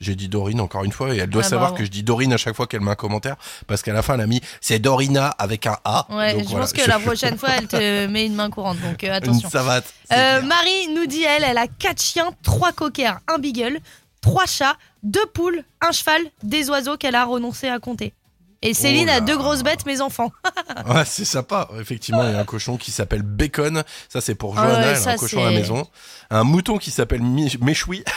J'ai 0.00 0.14
dit 0.14 0.28
Dorine 0.28 0.60
encore 0.62 0.84
une 0.84 0.92
fois 0.92 1.14
et 1.14 1.18
elle 1.18 1.28
doit 1.28 1.42
Ouais, 1.42 1.48
savoir 1.48 1.70
bravo. 1.70 1.78
que 1.80 1.84
je 1.84 1.90
dis 1.90 2.02
Dorine 2.02 2.32
à 2.32 2.38
chaque 2.38 2.56
fois 2.56 2.66
qu'elle 2.66 2.80
met 2.80 2.90
un 2.90 2.94
commentaire 2.94 3.36
parce 3.66 3.82
qu'à 3.82 3.92
la 3.92 4.00
fin 4.02 4.14
elle 4.14 4.22
a 4.22 4.26
mis 4.26 4.40
c'est 4.62 4.78
Dorina 4.78 5.28
avec 5.38 5.66
un 5.66 5.76
A. 5.84 6.06
Ouais, 6.10 6.32
Donc 6.32 6.44
je 6.44 6.48
voilà. 6.48 6.64
pense 6.64 6.72
que 6.72 6.88
la 6.88 6.98
prochaine 7.06 7.36
fois, 7.36 7.50
elle 7.58 7.66
te 7.68 8.06
met 8.06 8.24
une 8.24 8.34
main 8.34 8.48
courante. 8.48 8.78
Donc 8.80 9.04
euh, 9.04 9.12
attention. 9.12 9.50
savate. 9.50 9.84
c'est 10.10 10.16
Euh. 10.18 10.42
Marie 10.42 10.88
nous 10.94 11.06
dit, 11.06 11.22
elle, 11.22 11.44
elle 11.44 11.58
a 11.58 11.66
quatre 11.66 12.00
chiens, 12.02 12.30
trois 12.42 12.72
coquers, 12.72 13.18
un 13.28 13.38
beagle, 13.38 13.78
trois 14.22 14.46
chats, 14.46 14.76
deux 15.02 15.26
poules, 15.34 15.62
un 15.82 15.92
cheval, 15.92 16.22
des 16.42 16.70
oiseaux 16.70 16.96
qu'elle 16.96 17.14
a 17.14 17.24
renoncé 17.26 17.68
à 17.68 17.78
compter. 17.78 18.14
Et 18.62 18.74
Céline 18.74 19.08
Oh 19.10 19.16
a 19.16 19.20
deux 19.20 19.36
grosses 19.38 19.62
bêtes, 19.62 19.86
mes 19.86 20.00
enfants. 20.02 20.32
Ouais, 20.86 21.04
c'est 21.06 21.24
sympa. 21.24 21.68
Effectivement, 21.80 22.22
il 22.24 22.32
y 22.32 22.34
a 22.34 22.40
un 22.40 22.44
cochon 22.44 22.76
qui 22.76 22.90
s'appelle 22.90 23.22
Bacon. 23.22 23.82
Ça, 24.08 24.20
c'est 24.20 24.34
pour 24.34 24.58
Ah 24.58 24.62
Johanna, 24.66 24.78
ouais, 24.80 24.86
elle 24.88 24.94
a 24.96 24.96
ça, 24.96 25.10
un 25.12 25.16
cochon 25.16 25.40
à 25.42 25.50
la 25.50 25.58
maison. 25.58 25.86
Un 26.30 26.44
mouton 26.44 26.78
qui 26.78 26.90
s'appelle 26.90 27.22
Méchoui. 27.22 28.02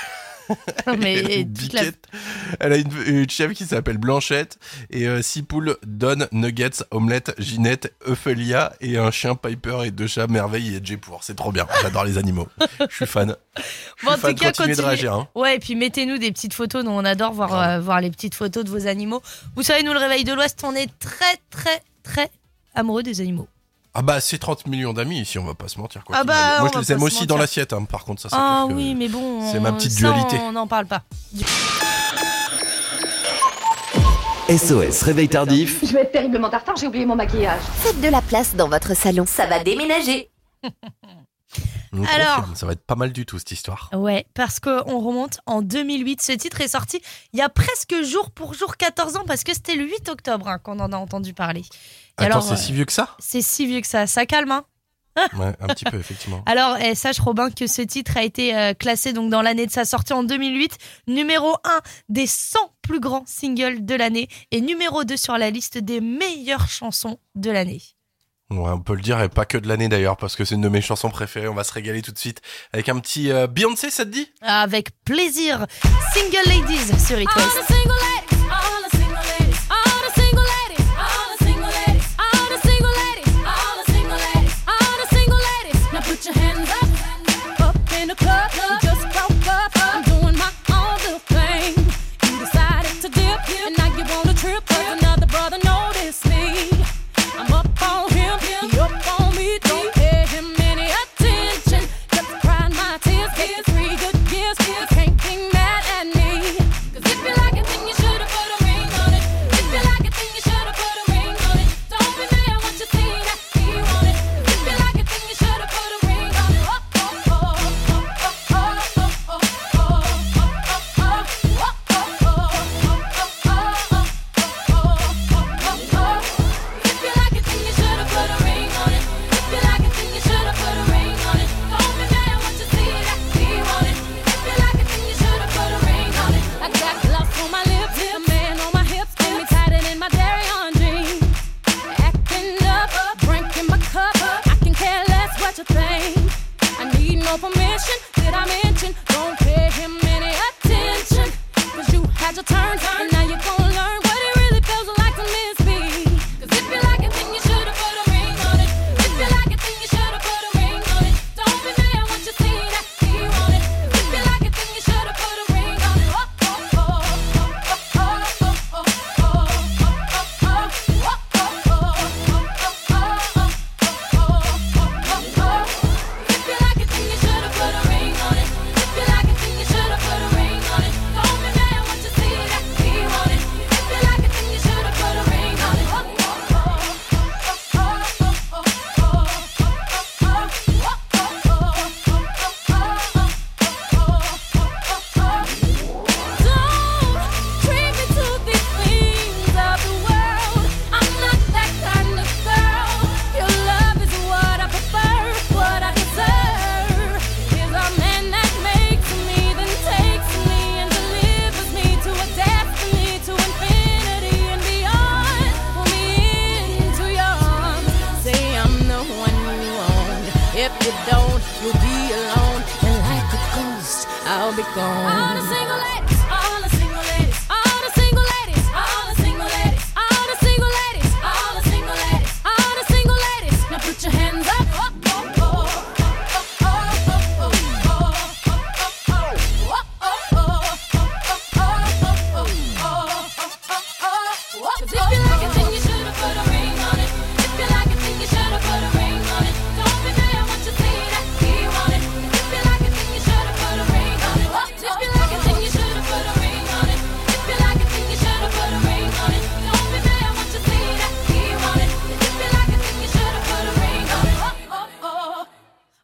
Mais 0.99 1.13
Elle 1.19 1.25
a 1.31 1.35
une 1.35 1.53
toute 1.53 1.73
la- 1.73 1.81
biquette. 1.81 2.07
Elle 2.59 2.73
a 2.73 2.77
une, 2.77 2.91
une 3.05 3.29
chèvre 3.29 3.53
qui 3.53 3.65
s'appelle 3.65 3.97
Blanchette 3.97 4.57
et 4.89 5.07
euh, 5.07 5.21
six 5.21 5.41
poules 5.43 5.77
Don, 5.85 6.27
Nuggets, 6.31 6.83
Omelette, 6.91 7.33
Ginette, 7.37 7.93
Euphelia 8.07 8.73
et 8.81 8.97
un 8.97 9.11
chien 9.11 9.35
Piper 9.35 9.79
et 9.85 9.91
deux 9.91 10.07
chats 10.07 10.27
Merveille 10.27 10.75
et 10.75 10.83
Jaypour. 10.83 11.23
C'est 11.23 11.35
trop 11.35 11.51
bien. 11.51 11.65
J'adore 11.81 12.03
les 12.05 12.17
animaux. 12.17 12.47
Je 12.89 12.95
suis 12.95 13.05
fan. 13.05 13.35
Bon, 14.03 14.11
en 14.11 14.17
fan. 14.17 14.33
tout 14.33 14.39
cas, 14.41 14.51
Continuez 14.51 14.75
de 14.75 14.81
réagir. 14.81 15.13
hein. 15.13 15.27
Ouais, 15.35 15.55
et 15.55 15.59
puis 15.59 15.75
mettez-nous 15.75 16.17
des 16.17 16.31
petites 16.31 16.53
photos. 16.53 16.83
Nous, 16.83 16.91
on 16.91 17.05
adore 17.05 17.33
voir, 17.33 17.59
euh, 17.61 17.79
voir 17.79 18.01
les 18.01 18.11
petites 18.11 18.35
photos 18.35 18.63
de 18.63 18.69
vos 18.69 18.87
animaux. 18.87 19.21
Vous 19.55 19.63
savez, 19.63 19.83
nous, 19.83 19.93
le 19.93 19.99
Réveil 19.99 20.23
de 20.23 20.33
l'Ouest, 20.33 20.59
on 20.63 20.75
est 20.75 20.89
très, 20.99 21.37
très, 21.49 21.81
très 22.03 22.29
amoureux 22.75 23.03
des 23.03 23.21
animaux. 23.21 23.47
Ah 23.95 24.01
bah 24.01 24.19
c'est 24.21 24.39
30 24.39 24.65
millions 24.67 24.91
d'amis 24.93 25.19
ici, 25.21 25.37
on 25.37 25.43
va 25.45 25.53
pas 25.53 25.67
se 25.67 25.79
mentir. 25.79 26.03
Quoi 26.03 26.15
Ah 26.19 26.23
bah, 26.23 26.59
Moi 26.61 26.69
je 26.73 26.79
les 26.79 26.91
aime 26.93 27.03
aussi 27.03 27.27
dans 27.27 27.37
l'assiette, 27.37 27.73
hein, 27.73 27.83
par 27.85 28.05
contre 28.05 28.21
ça 28.21 28.29
c'est 28.29 28.35
Ah 28.37 28.63
clair 28.65 28.75
que 28.75 28.81
oui, 28.81 28.95
mais 28.95 29.07
bon. 29.07 29.51
c'est 29.51 29.59
ma 29.59 29.69
on- 29.71 29.73
petite 29.75 29.91
ça, 29.91 29.99
dualité. 29.99 30.37
On 30.39 30.51
n'en 30.53 30.65
parle 30.67 30.87
pas. 30.87 31.03
SOS 34.49 35.03
Réveil 35.03 35.29
Tardif. 35.29 35.79
Je 35.85 35.93
vais 35.93 36.01
être 36.01 36.11
terriblement 36.11 36.49
tartare, 36.49 36.75
j'ai 36.75 36.87
oublié 36.87 37.05
mon 37.05 37.15
maquillage. 37.15 37.61
Faites 37.77 38.01
de 38.01 38.07
la 38.09 38.21
place 38.21 38.55
dans 38.55 38.67
votre 38.67 38.95
salon. 38.95 39.25
Ça 39.27 39.45
va 39.45 39.59
déménager. 39.63 40.29
Alors- 42.11 42.37
confirme, 42.37 42.55
ça 42.55 42.65
va 42.65 42.71
être 42.73 42.85
pas 42.85 42.95
mal 42.95 43.13
du 43.13 43.25
tout 43.27 43.37
cette 43.37 43.51
histoire. 43.51 43.89
Ouais, 43.93 44.25
parce 44.33 44.59
qu'on 44.59 44.99
remonte 44.99 45.39
en 45.45 45.61
2008. 45.61 46.21
Ce 46.23 46.31
titre 46.31 46.61
est 46.61 46.67
sorti 46.67 46.99
il 47.33 47.39
y 47.39 47.41
a 47.43 47.49
presque 47.49 47.93
jour 48.03 48.31
pour 48.31 48.55
jour 48.55 48.75
14 48.77 49.15
ans, 49.17 49.23
parce 49.27 49.43
que 49.43 49.53
c'était 49.53 49.75
le 49.75 49.85
8 49.85 50.09
octobre 50.09 50.47
hein, 50.47 50.57
qu'on 50.57 50.79
en 50.79 50.91
a 50.91 50.97
entendu 50.97 51.33
parler. 51.33 51.61
Attends, 52.17 52.25
alors, 52.25 52.43
c'est 52.43 52.53
euh, 52.53 52.57
si 52.57 52.73
vieux 52.73 52.85
que 52.85 52.93
ça? 52.93 53.15
C'est 53.19 53.41
si 53.41 53.65
vieux 53.65 53.81
que 53.81 53.87
ça. 53.87 54.07
Ça 54.07 54.25
calme, 54.25 54.51
hein 54.51 54.65
Ouais, 55.37 55.53
un 55.59 55.67
petit 55.67 55.85
peu 55.85 55.97
effectivement. 55.97 56.43
Alors, 56.45 56.77
eh, 56.77 56.95
sache 56.95 57.19
Robin 57.19 57.49
que 57.51 57.67
ce 57.67 57.81
titre 57.81 58.17
a 58.17 58.23
été 58.23 58.55
euh, 58.55 58.73
classé 58.73 59.13
donc 59.13 59.29
dans 59.29 59.41
l'année 59.41 59.65
de 59.65 59.71
sa 59.71 59.85
sortie 59.85 60.13
en 60.13 60.23
2008, 60.23 60.77
numéro 61.07 61.55
1 61.63 61.81
des 62.09 62.27
100 62.27 62.59
plus 62.81 62.99
grands 62.99 63.23
singles 63.25 63.85
de 63.85 63.95
l'année 63.95 64.27
et 64.51 64.61
numéro 64.61 65.03
2 65.03 65.17
sur 65.17 65.37
la 65.37 65.49
liste 65.49 65.77
des 65.77 66.01
meilleures 66.01 66.67
chansons 66.67 67.19
de 67.35 67.51
l'année. 67.51 67.81
Ouais, 68.49 68.69
on 68.71 68.81
peut 68.81 68.95
le 68.95 69.01
dire, 69.01 69.19
et 69.21 69.29
pas 69.29 69.45
que 69.45 69.57
de 69.57 69.67
l'année 69.67 69.87
d'ailleurs, 69.89 70.17
parce 70.17 70.35
que 70.35 70.45
c'est 70.45 70.55
une 70.55 70.61
de 70.61 70.69
mes 70.69 70.81
chansons 70.81 71.09
préférées. 71.09 71.47
On 71.47 71.55
va 71.55 71.63
se 71.63 71.73
régaler 71.73 72.01
tout 72.01 72.11
de 72.11 72.19
suite 72.19 72.41
avec 72.71 72.89
un 72.89 72.99
petit 72.99 73.31
euh, 73.31 73.47
Beyoncé, 73.47 73.89
ça 73.89 74.05
te 74.05 74.09
dit? 74.09 74.31
Avec 74.41 74.89
plaisir, 75.05 75.65
Single 76.13 76.49
Ladies 76.49 76.99
sur 76.99 77.19
It 77.19 77.29
Put 86.23 86.35
your 86.37 86.45
hands 86.45 86.69
up, 86.69 87.59
up 87.59 87.93
in 87.99 88.07
the 88.07 88.15
club. 88.15 88.92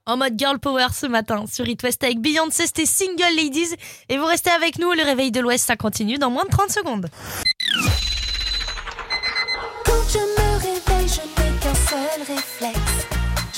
En 0.09 0.17
mode 0.17 0.39
girl 0.39 0.57
power 0.57 0.87
ce 0.91 1.05
matin 1.05 1.45
sur 1.45 1.67
It 1.67 1.83
West 1.83 2.03
avec 2.03 2.19
Beyoncé, 2.19 2.65
c'était 2.65 2.87
Single 2.87 3.35
Ladies. 3.37 3.75
Et 4.09 4.17
vous 4.17 4.25
restez 4.25 4.49
avec 4.49 4.79
nous, 4.79 4.91
le 4.93 5.03
réveil 5.03 5.29
de 5.29 5.39
l'Ouest, 5.39 5.67
ça 5.67 5.75
continue 5.75 6.17
dans 6.17 6.31
moins 6.31 6.45
de 6.45 6.49
30 6.49 6.71
secondes. 6.71 7.09
Quand 9.85 10.01
je 10.11 10.17
me 10.17 10.57
réveille, 10.57 11.07
je 11.07 11.21
n'ai 11.21 11.51
qu'un 11.59 11.75
seul 11.75 12.21
réflexe. 12.27 13.05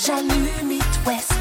J'allume 0.04 0.72
It 0.72 0.84
West. 1.06 1.32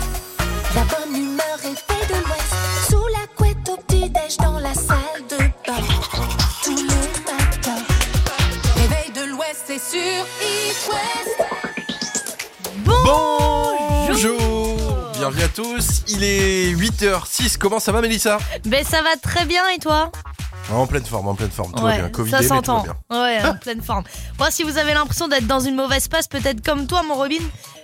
La 0.76 0.84
bonne 0.86 1.14
humeur 1.14 1.60
est 1.66 1.76
faite 1.76 2.08
de 2.08 2.16
l'Ouest. 2.16 2.54
Sous 2.90 3.08
la 3.12 3.28
couette 3.36 3.68
au 3.70 3.76
petit-déj 3.82 4.38
dans 4.38 4.60
la 4.60 4.74
salle 4.74 5.28
de 5.30 5.38
bain. 5.68 5.84
Tous 6.64 6.74
les 6.74 6.84
matins. 7.26 7.84
Réveil 8.78 9.12
de 9.14 9.30
l'Ouest, 9.30 9.64
c'est 9.68 9.78
sur 9.78 10.26
It 10.42 10.90
West. 10.90 11.42
Bonjour 12.86 14.61
bienvenue 15.22 15.44
à 15.44 15.48
tous. 15.50 16.02
Il 16.08 16.24
est 16.24 16.74
8h06. 16.74 17.56
Comment 17.60 17.80
ça 17.80 17.92
va, 17.92 18.02
Mélissa? 18.02 18.40
Ben 18.66 18.84
ça 18.84 19.04
va 19.04 19.16
très 19.22 19.46
bien 19.46 19.62
et 19.70 19.78
toi? 19.78 20.12
En 20.74 20.88
pleine 20.88 21.06
forme, 21.06 21.28
en 21.28 21.36
pleine 21.36 21.52
forme. 21.52 21.74
Tout 21.74 21.84
va 21.84 21.96
bien. 21.96 22.10
Covid, 22.10 22.32
ça 22.32 22.42
s'entend. 22.42 22.84
Ouais, 23.12 23.40
en 23.46 23.54
pleine 23.62 23.84
forme. 23.84 24.04
Moi, 24.40 24.50
si 24.50 24.64
vous 24.64 24.80
avez 24.80 24.96
l'impression 24.96 25.28
d'être 25.28 25.46
dans 25.46 25.60
une 25.60 25.76
mauvaise 25.76 26.08
passe, 26.08 26.28
peut-être 26.28 26.66
comme 26.66 26.88
toi, 26.88 27.04
mon 27.04 27.14
Robin, 27.14 27.36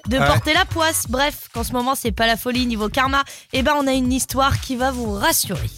de 0.07 0.17
Ouais. 0.17 0.25
porter 0.25 0.55
la 0.55 0.65
poisse. 0.65 1.05
Bref, 1.09 1.49
qu'en 1.53 1.63
ce 1.63 1.73
moment, 1.73 1.93
c'est 1.93 2.11
pas 2.11 2.25
la 2.25 2.37
folie 2.37 2.65
niveau 2.65 2.89
karma. 2.89 3.23
Eh 3.53 3.61
ben, 3.61 3.73
on 3.77 3.85
a 3.85 3.91
une 3.93 4.11
histoire 4.11 4.59
qui 4.59 4.75
va 4.75 4.89
vous 4.89 5.11
rassurer. 5.13 5.69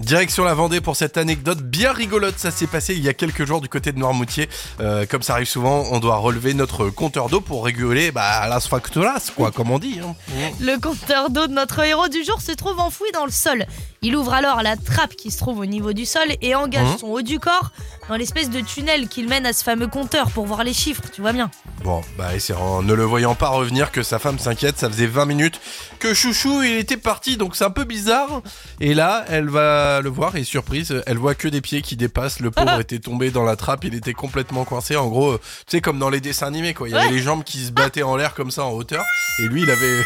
Direction 0.00 0.44
la 0.44 0.54
Vendée 0.54 0.80
pour 0.80 0.96
cette 0.96 1.16
anecdote 1.18 1.58
bien 1.60 1.92
rigolote. 1.92 2.38
Ça 2.38 2.50
s'est 2.50 2.66
passé 2.66 2.94
il 2.94 3.02
y 3.04 3.08
a 3.08 3.14
quelques 3.14 3.44
jours 3.44 3.60
du 3.60 3.68
côté 3.68 3.92
de 3.92 3.98
Noirmoutier. 3.98 4.48
Euh, 4.80 5.04
comme 5.06 5.22
ça 5.22 5.34
arrive 5.34 5.46
souvent, 5.46 5.84
on 5.90 5.98
doit 6.00 6.16
relever 6.16 6.54
notre 6.54 6.88
compteur 6.88 7.28
d'eau 7.28 7.40
pour 7.40 7.64
réguler 7.64 8.10
bah, 8.10 8.48
las 8.48 8.66
facturas, 8.66 9.30
quoi, 9.36 9.50
comme 9.50 9.70
on 9.70 9.78
dit. 9.78 10.00
hein. 10.02 10.14
Le 10.60 10.78
compteur 10.80 11.28
d'eau 11.30 11.46
de 11.46 11.52
notre 11.52 11.80
héros 11.80 12.08
du 12.08 12.24
jour 12.24 12.40
se 12.40 12.52
trouve 12.52 12.80
enfoui 12.80 13.08
dans 13.12 13.26
le 13.26 13.30
sol. 13.30 13.66
Il 14.02 14.16
ouvre 14.16 14.32
alors 14.32 14.62
la 14.62 14.76
trappe 14.76 15.14
qui 15.14 15.30
se 15.30 15.36
trouve 15.38 15.58
au 15.58 15.66
niveau 15.66 15.92
du 15.92 16.06
sol 16.06 16.28
et 16.40 16.54
engage 16.54 16.80
Mhm. 16.88 16.98
son 16.98 17.06
haut 17.08 17.22
du 17.22 17.38
corps 17.38 17.70
dans 18.08 18.16
l'espèce 18.16 18.48
de 18.48 18.60
tunnel 18.60 19.06
qu'il 19.08 19.28
mène 19.28 19.44
à 19.44 19.52
ce 19.52 19.62
fameux 19.62 19.86
compteur 19.86 20.30
pour 20.30 20.46
voir 20.46 20.64
les 20.64 20.72
chiffres, 20.72 21.02
tu 21.12 21.20
vois 21.20 21.32
bien. 21.34 21.50
Bon, 21.84 22.00
bah, 22.16 22.34
et 22.34 22.40
c'est 22.40 22.54
en 22.54 22.82
ne 22.82 22.94
le 22.94 23.04
voyant 23.04 23.34
pas 23.34 23.48
revenir 23.50 23.92
que 23.92 24.02
sa 24.02 24.18
femme 24.18 24.38
s'inquiète. 24.38 24.78
Ça 24.78 24.88
faisait 24.88 25.06
20 25.06 25.26
minutes 25.26 25.60
que 25.98 26.14
Chouchou, 26.14 26.62
il 26.62 26.78
était 26.78 26.96
parti, 26.96 27.36
donc 27.36 27.54
c'est 27.56 27.64
un 27.64 27.70
peu 27.70 27.84
bizarre. 27.84 28.40
Et 28.80 28.94
là, 28.94 29.24
elle 29.28 29.50
va 29.50 29.89
le 30.00 30.08
voir 30.08 30.36
et 30.36 30.44
surprise, 30.44 31.02
elle 31.06 31.18
voit 31.18 31.34
que 31.34 31.48
des 31.48 31.60
pieds 31.60 31.82
qui 31.82 31.96
dépassent. 31.96 32.38
Le 32.40 32.50
pauvre 32.52 32.78
était 32.80 33.00
tombé 33.00 33.30
dans 33.30 33.42
la 33.44 33.56
trappe, 33.56 33.84
il 33.84 33.94
était 33.94 34.12
complètement 34.14 34.64
coincé. 34.64 34.94
En 34.96 35.08
gros, 35.08 35.32
euh, 35.32 35.38
tu 35.66 35.76
sais, 35.76 35.80
comme 35.80 35.98
dans 35.98 36.10
les 36.10 36.20
dessins 36.20 36.46
animés, 36.46 36.74
quoi. 36.74 36.88
Il 36.88 36.94
y 36.94 36.96
avait 36.98 37.10
les 37.10 37.18
jambes 37.22 37.42
qui 37.44 37.58
se 37.64 37.72
battaient 37.72 38.02
en 38.04 38.16
l'air 38.16 38.34
comme 38.34 38.50
ça 38.52 38.64
en 38.64 38.70
hauteur. 38.70 39.04
Et 39.40 39.48
lui, 39.48 39.62
il 39.62 39.70
avait. 39.70 40.04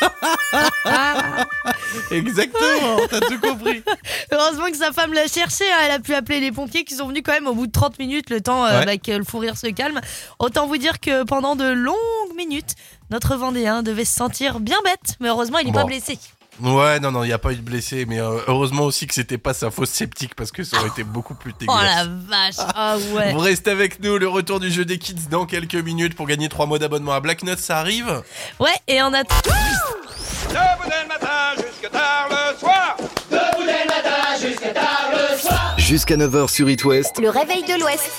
Exactement, 2.10 2.98
t'as 3.08 3.20
tout 3.20 3.38
compris. 3.40 3.82
Heureusement 4.32 4.66
que 4.66 4.76
sa 4.76 4.92
femme 4.92 5.12
l'a 5.12 5.26
cherché, 5.26 5.64
hein. 5.64 5.76
elle 5.84 5.90
a 5.92 5.98
pu 5.98 6.14
appeler 6.14 6.40
les 6.40 6.52
pompiers 6.52 6.84
qui 6.84 6.94
sont 6.94 7.08
venus 7.08 7.22
quand 7.24 7.32
même 7.32 7.46
au 7.46 7.54
bout 7.54 7.66
de 7.66 7.72
30 7.72 7.98
minutes, 7.98 8.30
le 8.30 8.40
temps 8.40 8.64
euh, 8.66 8.80
Ouais. 8.80 8.84
bah, 8.86 8.96
que 8.98 9.12
le 9.12 9.24
fou 9.24 9.38
rire 9.38 9.56
se 9.56 9.68
calme. 9.68 10.00
Autant 10.38 10.66
vous 10.66 10.76
dire 10.76 11.00
que 11.00 11.22
pendant 11.24 11.54
de 11.56 11.64
longues 11.64 11.96
minutes, 12.36 12.74
notre 13.10 13.36
Vendéen 13.36 13.82
devait 13.82 14.04
se 14.04 14.14
sentir 14.14 14.60
bien 14.60 14.78
bête, 14.84 15.16
mais 15.20 15.28
heureusement 15.28 15.58
il 15.58 15.66
n'est 15.66 15.72
Bon. 15.72 15.80
pas 15.80 15.84
blessé. 15.86 16.18
Ouais, 16.60 17.00
non, 17.00 17.10
non, 17.10 17.24
il 17.24 17.28
n'y 17.28 17.32
a 17.32 17.38
pas 17.38 17.52
eu 17.52 17.56
de 17.56 17.62
blessé, 17.62 18.06
mais 18.06 18.20
euh, 18.20 18.38
heureusement 18.46 18.84
aussi 18.84 19.06
que 19.08 19.14
c'était 19.14 19.38
pas 19.38 19.54
sa 19.54 19.70
fausse 19.70 19.90
sceptique 19.90 20.34
parce 20.36 20.52
que 20.52 20.62
ça 20.62 20.78
aurait 20.78 20.88
été 20.88 21.02
beaucoup 21.02 21.34
plus 21.34 21.52
Oh 21.52 21.56
dégueulasse. 21.60 21.96
la 21.96 22.04
vache, 22.28 22.54
ah 22.76 22.96
ouais. 23.12 23.32
Vous 23.32 23.40
restez 23.40 23.70
avec 23.70 24.00
nous, 24.02 24.18
le 24.18 24.28
retour 24.28 24.60
du 24.60 24.70
jeu 24.70 24.84
des 24.84 24.98
kids 24.98 25.28
dans 25.30 25.46
quelques 25.46 25.74
minutes 25.74 26.14
pour 26.14 26.26
gagner 26.26 26.48
3 26.48 26.66
mois 26.66 26.78
d'abonnement 26.78 27.12
à 27.12 27.20
Black 27.20 27.42
Note, 27.42 27.58
ça 27.58 27.78
arrive 27.78 28.22
Ouais, 28.60 28.70
et 28.86 29.02
on 29.02 29.12
a... 29.12 29.24
Debout 29.24 30.88
dès 30.88 31.02
le 31.02 31.08
matin 31.08 31.54
jusque 31.56 31.90
tard 31.90 32.28
le 32.30 32.58
soir. 32.58 32.96
Debout 33.30 33.64
dès 33.66 33.82
le 33.82 33.88
matin 33.88 34.38
jusque 34.40 34.72
tard 34.72 35.10
le 35.12 35.36
soir. 35.38 35.74
Jusqu'à 35.76 36.16
9h 36.16 36.48
sur 36.48 36.70
It 36.70 36.84
West. 36.84 37.18
Le 37.20 37.30
réveil 37.30 37.62
de 37.64 37.80
l'Ouest. 37.80 38.10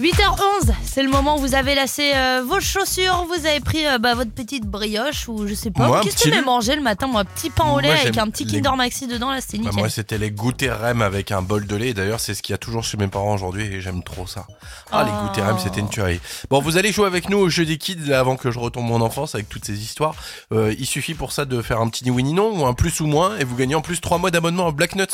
8h11, 0.00 0.72
c'est 0.84 1.02
le 1.02 1.10
moment 1.10 1.36
où 1.36 1.40
vous 1.40 1.54
avez 1.54 1.74
lassé 1.74 2.12
euh, 2.14 2.42
vos 2.46 2.60
chaussures, 2.60 3.24
vous 3.28 3.46
avez 3.46 3.60
pris 3.60 3.86
euh, 3.86 3.98
bah, 3.98 4.14
votre 4.14 4.30
petite 4.32 4.64
brioche 4.64 5.28
ou 5.28 5.46
je 5.46 5.54
sais 5.54 5.70
pas. 5.70 6.00
Qu'est-ce 6.02 6.16
que 6.24 6.30
tu 6.30 6.30
m'as 6.30 6.42
mangé 6.42 6.74
le 6.76 6.82
matin? 6.82 7.06
Moi, 7.06 7.20
un 7.20 7.24
petit 7.24 7.50
pain 7.50 7.64
au 7.64 7.72
Moi, 7.72 7.82
lait 7.82 7.90
avec 7.90 8.16
un 8.18 8.28
petit 8.28 8.44
les- 8.44 8.60
Kinder 8.60 8.76
Maxi 8.76 9.06
dedans, 9.06 9.30
là 9.30 9.40
c'était 9.40 9.58
Bah, 9.58 9.64
nickel. 9.64 9.78
Moi, 9.80 9.88
c'était 9.90 10.18
les 10.18 10.30
goûters 10.30 10.80
REM 10.80 11.02
avec 11.02 11.30
un 11.30 11.42
bol 11.42 11.66
de 11.66 11.76
lait. 11.76 11.94
D'ailleurs, 11.94 12.20
c'est 12.20 12.34
ce 12.34 12.42
qu'il 12.42 12.52
y 12.52 12.54
a 12.54 12.58
toujours 12.58 12.84
chez 12.84 12.96
mes 12.96 13.06
parents 13.08 13.34
aujourd'hui 13.34 13.64
et 13.64 13.80
j'aime 13.80 14.02
trop 14.02 14.26
ça. 14.26 14.46
Ah, 14.90 15.04
les 15.04 15.10
goûters 15.28 15.46
REM, 15.46 15.58
c'était 15.58 15.80
une 15.80 15.88
tuerie. 15.90 16.20
Bon, 16.50 16.60
vous 16.60 16.76
allez 16.78 16.90
jouer 16.90 17.06
avec 17.06 17.28
nous 17.28 17.38
au 17.38 17.48
jeu 17.48 17.64
des 17.64 17.78
kids 17.78 17.96
là, 18.06 18.18
avant 18.20 18.36
que 18.36 18.50
je 18.50 18.58
retombe 18.58 18.86
mon 18.86 19.00
enfance 19.02 19.34
avec 19.34 19.48
toutes 19.48 19.64
ces 19.64 19.82
histoires. 19.82 20.14
Euh, 20.52 20.74
il 20.78 20.86
suffit 20.86 21.14
pour 21.14 21.32
ça 21.32 21.44
de 21.44 21.60
faire 21.62 21.80
un 21.80 21.88
petit 21.88 22.04
ni 22.04 22.10
oui 22.10 22.22
ni 22.24 22.32
non 22.32 22.50
ou 22.58 22.66
un 22.66 22.74
plus 22.74 23.00
ou 23.00 23.06
moins 23.06 23.36
et 23.38 23.44
vous 23.44 23.56
gagnez 23.56 23.74
en 23.74 23.82
plus 23.82 24.00
3 24.00 24.18
mois 24.18 24.30
d'abonnement 24.30 24.66
à 24.68 24.72
Black 24.72 24.96
Nuts. 24.96 25.06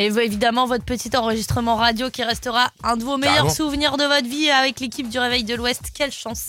Et 0.00 0.06
évidemment, 0.06 0.66
votre 0.66 0.84
petit 0.84 1.14
enregistrement 1.14 1.76
radio 1.76 2.08
qui 2.08 2.24
restera 2.24 2.70
un 2.82 2.96
de 2.96 3.04
vos 3.04 3.18
meilleurs 3.18 3.50
souvenirs 3.50 3.98
de 3.98 4.04
votre 4.04 4.26
vie 4.26 4.48
avec 4.48 4.80
l'équipe 4.80 5.10
du 5.10 5.18
Réveil 5.18 5.44
de 5.44 5.54
l'Ouest. 5.54 5.90
Quelle 5.94 6.10
chance. 6.10 6.44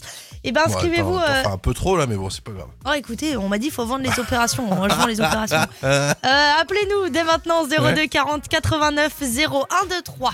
Et 0.45 0.53
ben, 0.53 0.61
inscrivez-vous. 0.67 1.17
euh, 1.17 1.43
un 1.45 1.57
peu 1.57 1.73
trop 1.73 1.97
là, 1.97 2.05
mais 2.07 2.15
bon, 2.15 2.29
c'est 2.29 2.43
pas 2.45 2.53
grave. 2.53 2.69
Oh, 2.87 2.93
écoutez, 2.95 3.35
on 3.35 3.49
m'a 3.49 3.57
dit 3.57 3.69
faut 3.69 3.85
vendre 3.85 4.03
les 4.09 4.19
opérations. 4.21 4.63
Moi, 4.63 4.87
je 4.89 4.95
vends 4.95 5.05
les 5.05 5.19
opérations. 5.21 5.57
Euh, 5.83 6.13
Appelez-nous 6.61 7.09
dès 7.09 7.25
maintenant 7.25 7.65
02 7.67 7.75
Ouais. 7.83 8.07
40 8.07 8.47
89 8.47 9.11
0123. 9.21 10.31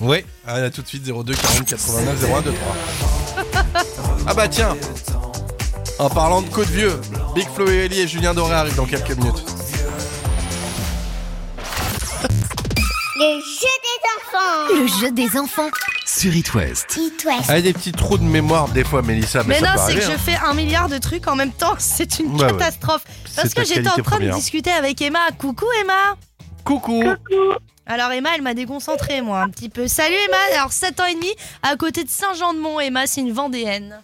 Ouais, 0.00 0.26
allez, 0.46 0.66
à 0.66 0.70
tout 0.70 0.82
de 0.82 0.86
suite 0.86 1.02
02 1.02 1.34
40 1.34 1.64
89 1.64 2.24
01 2.24 2.40
23. 2.42 2.76
ah 4.26 4.34
bah 4.34 4.48
tiens, 4.48 4.76
en 5.98 6.10
parlant 6.10 6.42
de 6.42 6.48
Côte 6.48 6.68
Vieux, 6.68 7.00
Big 7.34 7.48
Flo 7.54 7.66
et 7.68 7.86
Ellie 7.86 8.00
et 8.00 8.06
Julien 8.08 8.34
Doré 8.34 8.52
arrivent 8.54 8.76
dans 8.76 8.84
quelques 8.86 9.16
minutes. 9.16 9.44
Le 13.24 13.40
jeu 13.40 13.74
des 13.82 14.00
enfants. 14.18 14.74
Le 14.82 14.86
jeu 14.86 15.10
des 15.12 15.38
enfants. 15.38 15.70
Sur 16.04 16.36
It 16.36 16.52
West. 16.52 16.98
It 16.98 17.24
West. 17.24 17.46
Ah, 17.48 17.58
des 17.58 17.72
petits 17.72 17.92
trous 17.92 18.18
de 18.18 18.22
mémoire 18.22 18.68
des 18.68 18.84
fois, 18.84 19.00
Mélissa, 19.00 19.42
mais, 19.44 19.60
Mais 19.60 19.66
ça 19.66 19.74
non, 19.76 19.82
c'est 19.86 19.94
que 19.94 20.00
je 20.02 20.10
hein. 20.10 20.18
fais 20.18 20.36
un 20.44 20.52
milliard 20.52 20.90
de 20.90 20.98
trucs 20.98 21.26
en 21.26 21.34
même 21.34 21.52
temps. 21.52 21.74
C'est 21.78 22.18
une 22.18 22.36
Bah 22.36 22.46
ouais. 22.48 22.52
catastrophe. 22.52 23.02
Parce 23.34 23.54
que 23.54 23.62
ta 23.62 23.64
j'étais 23.64 23.88
en 23.88 24.02
train 24.02 24.18
de 24.20 24.28
discuter 24.28 24.70
avec 24.70 25.00
Emma. 25.00 25.20
Coucou 25.38 25.64
Emma. 25.80 26.16
Coucou. 26.64 27.02
Alors 27.86 28.12
Emma, 28.12 28.30
elle 28.34 28.42
m'a 28.42 28.52
déconcentrée 28.52 29.22
moi 29.22 29.40
un 29.40 29.48
petit 29.48 29.70
peu. 29.70 29.88
Salut 29.88 30.16
Emma. 30.28 30.36
Alors 30.58 30.72
7 30.72 31.00
ans 31.00 31.06
et 31.06 31.14
demi 31.14 31.32
à 31.62 31.76
côté 31.76 32.04
de 32.04 32.10
Saint-Jean-de-Mont. 32.10 32.78
Emma, 32.80 33.06
c'est 33.06 33.22
une 33.22 33.32
Vendéenne. 33.32 34.02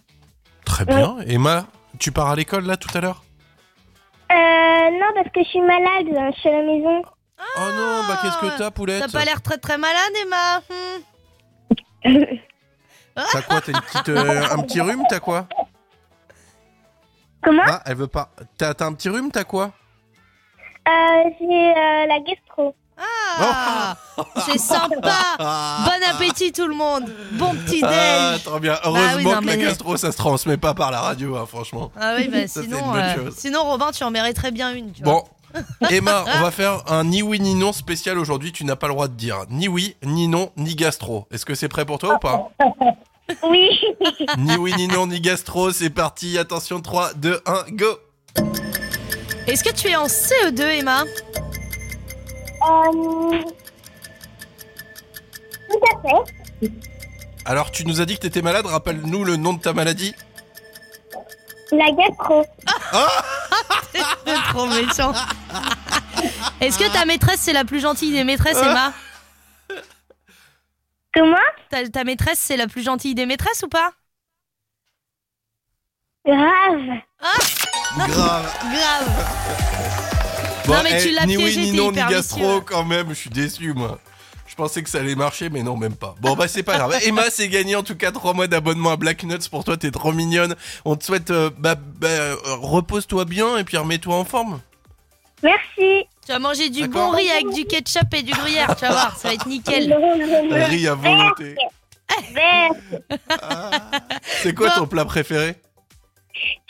Très 0.64 0.87
bien. 0.87 1.16
Emma, 1.26 1.66
tu 1.98 2.11
pars 2.11 2.30
à 2.30 2.37
l'école 2.37 2.64
là 2.64 2.78
tout 2.78 2.88
à 2.96 3.02
l'heure? 3.02 3.22
Euh, 4.33 4.35
non, 4.35 5.06
parce 5.14 5.28
que 5.35 5.42
je 5.42 5.48
suis 5.48 5.61
malade, 5.61 6.06
je 6.06 6.40
suis 6.40 6.48
à 6.48 6.52
la 6.52 6.62
maison. 6.62 7.02
Oh 7.57 7.61
non, 7.74 8.03
bah 8.09 8.18
qu'est-ce 8.22 8.38
que 8.38 8.59
t'as, 8.59 8.70
poulette 8.70 9.03
T'as 9.03 9.18
pas 9.18 9.24
l'air 9.24 9.40
très 9.42 9.59
très 9.59 9.79
malade 9.79 10.12
Emma. 10.22 10.61
Hmm. 12.05 12.24
T'as 13.14 13.42
quoi 13.42 13.61
T'as 13.61 13.72
une 13.72 13.81
petite, 13.81 14.09
euh, 14.09 14.42
un 14.50 14.59
petit 14.62 14.81
rhume 14.81 15.03
T'as 15.09 15.20
quoi 15.20 15.46
Comment 17.42 17.62
Ah, 17.66 17.83
elle 17.87 17.96
veut 17.96 18.07
pas. 18.07 18.31
T'as 18.59 18.74
t'as 18.74 18.87
un 18.87 18.92
petit 18.92 19.09
rhume 19.09 19.31
T'as 19.31 19.44
quoi 19.44 19.72
Euh, 20.88 20.90
j'ai 21.38 21.70
euh, 21.70 22.07
la 22.07 22.20
gastro. 22.20 22.74
Ah, 23.03 23.96
c'est 24.44 24.59
sympa. 24.59 25.37
Bon 25.38 26.11
appétit 26.11 26.53
tout 26.53 26.66
le 26.66 26.74
monde. 26.74 27.11
Bon 27.33 27.55
petit 27.55 27.81
déj. 27.81 27.90
Ah, 27.90 28.37
trop 28.44 28.59
bien. 28.61 28.74
Bah 28.74 28.81
Heureusement 28.85 29.16
oui, 29.16 29.24
non, 29.24 29.40
que 29.40 29.46
la 29.46 29.57
gastro, 29.57 29.96
ça 29.96 30.12
se 30.12 30.18
transmet 30.18 30.59
pas 30.59 30.74
par 30.74 30.90
la 30.90 31.00
radio, 31.00 31.37
hein, 31.37 31.46
franchement. 31.46 31.90
Ah 31.98 32.14
oui, 32.18 32.29
bah 32.29 32.46
Ça, 32.46 32.61
c'est 32.61 32.66
une 32.66 32.74
sinon, 32.74 32.90
bonne 32.90 33.00
euh, 33.00 33.14
chose. 33.14 33.35
sinon 33.37 33.64
Robin, 33.64 33.90
tu 33.92 34.05
en 34.05 34.11
mériterais 34.11 34.50
bien 34.50 34.74
une. 34.74 34.92
Tu 34.92 35.03
vois. 35.03 35.24
Emma, 35.90 36.24
on 36.26 36.42
va 36.42 36.50
faire 36.50 36.82
un 36.90 37.04
ni 37.04 37.22
oui 37.22 37.40
ni 37.40 37.54
non 37.54 37.72
spécial 37.72 38.18
aujourd'hui. 38.18 38.52
Tu 38.52 38.64
n'as 38.64 38.76
pas 38.76 38.88
le 38.88 38.94
droit 38.94 39.08
de 39.08 39.14
dire 39.14 39.44
ni 39.50 39.68
oui, 39.68 39.96
ni 40.04 40.28
non, 40.28 40.52
ni 40.56 40.74
gastro. 40.74 41.26
Est-ce 41.30 41.44
que 41.44 41.54
c'est 41.54 41.68
prêt 41.68 41.84
pour 41.84 41.98
toi 41.98 42.14
ou 42.14 42.18
pas 42.18 42.48
Oui. 43.44 43.68
Ni 44.38 44.56
oui, 44.56 44.74
ni 44.76 44.88
non, 44.88 45.06
ni 45.06 45.20
gastro. 45.20 45.70
C'est 45.70 45.90
parti. 45.90 46.36
Attention, 46.36 46.80
3, 46.80 47.14
2, 47.14 47.40
1, 47.46 47.64
go. 47.72 48.00
Est-ce 49.46 49.62
que 49.62 49.72
tu 49.72 49.86
es 49.88 49.94
en 49.96 50.06
CE2, 50.06 50.80
Emma? 50.80 51.02
Euh, 51.02 51.06
tout 55.70 55.78
à 55.78 56.02
fait. 56.02 56.70
Alors, 57.44 57.70
tu 57.70 57.86
nous 57.86 58.00
as 58.00 58.06
dit 58.06 58.16
que 58.16 58.22
t'étais 58.22 58.42
malade. 58.42 58.66
Rappelle-nous 58.66 59.22
le 59.24 59.36
nom 59.36 59.52
de 59.52 59.60
ta 59.60 59.72
maladie. 59.72 60.12
La 61.72 61.86
gastro. 61.92 62.44
C'est 64.26 64.42
trop 64.50 64.66
méchant. 64.66 65.12
Est-ce 66.60 66.78
que 66.78 66.92
ta 66.92 67.04
maîtresse, 67.04 67.40
c'est 67.40 67.52
la 67.52 67.64
plus 67.64 67.80
gentille 67.80 68.12
des 68.12 68.24
maîtresses, 68.24 68.58
Emma 68.58 68.92
Comment 71.12 71.36
ta, 71.70 71.88
ta 71.88 72.04
maîtresse, 72.04 72.38
c'est 72.38 72.56
la 72.56 72.66
plus 72.68 72.82
gentille 72.82 73.14
des 73.14 73.26
maîtresses 73.26 73.62
ou 73.64 73.68
pas 73.68 73.92
Grave. 76.24 77.00
Grave. 77.96 78.56
Grave. 78.62 79.60
Non, 80.68 80.82
mais 80.84 81.02
tu 81.02 81.10
l'as 81.10 81.26
ni 81.26 81.36
oui, 81.36 81.44
piégé, 81.44 81.60
ni 81.62 81.70
t'es 81.72 81.76
non, 81.76 81.90
ni 81.90 81.96
gastro 81.96 82.60
quand 82.60 82.84
même. 82.84 83.08
Je 83.08 83.14
suis 83.14 83.30
déçu, 83.30 83.72
moi. 83.72 83.98
Je 84.60 84.64
pensais 84.66 84.82
que 84.82 84.90
ça 84.90 84.98
allait 84.98 85.14
marcher, 85.14 85.48
mais 85.48 85.62
non, 85.62 85.74
même 85.78 85.96
pas. 85.96 86.14
Bon, 86.20 86.36
bah, 86.36 86.46
c'est 86.46 86.62
pas 86.62 86.76
grave. 86.76 86.94
Emma, 87.06 87.30
c'est 87.30 87.48
gagné 87.48 87.76
en 87.76 87.82
tout 87.82 87.94
cas 87.96 88.12
3 88.12 88.34
mois 88.34 88.46
d'abonnement 88.46 88.90
à 88.90 88.96
Black 88.96 89.24
Nuts. 89.24 89.48
Pour 89.50 89.64
toi, 89.64 89.78
t'es 89.78 89.90
trop 89.90 90.12
mignonne. 90.12 90.54
On 90.84 90.96
te 90.96 91.04
souhaite, 91.04 91.30
euh, 91.30 91.48
bah, 91.56 91.76
bah, 91.76 92.08
euh, 92.08 92.36
repose-toi 92.44 93.24
bien 93.24 93.56
et 93.56 93.64
puis 93.64 93.78
remets-toi 93.78 94.14
en 94.14 94.26
forme. 94.26 94.60
Merci. 95.42 96.04
Tu 96.26 96.32
vas 96.32 96.38
manger 96.38 96.68
du 96.68 96.86
bon 96.88 97.08
riz 97.08 97.30
avec 97.30 97.48
du 97.54 97.64
ketchup 97.64 98.12
et 98.12 98.20
du 98.20 98.32
gruyère, 98.32 98.76
tu 98.76 98.82
vas 98.82 98.90
voir, 98.90 99.16
ça 99.16 99.28
va 99.28 99.34
être 99.34 99.46
nickel. 99.46 99.94
Riz 100.50 100.88
à 100.88 100.94
volonté. 100.94 101.56
C'est 104.42 104.54
quoi 104.54 104.72
ton 104.72 104.86
plat 104.86 105.06
préféré? 105.06 105.54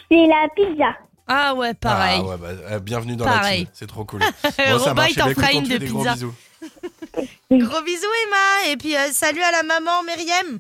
C'est 0.09 0.27
la 0.29 0.47
pizza. 0.55 0.97
Ah 1.33 1.55
ouais, 1.55 1.75
pareil. 1.75 2.21
Ah 2.25 2.27
ouais, 2.27 2.37
bah, 2.39 2.49
euh, 2.73 2.79
bienvenue 2.81 3.15
dans 3.15 3.25
la 3.25 3.31
Pareil. 3.31 3.59
team. 3.67 3.69
C'est 3.73 3.87
trop 3.87 4.05
cool. 4.05 4.19
Bon, 4.43 4.51
ça 4.57 4.73
Robin, 4.75 4.95
marche. 4.95 5.11
il 5.13 5.17
t'en 5.17 5.29
fera 5.31 5.53
une 5.53 5.63
de 5.63 5.77
des 5.77 5.87
gros 5.87 5.99
pizza. 6.01 6.15
bisous. 6.15 6.35
Gros 7.53 7.83
bisous, 7.83 8.07
Emma. 8.27 8.73
Et 8.73 8.77
puis, 8.77 8.97
euh, 8.97 9.09
salut 9.13 9.41
à 9.43 9.53
la 9.53 9.63
maman, 9.63 10.03
Myriam. 10.05 10.59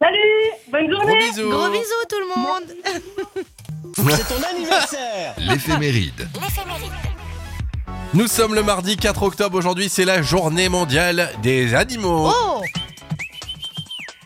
Salut 0.00 0.18
Bonne 0.72 0.88
Gros 0.88 1.00
journée 1.02 1.28
bisous. 1.30 1.50
Gros 1.50 1.68
bisous, 1.68 2.04
tout 2.08 2.16
le 2.18 2.40
monde. 2.40 2.64
C'est 4.16 4.28
ton 4.34 4.42
anniversaire 4.42 5.34
L'éphéméride. 5.38 6.26
Nous 8.14 8.26
sommes 8.28 8.54
le 8.54 8.62
mardi 8.62 8.96
4 8.96 9.22
octobre. 9.22 9.58
Aujourd'hui, 9.58 9.88
c'est 9.90 10.04
la 10.06 10.22
journée 10.22 10.68
mondiale 10.70 11.30
des 11.42 11.74
animaux. 11.74 12.30
Oh 12.34 12.62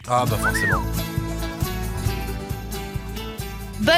Ah, 0.09 0.25
bah 0.29 0.37
forcément. 0.41 0.83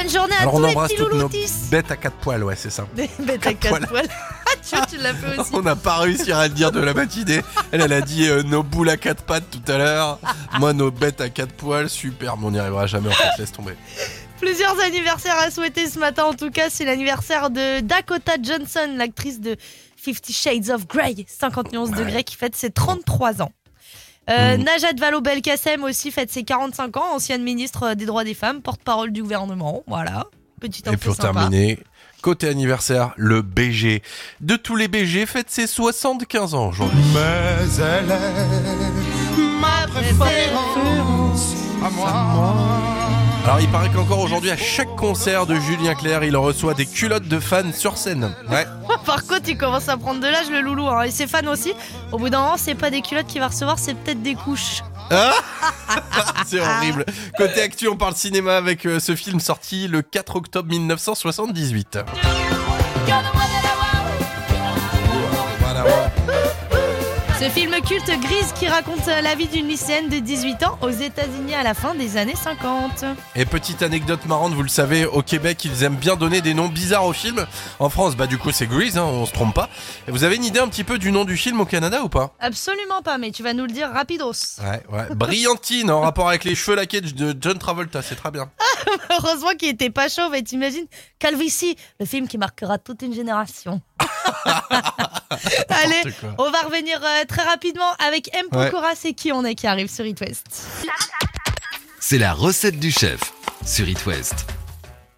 Bonne 0.03 0.11
journée 0.11 0.35
à 0.35 0.41
Alors, 0.41 0.55
tous 0.55 0.59
on 0.59 0.67
les 0.67 0.73
embrasse 0.73 0.91
petits 0.91 1.03
toutes 1.03 1.15
nos 1.15 1.31
bêtes 1.71 1.91
à 1.93 1.97
quatre 1.97 2.17
poils, 2.17 2.43
ouais, 2.43 2.57
c'est 2.57 2.71
ça. 2.71 2.87
Des 2.97 3.09
bêtes 3.21 3.47
à 3.47 3.55
quatre 3.55 3.87
poils. 3.87 4.09
tu 4.69 4.77
vois, 4.77 4.87
tu 4.87 4.97
l'as 4.97 5.15
fait 5.15 5.39
aussi. 5.39 5.51
On 5.55 5.63
n'a 5.63 5.77
pas 5.77 5.99
réussi 5.99 6.33
à 6.33 6.49
le 6.49 6.55
dire 6.55 6.73
de 6.73 6.81
la 6.81 6.93
matinée. 6.93 7.41
Elle, 7.71 7.83
elle 7.83 7.93
a 7.93 8.01
dit 8.01 8.29
euh, 8.29 8.43
nos 8.43 8.65
boules 8.65 8.89
à 8.89 8.97
quatre 8.97 9.23
pattes 9.23 9.45
tout 9.51 9.63
à 9.71 9.79
l'heure. 9.79 10.19
Moi, 10.59 10.73
nos 10.73 10.91
bêtes 10.91 11.21
à 11.21 11.29
quatre 11.29 11.53
poils. 11.53 11.89
Super, 11.89 12.37
mais 12.37 12.47
on 12.47 12.51
n'y 12.51 12.59
arrivera 12.59 12.87
jamais 12.89 13.11
en 13.11 13.13
fait. 13.13 13.29
Laisse 13.39 13.53
tomber. 13.53 13.75
Plusieurs 14.41 14.81
anniversaires 14.81 15.39
à 15.39 15.53
souhaiter 15.53 15.89
ce 15.89 16.01
matin. 16.01 16.25
En 16.25 16.35
tout 16.35 16.51
cas, 16.51 16.69
c'est 16.69 16.85
l'anniversaire 16.85 17.51
de 17.51 17.79
Dakota 17.79 18.33
Johnson, 18.43 18.95
l'actrice 18.97 19.41
de 19.41 19.57
Fifty 19.97 20.33
Shades 20.33 20.71
of 20.71 20.89
Grey, 20.89 21.15
50 21.29 21.73
nuances 21.73 21.93
degrés, 21.93 22.25
qui 22.25 22.35
fête 22.35 22.57
ses 22.57 22.71
33 22.71 23.41
ans. 23.41 23.53
Euh, 24.31 24.57
Mm. 24.57 24.63
Najat 24.63 24.93
Vallaud-Belkacem 25.01 25.83
aussi 25.85 26.11
fête 26.13 26.31
ses 26.31 26.45
45 26.45 26.97
ans, 26.97 27.15
ancienne 27.15 27.43
ministre 27.43 27.95
des 27.95 28.07
droits 28.07 28.25
des 28.25 28.35
femmes, 28.35 28.63
porte-parole 28.63 29.11
du 29.13 29.23
gouvernement. 29.23 29.83
Voilà, 29.89 30.27
petite 30.61 30.87
info 30.87 30.95
Et 30.95 30.99
pour 30.99 31.15
sympa. 31.17 31.33
terminer, 31.41 31.79
côté 32.23 32.49
anniversaire, 32.49 33.13
le 33.17 33.43
BG. 33.43 34.03
De 34.41 34.55
tous 34.57 34.77
les 34.77 34.87
BG, 34.89 35.27
fête 35.27 35.51
ses 35.51 35.67
75 35.67 36.55
ans 36.55 36.69
aujourd'hui. 36.69 37.01
Mais 37.15 37.83
elle 37.83 38.11
est 38.11 39.43
ma 39.61 39.89
préférence 39.89 41.55
à 41.85 41.91
moi. 41.91 43.02
Alors, 43.45 43.61
il 43.61 43.69
paraît 43.69 43.91
qu'encore 43.91 44.21
aujourd'hui, 44.21 44.51
à 44.51 44.57
chaque 44.57 44.95
concert 44.95 45.47
de 45.47 45.57
Julien 45.57 45.95
Clerc, 45.97 46.23
il 46.23 46.37
reçoit 46.37 46.75
des 46.75 46.87
culottes 46.87 47.27
de 47.27 47.41
fans 47.41 47.73
sur 47.73 47.99
scène. 47.99 48.33
Ouais. 48.49 48.65
Par 49.05 49.27
contre, 49.27 49.49
il 49.49 49.59
commence 49.59 49.89
à 49.89 49.97
prendre 49.97 50.21
de 50.21 50.27
l'âge, 50.27 50.49
le 50.49 50.61
loulou. 50.61 50.87
hein. 50.87 51.03
Et 51.03 51.11
ses 51.11 51.27
fans 51.27 51.47
aussi. 51.49 51.73
Au 52.13 52.19
bout 52.19 52.31
d'un 52.31 52.41
moment, 52.41 52.57
c'est 52.57 52.77
pas 52.77 52.91
des 52.91 53.03
culottes 53.03 53.27
qu'il 53.27 53.41
va 53.41 53.49
recevoir, 53.49 53.79
c'est 53.81 53.95
peut-être 53.95 54.23
des 54.23 54.35
couches. 54.37 54.83
Ah 55.11 55.33
C'est 56.47 56.61
horrible. 56.61 57.05
Côté 57.37 57.61
actu, 57.63 57.89
on 57.89 57.97
parle 57.97 58.15
cinéma 58.15 58.57
avec 58.57 58.87
euh, 58.87 59.01
ce 59.01 59.17
film 59.17 59.41
sorti 59.41 59.89
le 59.89 60.03
4 60.03 60.37
octobre 60.37 60.69
1978. 60.69 61.99
Ce 67.43 67.49
film 67.49 67.73
culte 67.81 68.07
grise 68.21 68.53
qui 68.57 68.69
raconte 68.69 69.05
la 69.07 69.35
vie 69.35 69.49
d'une 69.49 69.67
lycéenne 69.67 70.09
de 70.09 70.21
18 70.21 70.63
ans 70.63 70.79
aux 70.81 70.91
États-Unis 70.91 71.57
à 71.57 71.65
la 71.65 71.75
fin 71.75 71.93
des 71.93 72.17
années 72.17 72.37
50. 72.37 73.05
Et 73.35 73.45
petite 73.47 73.83
anecdote 73.83 74.25
marrante, 74.27 74.53
vous 74.53 74.63
le 74.63 74.69
savez, 74.69 75.07
au 75.07 75.23
Québec, 75.23 75.65
ils 75.65 75.83
aiment 75.83 75.97
bien 75.97 76.15
donner 76.15 76.41
des 76.41 76.55
noms 76.55 76.69
bizarres 76.69 77.05
aux 77.05 77.13
films. 77.13 77.45
En 77.81 77.91
France, 77.91 78.15
bah 78.15 78.29
du 78.29 78.39
coup, 78.39 78.53
c'est 78.53 78.69
Grease, 78.69 78.97
hein, 78.97 79.03
on 79.03 79.27
se 79.27 79.33
trompe 79.33 79.57
pas. 79.57 79.69
Et 80.07 80.13
vous 80.13 80.23
avez 80.23 80.37
une 80.37 80.45
idée 80.45 80.61
un 80.61 80.69
petit 80.69 80.85
peu 80.85 80.99
du 80.99 81.11
nom 81.11 81.25
du 81.25 81.37
film 81.37 81.61
au 81.61 81.65
Canada 81.65 82.05
ou 82.05 82.09
pas? 82.09 82.33
Absolument 82.39 83.03
pas, 83.03 83.19
mais 83.19 83.33
tu 83.33 83.43
vas 83.43 83.55
nous 83.55 83.67
le 83.67 83.73
dire 83.73 83.91
rapidos. 83.91 84.61
Ouais, 84.63 84.81
ouais. 84.97 85.13
Brillantine, 85.17 85.91
en 85.91 86.01
rapport 86.01 86.29
avec 86.29 86.45
les 86.45 86.55
cheveux 86.55 86.77
laqués 86.77 87.01
de 87.01 87.35
John 87.41 87.59
Travolta, 87.59 88.03
c'est 88.03 88.15
très 88.15 88.31
bien. 88.31 88.53
Heureusement 89.11 89.51
qu'il 89.59 89.69
était 89.69 89.91
pas 89.91 90.09
chauve 90.09 90.33
et 90.37 90.45
t'imagines 90.45 90.87
Calvici, 91.19 91.75
le 91.99 92.07
film 92.07 92.29
qui 92.29 92.39
marquera 92.39 92.79
toute 92.79 93.03
une 93.03 93.15
génération. 93.15 93.81
Allez, 95.69 96.03
on 96.39 96.51
va 96.51 96.61
revenir 96.63 97.01
euh, 97.03 97.25
très 97.27 97.43
rapidement 97.43 97.91
avec 98.07 98.35
M. 98.35 98.47
Ouais. 98.53 98.67
Pokora, 98.71 98.95
c'est 98.95 99.13
qui 99.15 99.33
on 99.33 99.45
est 99.45 99.55
qui 99.55 99.67
arrive 99.67 99.91
sur 99.91 100.05
It 100.07 100.21
West. 100.21 100.67
C'est 102.01 102.19
la 102.19 102.33
recette 102.33 102.79
du 102.79 102.91
chef 102.91 103.21
sur 103.65 103.89
It 103.89 104.05
West. 104.07 104.47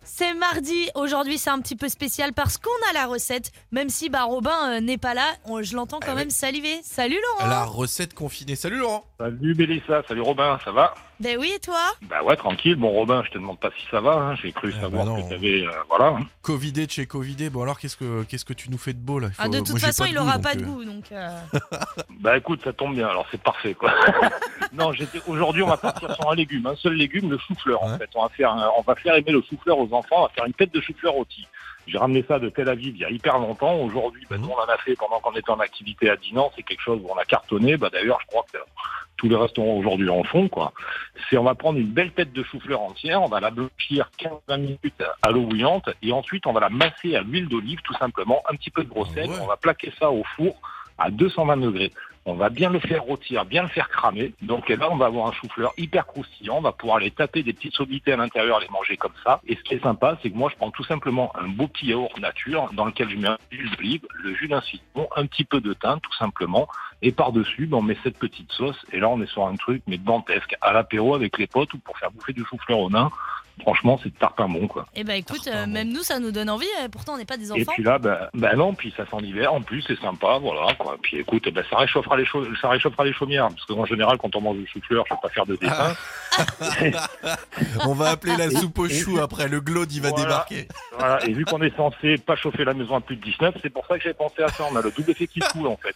C'est 0.05 0.33
mardi, 0.35 0.89
aujourd'hui 0.95 1.39
c'est 1.39 1.51
un 1.51 1.59
petit 1.61 1.75
peu 1.75 1.89
spécial 1.89 2.33
parce 2.33 2.57
qu'on 2.57 2.71
a 2.89 2.93
la 2.93 3.07
recette, 3.07 3.51
même 3.73 3.89
si 3.89 4.09
bah, 4.11 4.23
Robin 4.23 4.57
euh, 4.77 4.81
n'est 4.81 4.97
pas 4.99 5.13
là, 5.13 5.27
on- 5.47 5.61
je 5.63 5.75
l'entends 5.75 5.99
quand 5.99 6.13
Ah 6.13 6.15
même 6.15 6.31
saliver. 6.31 6.81
Salut 6.85 7.19
Laurent 7.39 7.49
La 7.51 7.65
recette 7.65 8.15
confinée. 8.15 8.55
Salut 8.55 8.79
Laurent 8.79 9.05
Salut 9.19 9.57
Mélissa, 9.57 10.03
salut 10.07 10.21
Robin, 10.21 10.57
ça 10.65 10.71
va? 10.71 10.95
Ben 11.21 11.39
oui 11.39 11.53
et 11.55 11.61
toi? 11.61 11.81
Bah 12.03 12.23
ouais, 12.25 12.35
tranquille. 12.37 12.75
Bon 12.75 12.91
Robin, 12.91 13.23
je 13.25 13.31
te 13.31 13.39
demande 13.39 13.59
pas 13.61 13.71
si 13.79 13.87
ça 13.91 14.01
va, 14.01 14.15
hein. 14.15 14.35
j'ai 14.43 14.51
cru 14.53 14.73
Ah 14.77 14.81
savoir 14.83 15.05
non. 15.07 15.23
que 15.23 15.29
t'avais... 15.29 15.63
euh, 15.65 15.71
voilà. 15.89 16.07
hein. 16.17 16.27
Covidé 16.43 16.87
de 16.87 16.91
chez 16.91 17.07
Covidé. 17.07 17.51
Bon 17.51 17.63
alors, 17.63 17.79
qu'est-ce 17.79 17.97
que 17.97 18.25
qu'est-ce 18.25 18.45
que 18.45 18.53
tu 18.53 18.69
nous 18.71 18.79
fais 18.79 18.93
de 18.93 18.99
beau 18.99 19.21
là? 19.21 19.29
Il 19.31 19.35
Ah, 19.39 19.45
faut- 19.45 19.49
De 19.51 19.59
moi, 19.59 19.67
toute 19.67 19.79
j'ai 19.79 19.87
façon, 19.87 20.05
il 20.07 20.19
aura 20.19 20.35
donc, 20.35 20.43
pas 20.43 20.55
de 20.57 20.63
euh, 20.63 20.65
goût, 20.67 20.85
donc... 20.85 21.13
euh, 21.13 21.29
Bah 22.21 22.37
écoute, 22.37 22.61
ça 22.65 22.73
tombe 22.73 22.95
bien, 22.95 23.07
alors 23.09 23.27
c'est 23.31 23.41
parfait 23.41 23.75
quoi. 23.75 23.93
non, 24.73 24.93
j'étais 24.93 25.21
aujourd'hui 25.29 25.63
on 25.63 25.69
va 25.69 25.77
partir 25.77 26.13
sur 26.15 26.31
un 26.31 26.35
légume, 26.35 26.67
un 26.67 26.75
seul 26.77 26.95
légume, 26.95 27.31
le 27.31 27.39
chou-fleur 27.39 27.83
en 27.83 27.93
Ouais. 27.93 27.99
fait. 27.99 28.11
On 28.17 28.23
va 28.23 28.29
faire 28.31 28.51
un- 28.53 28.71
on 28.77 28.83
va 28.83 28.95
faire 28.97 29.15
aimer 29.15 29.31
le 29.33 29.43
chou-fleur 29.49 29.79
aux 29.79 29.93
enfants, 29.95 30.17
on 30.19 30.23
va 30.23 30.29
faire 30.31 30.45
une 30.47 30.53
tête 30.55 30.75
de 30.75 30.81
chou-fleur 30.81 31.13
rôti. 31.13 31.47
J'ai 31.87 31.99
ramené 31.99 32.25
ça 32.27 32.39
de 32.39 32.49
Tel 32.49 32.69
Aviv 32.71 32.95
il 32.97 33.01
y 33.03 33.05
a 33.05 33.11
hyper 33.11 33.39
longtemps. 33.39 33.77
Aujourd'hui, 33.77 34.27
bah, 34.31 34.39
nous 34.39 34.49
on 34.49 34.57
en 34.59 34.65
a 34.73 34.79
fait 34.79 34.97
pendant 34.97 35.21
qu'on 35.21 35.33
était 35.35 35.51
en 35.51 35.61
activité 35.61 36.09
à 36.11 36.17
Dinan, 36.17 36.51
c'est 36.57 36.63
quelque 36.63 36.81
chose 36.81 36.99
où 37.05 37.09
on 37.11 37.17
a 37.19 37.25
cartonné. 37.25 37.77
Bah 37.77 37.91
d'ailleurs, 37.93 38.19
je 38.23 38.27
crois 38.27 38.45
que 38.53 38.59
tous 39.17 39.29
les 39.29 39.37
restaurants 39.37 39.75
aujourd'hui 39.77 40.09
en 40.11 40.25
font 40.25 40.49
quoi. 40.49 40.73
C'est 41.29 41.37
on 41.37 41.45
va 41.45 41.55
prendre 41.55 41.79
une 41.79 41.93
belle 41.93 42.13
tête 42.13 42.33
de 42.33 42.43
chou-fleur 42.43 42.81
entière, 42.81 43.23
on 43.23 43.29
va 43.29 43.41
la 43.41 43.51
blanchir 43.51 44.11
15-20 44.19 44.61
minutes 44.61 45.03
à 45.23 45.31
l'eau 45.31 45.43
bouillante 45.47 45.89
et 46.03 46.13
ensuite 46.13 46.47
on 46.47 46.53
va 46.53 46.61
la 46.61 46.69
masser 46.71 47.15
à 47.17 47.23
l'huile 47.23 47.49
d'olive 47.49 47.81
tout 47.83 47.95
simplement, 47.95 48.43
un 48.49 48.55
petit 48.57 48.71
peu 48.71 48.83
de 48.85 48.89
gros 48.89 49.05
sel, 49.07 49.29
Ouais. 49.31 49.37
on 49.43 49.47
va 49.47 49.57
plaquer 49.57 49.93
ça 49.99 50.11
au 50.11 50.23
four 50.37 50.55
à 50.99 51.11
220 51.11 51.57
degrés. 51.59 51.93
On 52.27 52.33
va 52.37 52.49
bien 52.49 52.71
le 52.71 52.79
faire 52.79 53.03
rôtir, 53.03 53.45
bien 53.45 53.63
le 53.65 53.69
faire 53.69 53.87
cramer. 53.91 54.33
Donc 54.41 54.71
et 54.71 54.77
là, 54.77 54.89
on 54.91 54.97
va 54.97 55.05
avoir 55.07 55.27
un 55.27 55.33
chou-fleur 55.33 55.73
hyper 55.77 56.07
croustillant. 56.07 56.57
On 56.57 56.61
va 56.63 56.73
pouvoir 56.73 56.99
les 56.99 57.11
taper 57.11 57.43
des 57.43 57.53
petites 57.53 57.75
sommités 57.75 58.15
à 58.15 58.17
l'intérieur, 58.17 58.61
les 58.61 58.69
manger 58.69 58.97
comme 58.97 59.13
ça. 59.23 59.43
Et 59.47 59.57
ce 59.57 59.61
qui 59.63 59.75
est 59.75 59.83
sympa, 59.83 60.17
c'est 60.23 60.31
que 60.31 60.35
moi, 60.35 60.49
je 60.51 60.57
prends 60.57 60.71
tout 60.71 60.85
simplement 60.85 61.31
un 61.39 61.49
beau 61.49 61.67
petit 61.67 61.89
yaourt 61.89 62.19
nature 62.19 62.71
dans 62.73 62.87
lequel 62.87 63.11
je 63.11 63.17
mets 63.17 63.29
un 63.29 63.37
jus 63.51 63.69
d'olive, 63.77 64.07
le 64.23 64.35
jus 64.37 64.49
d'un 64.49 64.63
citron, 64.63 65.07
un 65.17 65.27
petit 65.27 65.45
peu 65.45 65.61
de 65.61 65.75
thym, 65.75 65.99
tout 66.01 66.15
simplement. 66.15 66.67
Et 67.07 67.13
par-dessus, 67.13 67.67
ben, 67.67 67.77
on 67.77 67.83
met 67.83 67.97
cette 68.03 68.17
petite 68.19 68.51
sauce. 68.51 68.79
Et 68.93 68.99
là, 68.99 69.09
on 69.11 69.21
est 69.23 69.27
sur 69.31 69.47
un 69.47 69.55
truc, 69.57 69.83
mais 69.87 69.99
dantesque, 69.99 70.57
à 70.63 70.73
l'apéro 70.73 71.15
avec 71.15 71.37
les 71.39 71.47
potes 71.47 71.73
ou 71.75 71.79
pour 71.79 71.99
faire 71.99 72.11
bouffer 72.11 72.33
du 72.33 72.45
chou-fleur 72.47 72.79
au 72.79 72.89
nain. 72.91 73.11
Franchement, 73.61 74.01
c'est 74.03 74.11
tartin 74.19 74.49
bon, 74.49 74.67
quoi. 74.67 74.85
Eh 74.97 75.05
ben 75.05 75.15
écoute, 75.15 75.47
euh, 75.47 75.67
même 75.69 75.89
nous, 75.93 76.03
ça 76.03 76.19
nous 76.19 76.33
donne 76.33 76.51
envie, 76.51 76.67
euh, 76.83 76.89
pourtant 76.89 77.13
on 77.15 77.19
n'est 77.19 77.25
pas 77.25 77.37
des 77.37 77.51
Et 77.51 77.53
enfants. 77.53 77.71
puis 77.75 77.85
là, 77.85 78.01
ben, 78.01 78.19
ben 78.35 78.57
non, 78.57 78.75
puis 78.75 78.93
ça 78.97 79.05
sent 79.07 79.19
l'hiver. 79.21 79.55
En 79.55 79.61
plus, 79.61 79.81
c'est 79.87 79.97
sympa, 80.01 80.39
voilà. 80.41 80.75
Quoi. 80.75 80.97
Puis 81.01 81.19
écoute, 81.19 81.49
ben, 81.51 81.63
ça 81.71 81.77
réchauffera 81.77 82.17
les 82.17 82.27
ça 82.61 82.69
réchauffera 82.71 83.05
les 83.05 83.13
chaumières, 83.13 83.47
parce 83.51 83.65
qu'en 83.67 83.85
général, 83.85 84.19
quand 84.19 84.35
on 84.35 84.41
mange 84.41 84.57
du 84.57 84.67
chou-fleur, 84.67 85.05
je 85.09 85.15
vais 85.15 85.21
pas 85.23 85.29
faire 85.29 85.47
de 85.47 85.55
dessin. 85.55 85.95
On 87.87 87.95
va 87.95 88.11
appeler 88.11 88.37
la 88.37 88.51
soupe 88.51 88.77
au 88.81 88.89
chou 88.89 89.21
après. 89.21 89.47
Le 89.47 89.61
glaude, 89.61 89.93
il 89.93 90.01
va 90.03 90.09
Voilà. 90.11 90.25
débarquer. 90.25 90.67
Voilà. 90.99 91.25
Et 91.29 91.33
vu 91.33 91.45
qu'on 91.45 91.63
est 91.63 91.77
censé 91.77 92.19
pas 92.19 92.35
chauffer 92.35 92.65
la 92.65 92.75
maison 92.75 92.97
à 92.97 93.01
plus 93.01 93.15
de 93.15 93.23
19, 93.23 93.55
c'est 93.63 93.71
pour 93.71 93.87
ça 93.87 93.97
que 93.99 94.03
j'ai 94.03 94.15
pensé 94.15 94.43
à 94.43 94.49
ça. 94.49 94.65
On 94.69 94.75
a 94.75 94.83
le 94.83 94.91
double 94.91 95.13
effet 95.13 95.29
qui 95.29 95.39
coule 95.39 95.69
en 95.69 95.77
fait. 95.77 95.95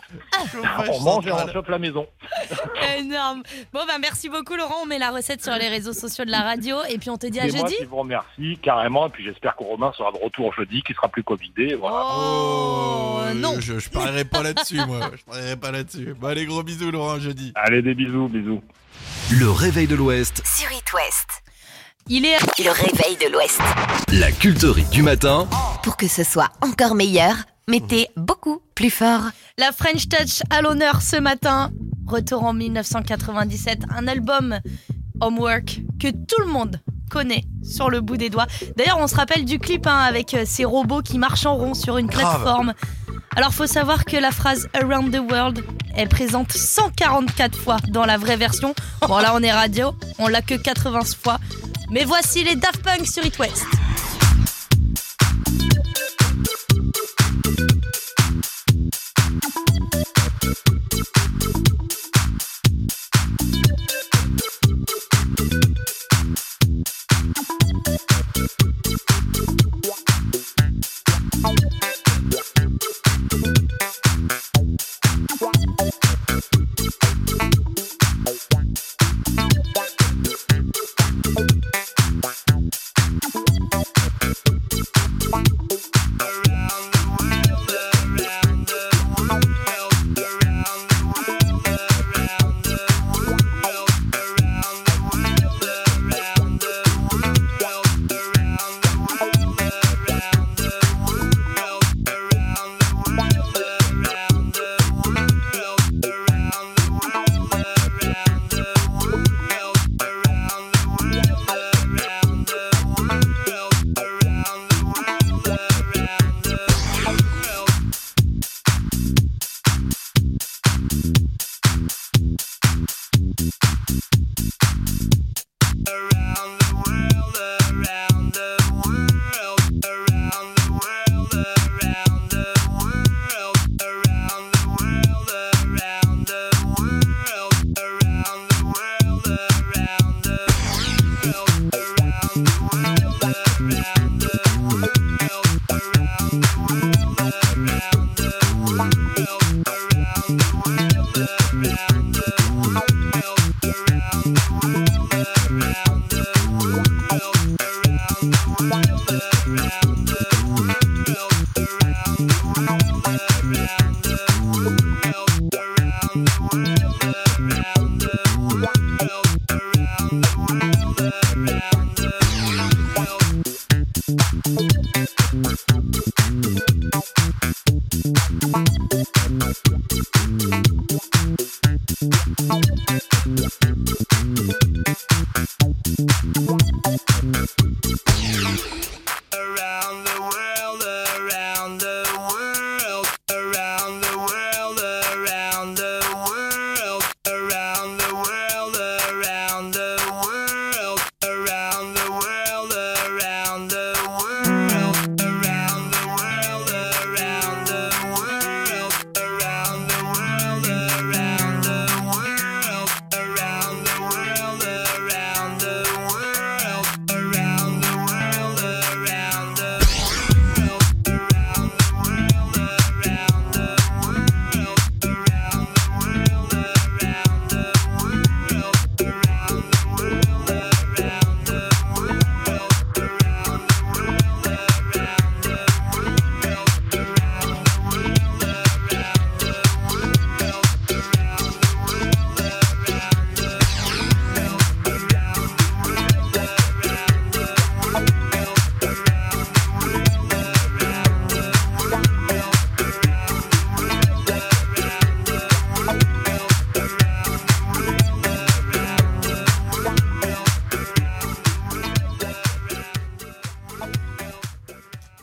On 0.98 1.04
mange 1.04 1.26
et 1.26 1.32
on 1.32 1.36
la 1.68 1.78
maison. 1.78 2.06
Énorme. 2.98 3.42
Bon 3.72 3.80
bah 3.86 3.98
merci 4.00 4.28
beaucoup 4.28 4.54
Laurent, 4.56 4.76
on 4.82 4.86
met 4.86 4.98
la 4.98 5.10
recette 5.10 5.42
sur 5.42 5.52
les 5.54 5.68
réseaux 5.68 5.92
sociaux 5.92 6.24
de 6.24 6.30
la 6.30 6.42
radio 6.42 6.76
et 6.88 6.98
puis 6.98 7.10
on 7.10 7.16
te 7.18 7.26
dit 7.26 7.38
à 7.40 7.44
C'est 7.48 7.52
moi 7.56 7.62
jeudi. 7.66 7.76
qui 7.76 7.84
vous 7.84 7.96
remercie 7.96 8.58
carrément. 8.62 9.06
Et 9.06 9.10
puis 9.10 9.24
j'espère 9.24 9.56
que 9.56 9.64
Romain 9.64 9.92
sera 9.96 10.10
de 10.12 10.18
retour 10.22 10.52
jeudi, 10.54 10.82
qui 10.82 10.94
sera 10.94 11.08
plus 11.08 11.22
covidé. 11.22 11.74
Voilà. 11.74 12.04
Oh, 12.06 13.18
Euh, 13.22 13.34
non. 13.34 13.54
Je, 13.60 13.78
je 13.78 13.90
parierai 13.90 14.24
pas 14.24 14.42
là-dessus, 14.42 14.80
moi. 14.86 15.10
Je 15.16 15.22
parierai 15.24 15.56
pas 15.56 15.70
là-dessus. 15.70 16.14
Bon, 16.18 16.28
allez, 16.28 16.46
gros 16.46 16.62
bisous, 16.62 16.90
Laurent, 16.90 17.18
jeudi. 17.18 17.52
Allez, 17.54 17.82
des 17.82 17.94
bisous, 17.94 18.28
bisous. 18.28 18.62
Le 19.38 19.50
réveil 19.50 19.86
de 19.86 19.94
l'Ouest, 19.94 20.42
Sur 20.46 20.70
It 20.72 20.92
West. 20.94 21.42
Il 22.08 22.24
est 22.24 22.38
Le 22.64 22.70
réveil 22.70 23.16
de 23.16 23.30
l'Ouest. 23.30 23.60
la 24.12 24.32
culterie 24.32 24.84
du 24.90 25.02
matin. 25.02 25.46
Pour 25.82 25.96
que 25.98 26.08
ce 26.08 26.24
soit 26.24 26.48
encore 26.62 26.94
meilleur, 26.94 27.34
mettez 27.68 28.08
beaucoup 28.16 28.60
plus 28.74 28.90
fort. 28.90 29.22
la 29.58 29.70
French 29.72 30.08
Touch 30.08 30.42
à 30.50 30.62
l'honneur 30.62 31.02
ce 31.02 31.16
matin. 31.16 31.70
Retour 32.06 32.44
en 32.44 32.54
1997, 32.54 33.80
un 33.94 34.08
album 34.08 34.58
Homework 35.20 35.80
que 36.00 36.08
tout 36.08 36.40
le 36.40 36.46
monde 36.46 36.80
connaît 37.10 37.44
sur 37.62 37.90
le 37.90 38.00
bout 38.00 38.16
des 38.16 38.30
doigts. 38.30 38.46
D'ailleurs, 38.76 38.98
on 38.98 39.06
se 39.06 39.14
rappelle 39.14 39.44
du 39.44 39.58
clip 39.58 39.86
hein, 39.86 39.98
avec 39.98 40.32
euh, 40.34 40.44
ces 40.46 40.64
robots 40.64 41.02
qui 41.02 41.18
marchent 41.18 41.46
en 41.46 41.54
rond 41.56 41.74
sur 41.74 41.98
une 41.98 42.06
Grave. 42.06 42.40
plateforme. 42.40 42.72
Alors, 43.36 43.52
faut 43.52 43.66
savoir 43.66 44.04
que 44.04 44.16
la 44.16 44.30
phrase 44.30 44.68
Around 44.74 45.12
the 45.14 45.30
World 45.30 45.64
est 45.96 46.06
présente 46.06 46.52
144 46.52 47.58
fois 47.58 47.76
dans 47.88 48.06
la 48.06 48.16
vraie 48.16 48.36
version. 48.36 48.74
Bon, 49.06 49.18
là, 49.18 49.32
on 49.34 49.42
est 49.42 49.52
radio, 49.52 49.92
on 50.18 50.28
l'a 50.28 50.40
que 50.42 50.54
80 50.54 51.00
fois. 51.22 51.38
Mais 51.90 52.04
voici 52.04 52.42
les 52.44 52.56
Daft 52.56 52.82
Punk 52.82 53.06
sur 53.06 53.24
It 53.24 53.38
West. 53.38 53.66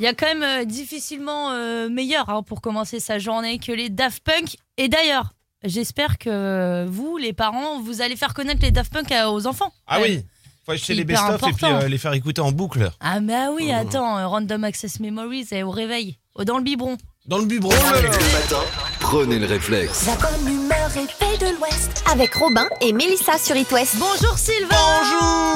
Y 0.06 0.08
a 0.08 0.14
quand 0.14 0.26
même 0.28 0.44
euh, 0.44 0.66
difficilement 0.66 1.52
euh, 1.52 1.90
meilleur 1.90 2.30
hein, 2.30 2.44
pour 2.44 2.62
commencer 2.62 3.00
sa 3.00 3.20
journée 3.20 3.60
que 3.60 3.72
les 3.72 3.90
Daft 3.90 4.24
Punk. 4.24 4.56
Et 4.78 4.88
d'ailleurs, 4.88 5.34
j'espère 5.64 6.18
que 6.18 6.86
vous, 6.88 7.18
les 7.18 7.34
parents, 7.34 7.80
vous 7.82 8.02
allez 8.02 8.16
faire 8.16 8.34
connaître 8.34 8.62
les 8.62 8.72
Daft 8.72 8.92
Punk 8.94 9.12
à- 9.12 9.32
aux 9.32 9.48
enfants. 9.48 9.72
Ah 9.88 10.00
Ouais. 10.00 10.10
oui, 10.18 10.26
faut 10.66 10.72
acheter 10.74 10.94
les 10.96 11.02
Hyper 11.04 11.22
best-of 11.30 11.50
et 11.50 11.54
puis 11.54 11.66
important. 11.66 11.86
euh, 11.86 11.88
les 11.88 11.98
faire 11.98 12.14
écouter 12.14 12.42
en 12.42 12.52
boucle. 12.52 12.90
Ah 13.00 13.20
bah 13.20 13.52
oui, 13.54 13.72
attends, 13.72 14.18
euh, 14.18 14.28
Random 14.28 14.64
Access 14.64 15.00
Memories 15.00 15.48
et 15.52 15.64
au 15.64 15.72
réveil, 15.72 16.18
au- 16.36 16.44
dans 16.44 16.58
le 16.58 16.64
biberon. 16.64 16.98
Dans 17.28 17.40
le 17.40 17.46
biberon. 17.46 17.74
Le 17.74 18.08
matin, 18.34 18.64
prenez 19.00 19.40
le 19.40 19.48
réflexe. 19.48 20.06
La 20.06 20.16
bonne 20.16 20.48
humeur 20.48 20.92
est 20.96 21.12
faite 21.12 21.35
de 21.40 21.58
l'Ouest. 21.58 22.04
Avec 22.12 22.34
Robin 22.36 22.66
et 22.82 22.94
Mélissa 22.94 23.38
sur 23.38 23.56
It 23.56 23.70
West. 23.72 23.96
Bonjour 23.98 24.38
Sylvain 24.38 24.76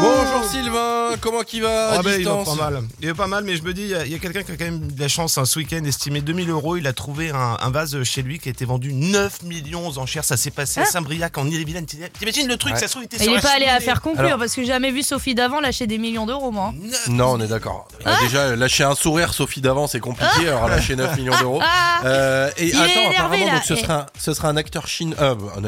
Bonjour 0.01 0.49
Sylvain, 0.49 1.11
comment 1.21 1.41
qui 1.43 1.59
va? 1.61 1.91
À 1.91 1.95
Ah 1.99 2.01
ben, 2.03 2.19
il 2.19 2.25
va 2.25 2.35
distance 2.37 2.57
pas 2.57 2.71
mal. 2.71 2.83
Il 3.01 3.07
va 3.09 3.13
pas 3.13 3.27
mal, 3.27 3.43
mais 3.43 3.55
je 3.55 3.63
me 3.63 3.73
dis, 3.73 3.83
il 3.83 4.11
y 4.11 4.15
a, 4.15 4.19
quelqu'un 4.19 4.43
qui 4.43 4.51
a 4.51 4.57
quand 4.57 4.63
même 4.65 4.91
de 4.91 4.99
la 4.99 5.07
chance. 5.07 5.37
Un 5.37 5.45
ce 5.45 5.59
week-end 5.59 5.83
estimé 5.85 6.21
2000 6.21 6.49
euros. 6.49 6.75
Il 6.77 6.87
a 6.87 6.93
trouvé 6.93 7.29
un, 7.31 7.57
un 7.59 7.69
vase 7.69 8.01
chez 8.03 8.21
lui 8.21 8.39
qui 8.39 8.49
a 8.49 8.51
été 8.51 8.65
vendu 8.65 8.93
9 8.93 9.43
millions 9.43 9.87
aux 9.87 9.99
enchères. 9.99 10.23
Ça 10.23 10.37
s'est 10.37 10.51
passé 10.51 10.81
à 10.81 10.85
Saint-Briac 10.85 11.37
en 11.37 11.45
Ille-et-Vilaine. 11.47 11.85
T'imagines 11.85 12.47
le 12.47 12.57
truc, 12.57 12.73
Ouais. 12.73 12.79
ça 12.79 12.87
se 12.87 12.91
trouve, 12.93 13.03
il 13.03 13.05
était 13.05 13.17
Et 13.17 13.23
sur 13.23 13.31
il 13.33 13.37
est 13.37 13.41
pas 13.41 13.55
allé 13.55 13.65
à 13.67 13.79
faire 13.79 14.01
conclure 14.01 14.25
Alors- 14.25 14.39
parce 14.39 14.53
que 14.55 14.61
j'ai 14.61 14.67
jamais 14.67 14.91
vu 14.91 15.03
Sophie 15.03 15.35
d'avant 15.35 15.59
lâcher 15.61 15.87
des 15.87 15.97
millions 15.97 16.25
d'euros, 16.25 16.51
moi. 16.51 16.73
Non, 17.07 17.33
on 17.33 17.39
est 17.41 17.47
d'accord. 17.47 17.87
Euh, 18.05 18.11
Déjà, 18.21 18.55
lâcher 18.55 18.83
un 18.83 18.95
sourire, 18.95 19.33
Sophie 19.33 19.61
d'avant, 19.61 19.87
c'est 19.87 19.99
compliqué. 19.99 20.47
Alors, 20.47 20.67
lâcher 20.67 20.95
9 20.95 21.15
millions 21.17 21.37
d'euros. 21.39 21.61
Euh, 22.05 22.49
et 22.57 22.67
Il 22.69 22.75
est 22.75 22.75
attends, 22.75 22.85
énervé, 22.91 23.15
apparemment, 23.17 23.45
là. 23.45 23.53
donc, 23.53 24.03
ce, 24.19 24.33
serait 24.33 24.47
un 24.47 24.57
acteur 24.57 24.87
chinois. 24.87 25.17
euh, 25.21 25.35
un 25.57 25.63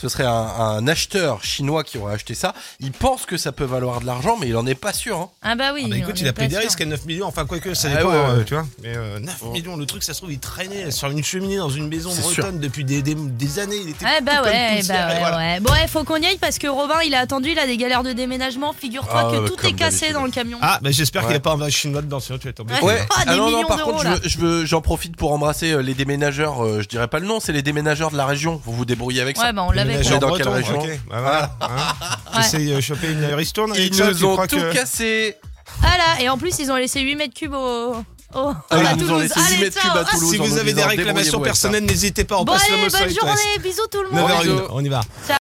Ce 0.00 0.08
serait 0.08 0.24
un, 0.24 0.30
un 0.30 0.86
acheteur 0.88 1.42
chinois 1.44 1.84
qui 1.84 1.98
aurait 1.98 2.14
acheté 2.14 2.34
ça. 2.34 2.54
Il 2.80 2.92
pense 2.92 3.26
que 3.26 3.36
ça 3.36 3.52
peut 3.52 3.64
valoir 3.64 4.00
de 4.00 4.06
l'argent, 4.06 4.36
mais 4.40 4.48
il 4.48 4.56
en 4.56 4.66
est 4.66 4.74
pas 4.74 4.92
sûr. 4.92 5.18
hein. 5.18 5.30
Ah 5.42 5.54
bah 5.54 5.70
oui. 5.74 5.82
Ah 5.86 5.88
bah 5.90 5.96
écoute, 5.96 6.20
il 6.20 6.28
a 6.28 6.32
pris 6.32 6.48
des 6.48 6.58
risques 6.58 6.80
à 6.80 6.84
9 6.84 7.04
millions. 7.06 7.26
Enfin, 7.26 7.44
quoique, 7.46 7.74
ça 7.74 7.88
Ah 7.92 7.96
dépend, 7.96 8.10
ouais, 8.10 8.16
ouais. 8.16 8.24
euh, 8.40 8.44
tu 8.44 8.54
vois. 8.54 8.66
Mais 8.82 8.96
euh, 8.96 9.18
9 9.20 9.42
millions, 9.52 9.76
le 9.76 9.86
truc, 9.86 10.02
ça 10.02 10.12
se 10.14 10.18
trouve, 10.20 10.32
il 10.32 10.38
traînait 10.38 10.90
sur 10.90 11.08
une 11.10 11.22
cheminée 11.24 11.56
dans 11.58 11.68
une 11.70 11.88
maison 11.88 12.10
bretonne 12.14 12.58
depuis 12.58 12.84
des, 12.84 13.02
des, 13.02 13.14
des 13.14 13.58
années. 13.58 13.76
Il 13.82 13.90
était 13.90 14.04
Ah 14.06 14.20
bah 14.20 14.32
tout 14.38 14.42
comme 14.44 14.52
ouais, 14.52 14.76
poussière, 14.78 15.06
bah 15.08 15.12
ouais, 15.14 15.18
voilà. 15.20 15.36
ouais. 15.36 15.60
Bon, 15.60 15.72
il 15.82 15.88
faut 15.88 16.04
qu'on 16.04 16.16
y 16.16 16.26
aille 16.26 16.38
parce 16.38 16.58
que 16.58 16.66
Robin, 16.66 17.00
il 17.04 17.14
a 17.14 17.20
attendu, 17.20 17.50
il 17.50 17.58
a 17.58 17.66
des 17.66 17.76
galères 17.76 18.02
de 18.02 18.12
déménagement. 18.12 18.72
Figure-toi 18.72 19.12
Ah, 19.14 19.30
que 19.32 19.38
ouais, 19.40 19.48
tout 19.48 19.66
est 19.66 19.72
cassé 19.72 20.12
dans 20.12 20.24
le 20.24 20.30
camion. 20.30 20.58
Ah, 20.60 20.78
bah 20.82 20.90
j'espère 20.90 21.22
qu'il 21.22 21.28
Ouais. 21.28 21.34
n'y 21.34 21.38
a 21.38 21.56
pas 21.56 21.64
un 21.64 21.70
chinois 21.70 22.02
dedans, 22.02 22.20
sinon 22.20 22.38
tu 22.38 22.46
vas 22.46 22.52
tomber. 22.52 22.74
Ouais. 22.82 22.98
Ah, 23.16 23.24
des 23.24 23.30
Ah 23.32 23.36
non, 23.36 23.50
non, 23.50 23.64
par 23.64 23.82
contre, 23.82 24.04
je 24.24 24.64
j'en 24.66 24.80
profite 24.80 25.16
pour 25.16 25.32
embrasser 25.32 25.72
euh, 25.72 25.82
les 25.82 25.94
déménageurs. 25.94 26.64
euh, 26.64 26.82
je 26.82 26.88
dirais 26.88 27.08
pas 27.08 27.18
le 27.18 27.26
nom, 27.26 27.40
c'est 27.40 27.52
les 27.52 27.62
déménageurs 27.62 28.10
de 28.10 28.16
la 28.16 28.26
région. 28.26 28.60
Vous 28.64 28.72
vous 28.72 28.84
débrouillez 28.84 29.20
avec 29.20 29.36
ça. 29.38 29.46
Ouais, 29.46 29.52
bah 29.52 29.64
on 29.66 29.70
l'avait. 29.72 29.94
Êtes 29.94 30.18
dans 30.18 30.34
quelle 30.36 30.48
région 30.48 30.78
ok, 30.80 30.88
bah 31.10 31.20
voilà, 31.20 31.50
hein. 31.60 31.94
J'essaye 32.36 32.72
de 32.74 32.80
choper 32.80 33.12
une 33.12 33.24
ristourne 33.34 33.72
Ils 33.76 33.94
ça, 33.94 34.08
nous 34.10 34.24
ont 34.24 34.32
crois 34.32 34.46
tout 34.46 34.56
que... 34.56 34.72
cassé. 34.72 35.36
Ah 35.82 35.96
là, 35.98 36.22
et 36.22 36.28
en 36.28 36.38
plus, 36.38 36.58
ils 36.58 36.70
ont 36.70 36.76
laissé 36.76 37.00
8 37.00 37.14
mètres 37.16 37.34
cubes 37.34 37.52
au. 37.54 37.94
au- 37.94 38.04
Ah, 38.34 38.54
à 38.70 38.78
ils 38.92 38.96
nous 38.98 39.04
ont 39.04 39.08
Toulouse. 39.08 39.22
laissé 39.22 39.40
8 39.40 39.46
Allez, 39.46 39.64
mètres 39.64 39.80
ciao. 39.80 39.90
cubes 39.92 40.00
à 40.00 40.04
Toulouse. 40.10 40.30
Si 40.34 40.40
en 40.40 40.44
vous 40.44 40.56
avez 40.56 40.64
des 40.64 40.74
disant, 40.74 40.88
réclamations 40.88 41.14
débrouillez-vous 41.14 41.36
avec 41.36 41.56
ça. 41.56 41.68
personnelles, 41.68 41.84
n'hésitez 41.84 42.24
pas, 42.24 42.36
on 42.38 42.44
Bon, 42.44 42.52
passe 42.52 42.68
le 42.68 42.74
allez, 42.74 42.82
mot 42.84 42.88
sur 42.90 42.98
bonne 43.00 43.08
les 43.08 43.14
journée, 43.14 43.58
bisous 43.62 43.86
tout 43.90 44.02
le 44.02 44.10
monde. 44.10 44.30
9h01, 44.30 44.66
on 44.70 44.84
y 44.84 44.88
va. 44.88 45.00
Ciao. 45.26 45.36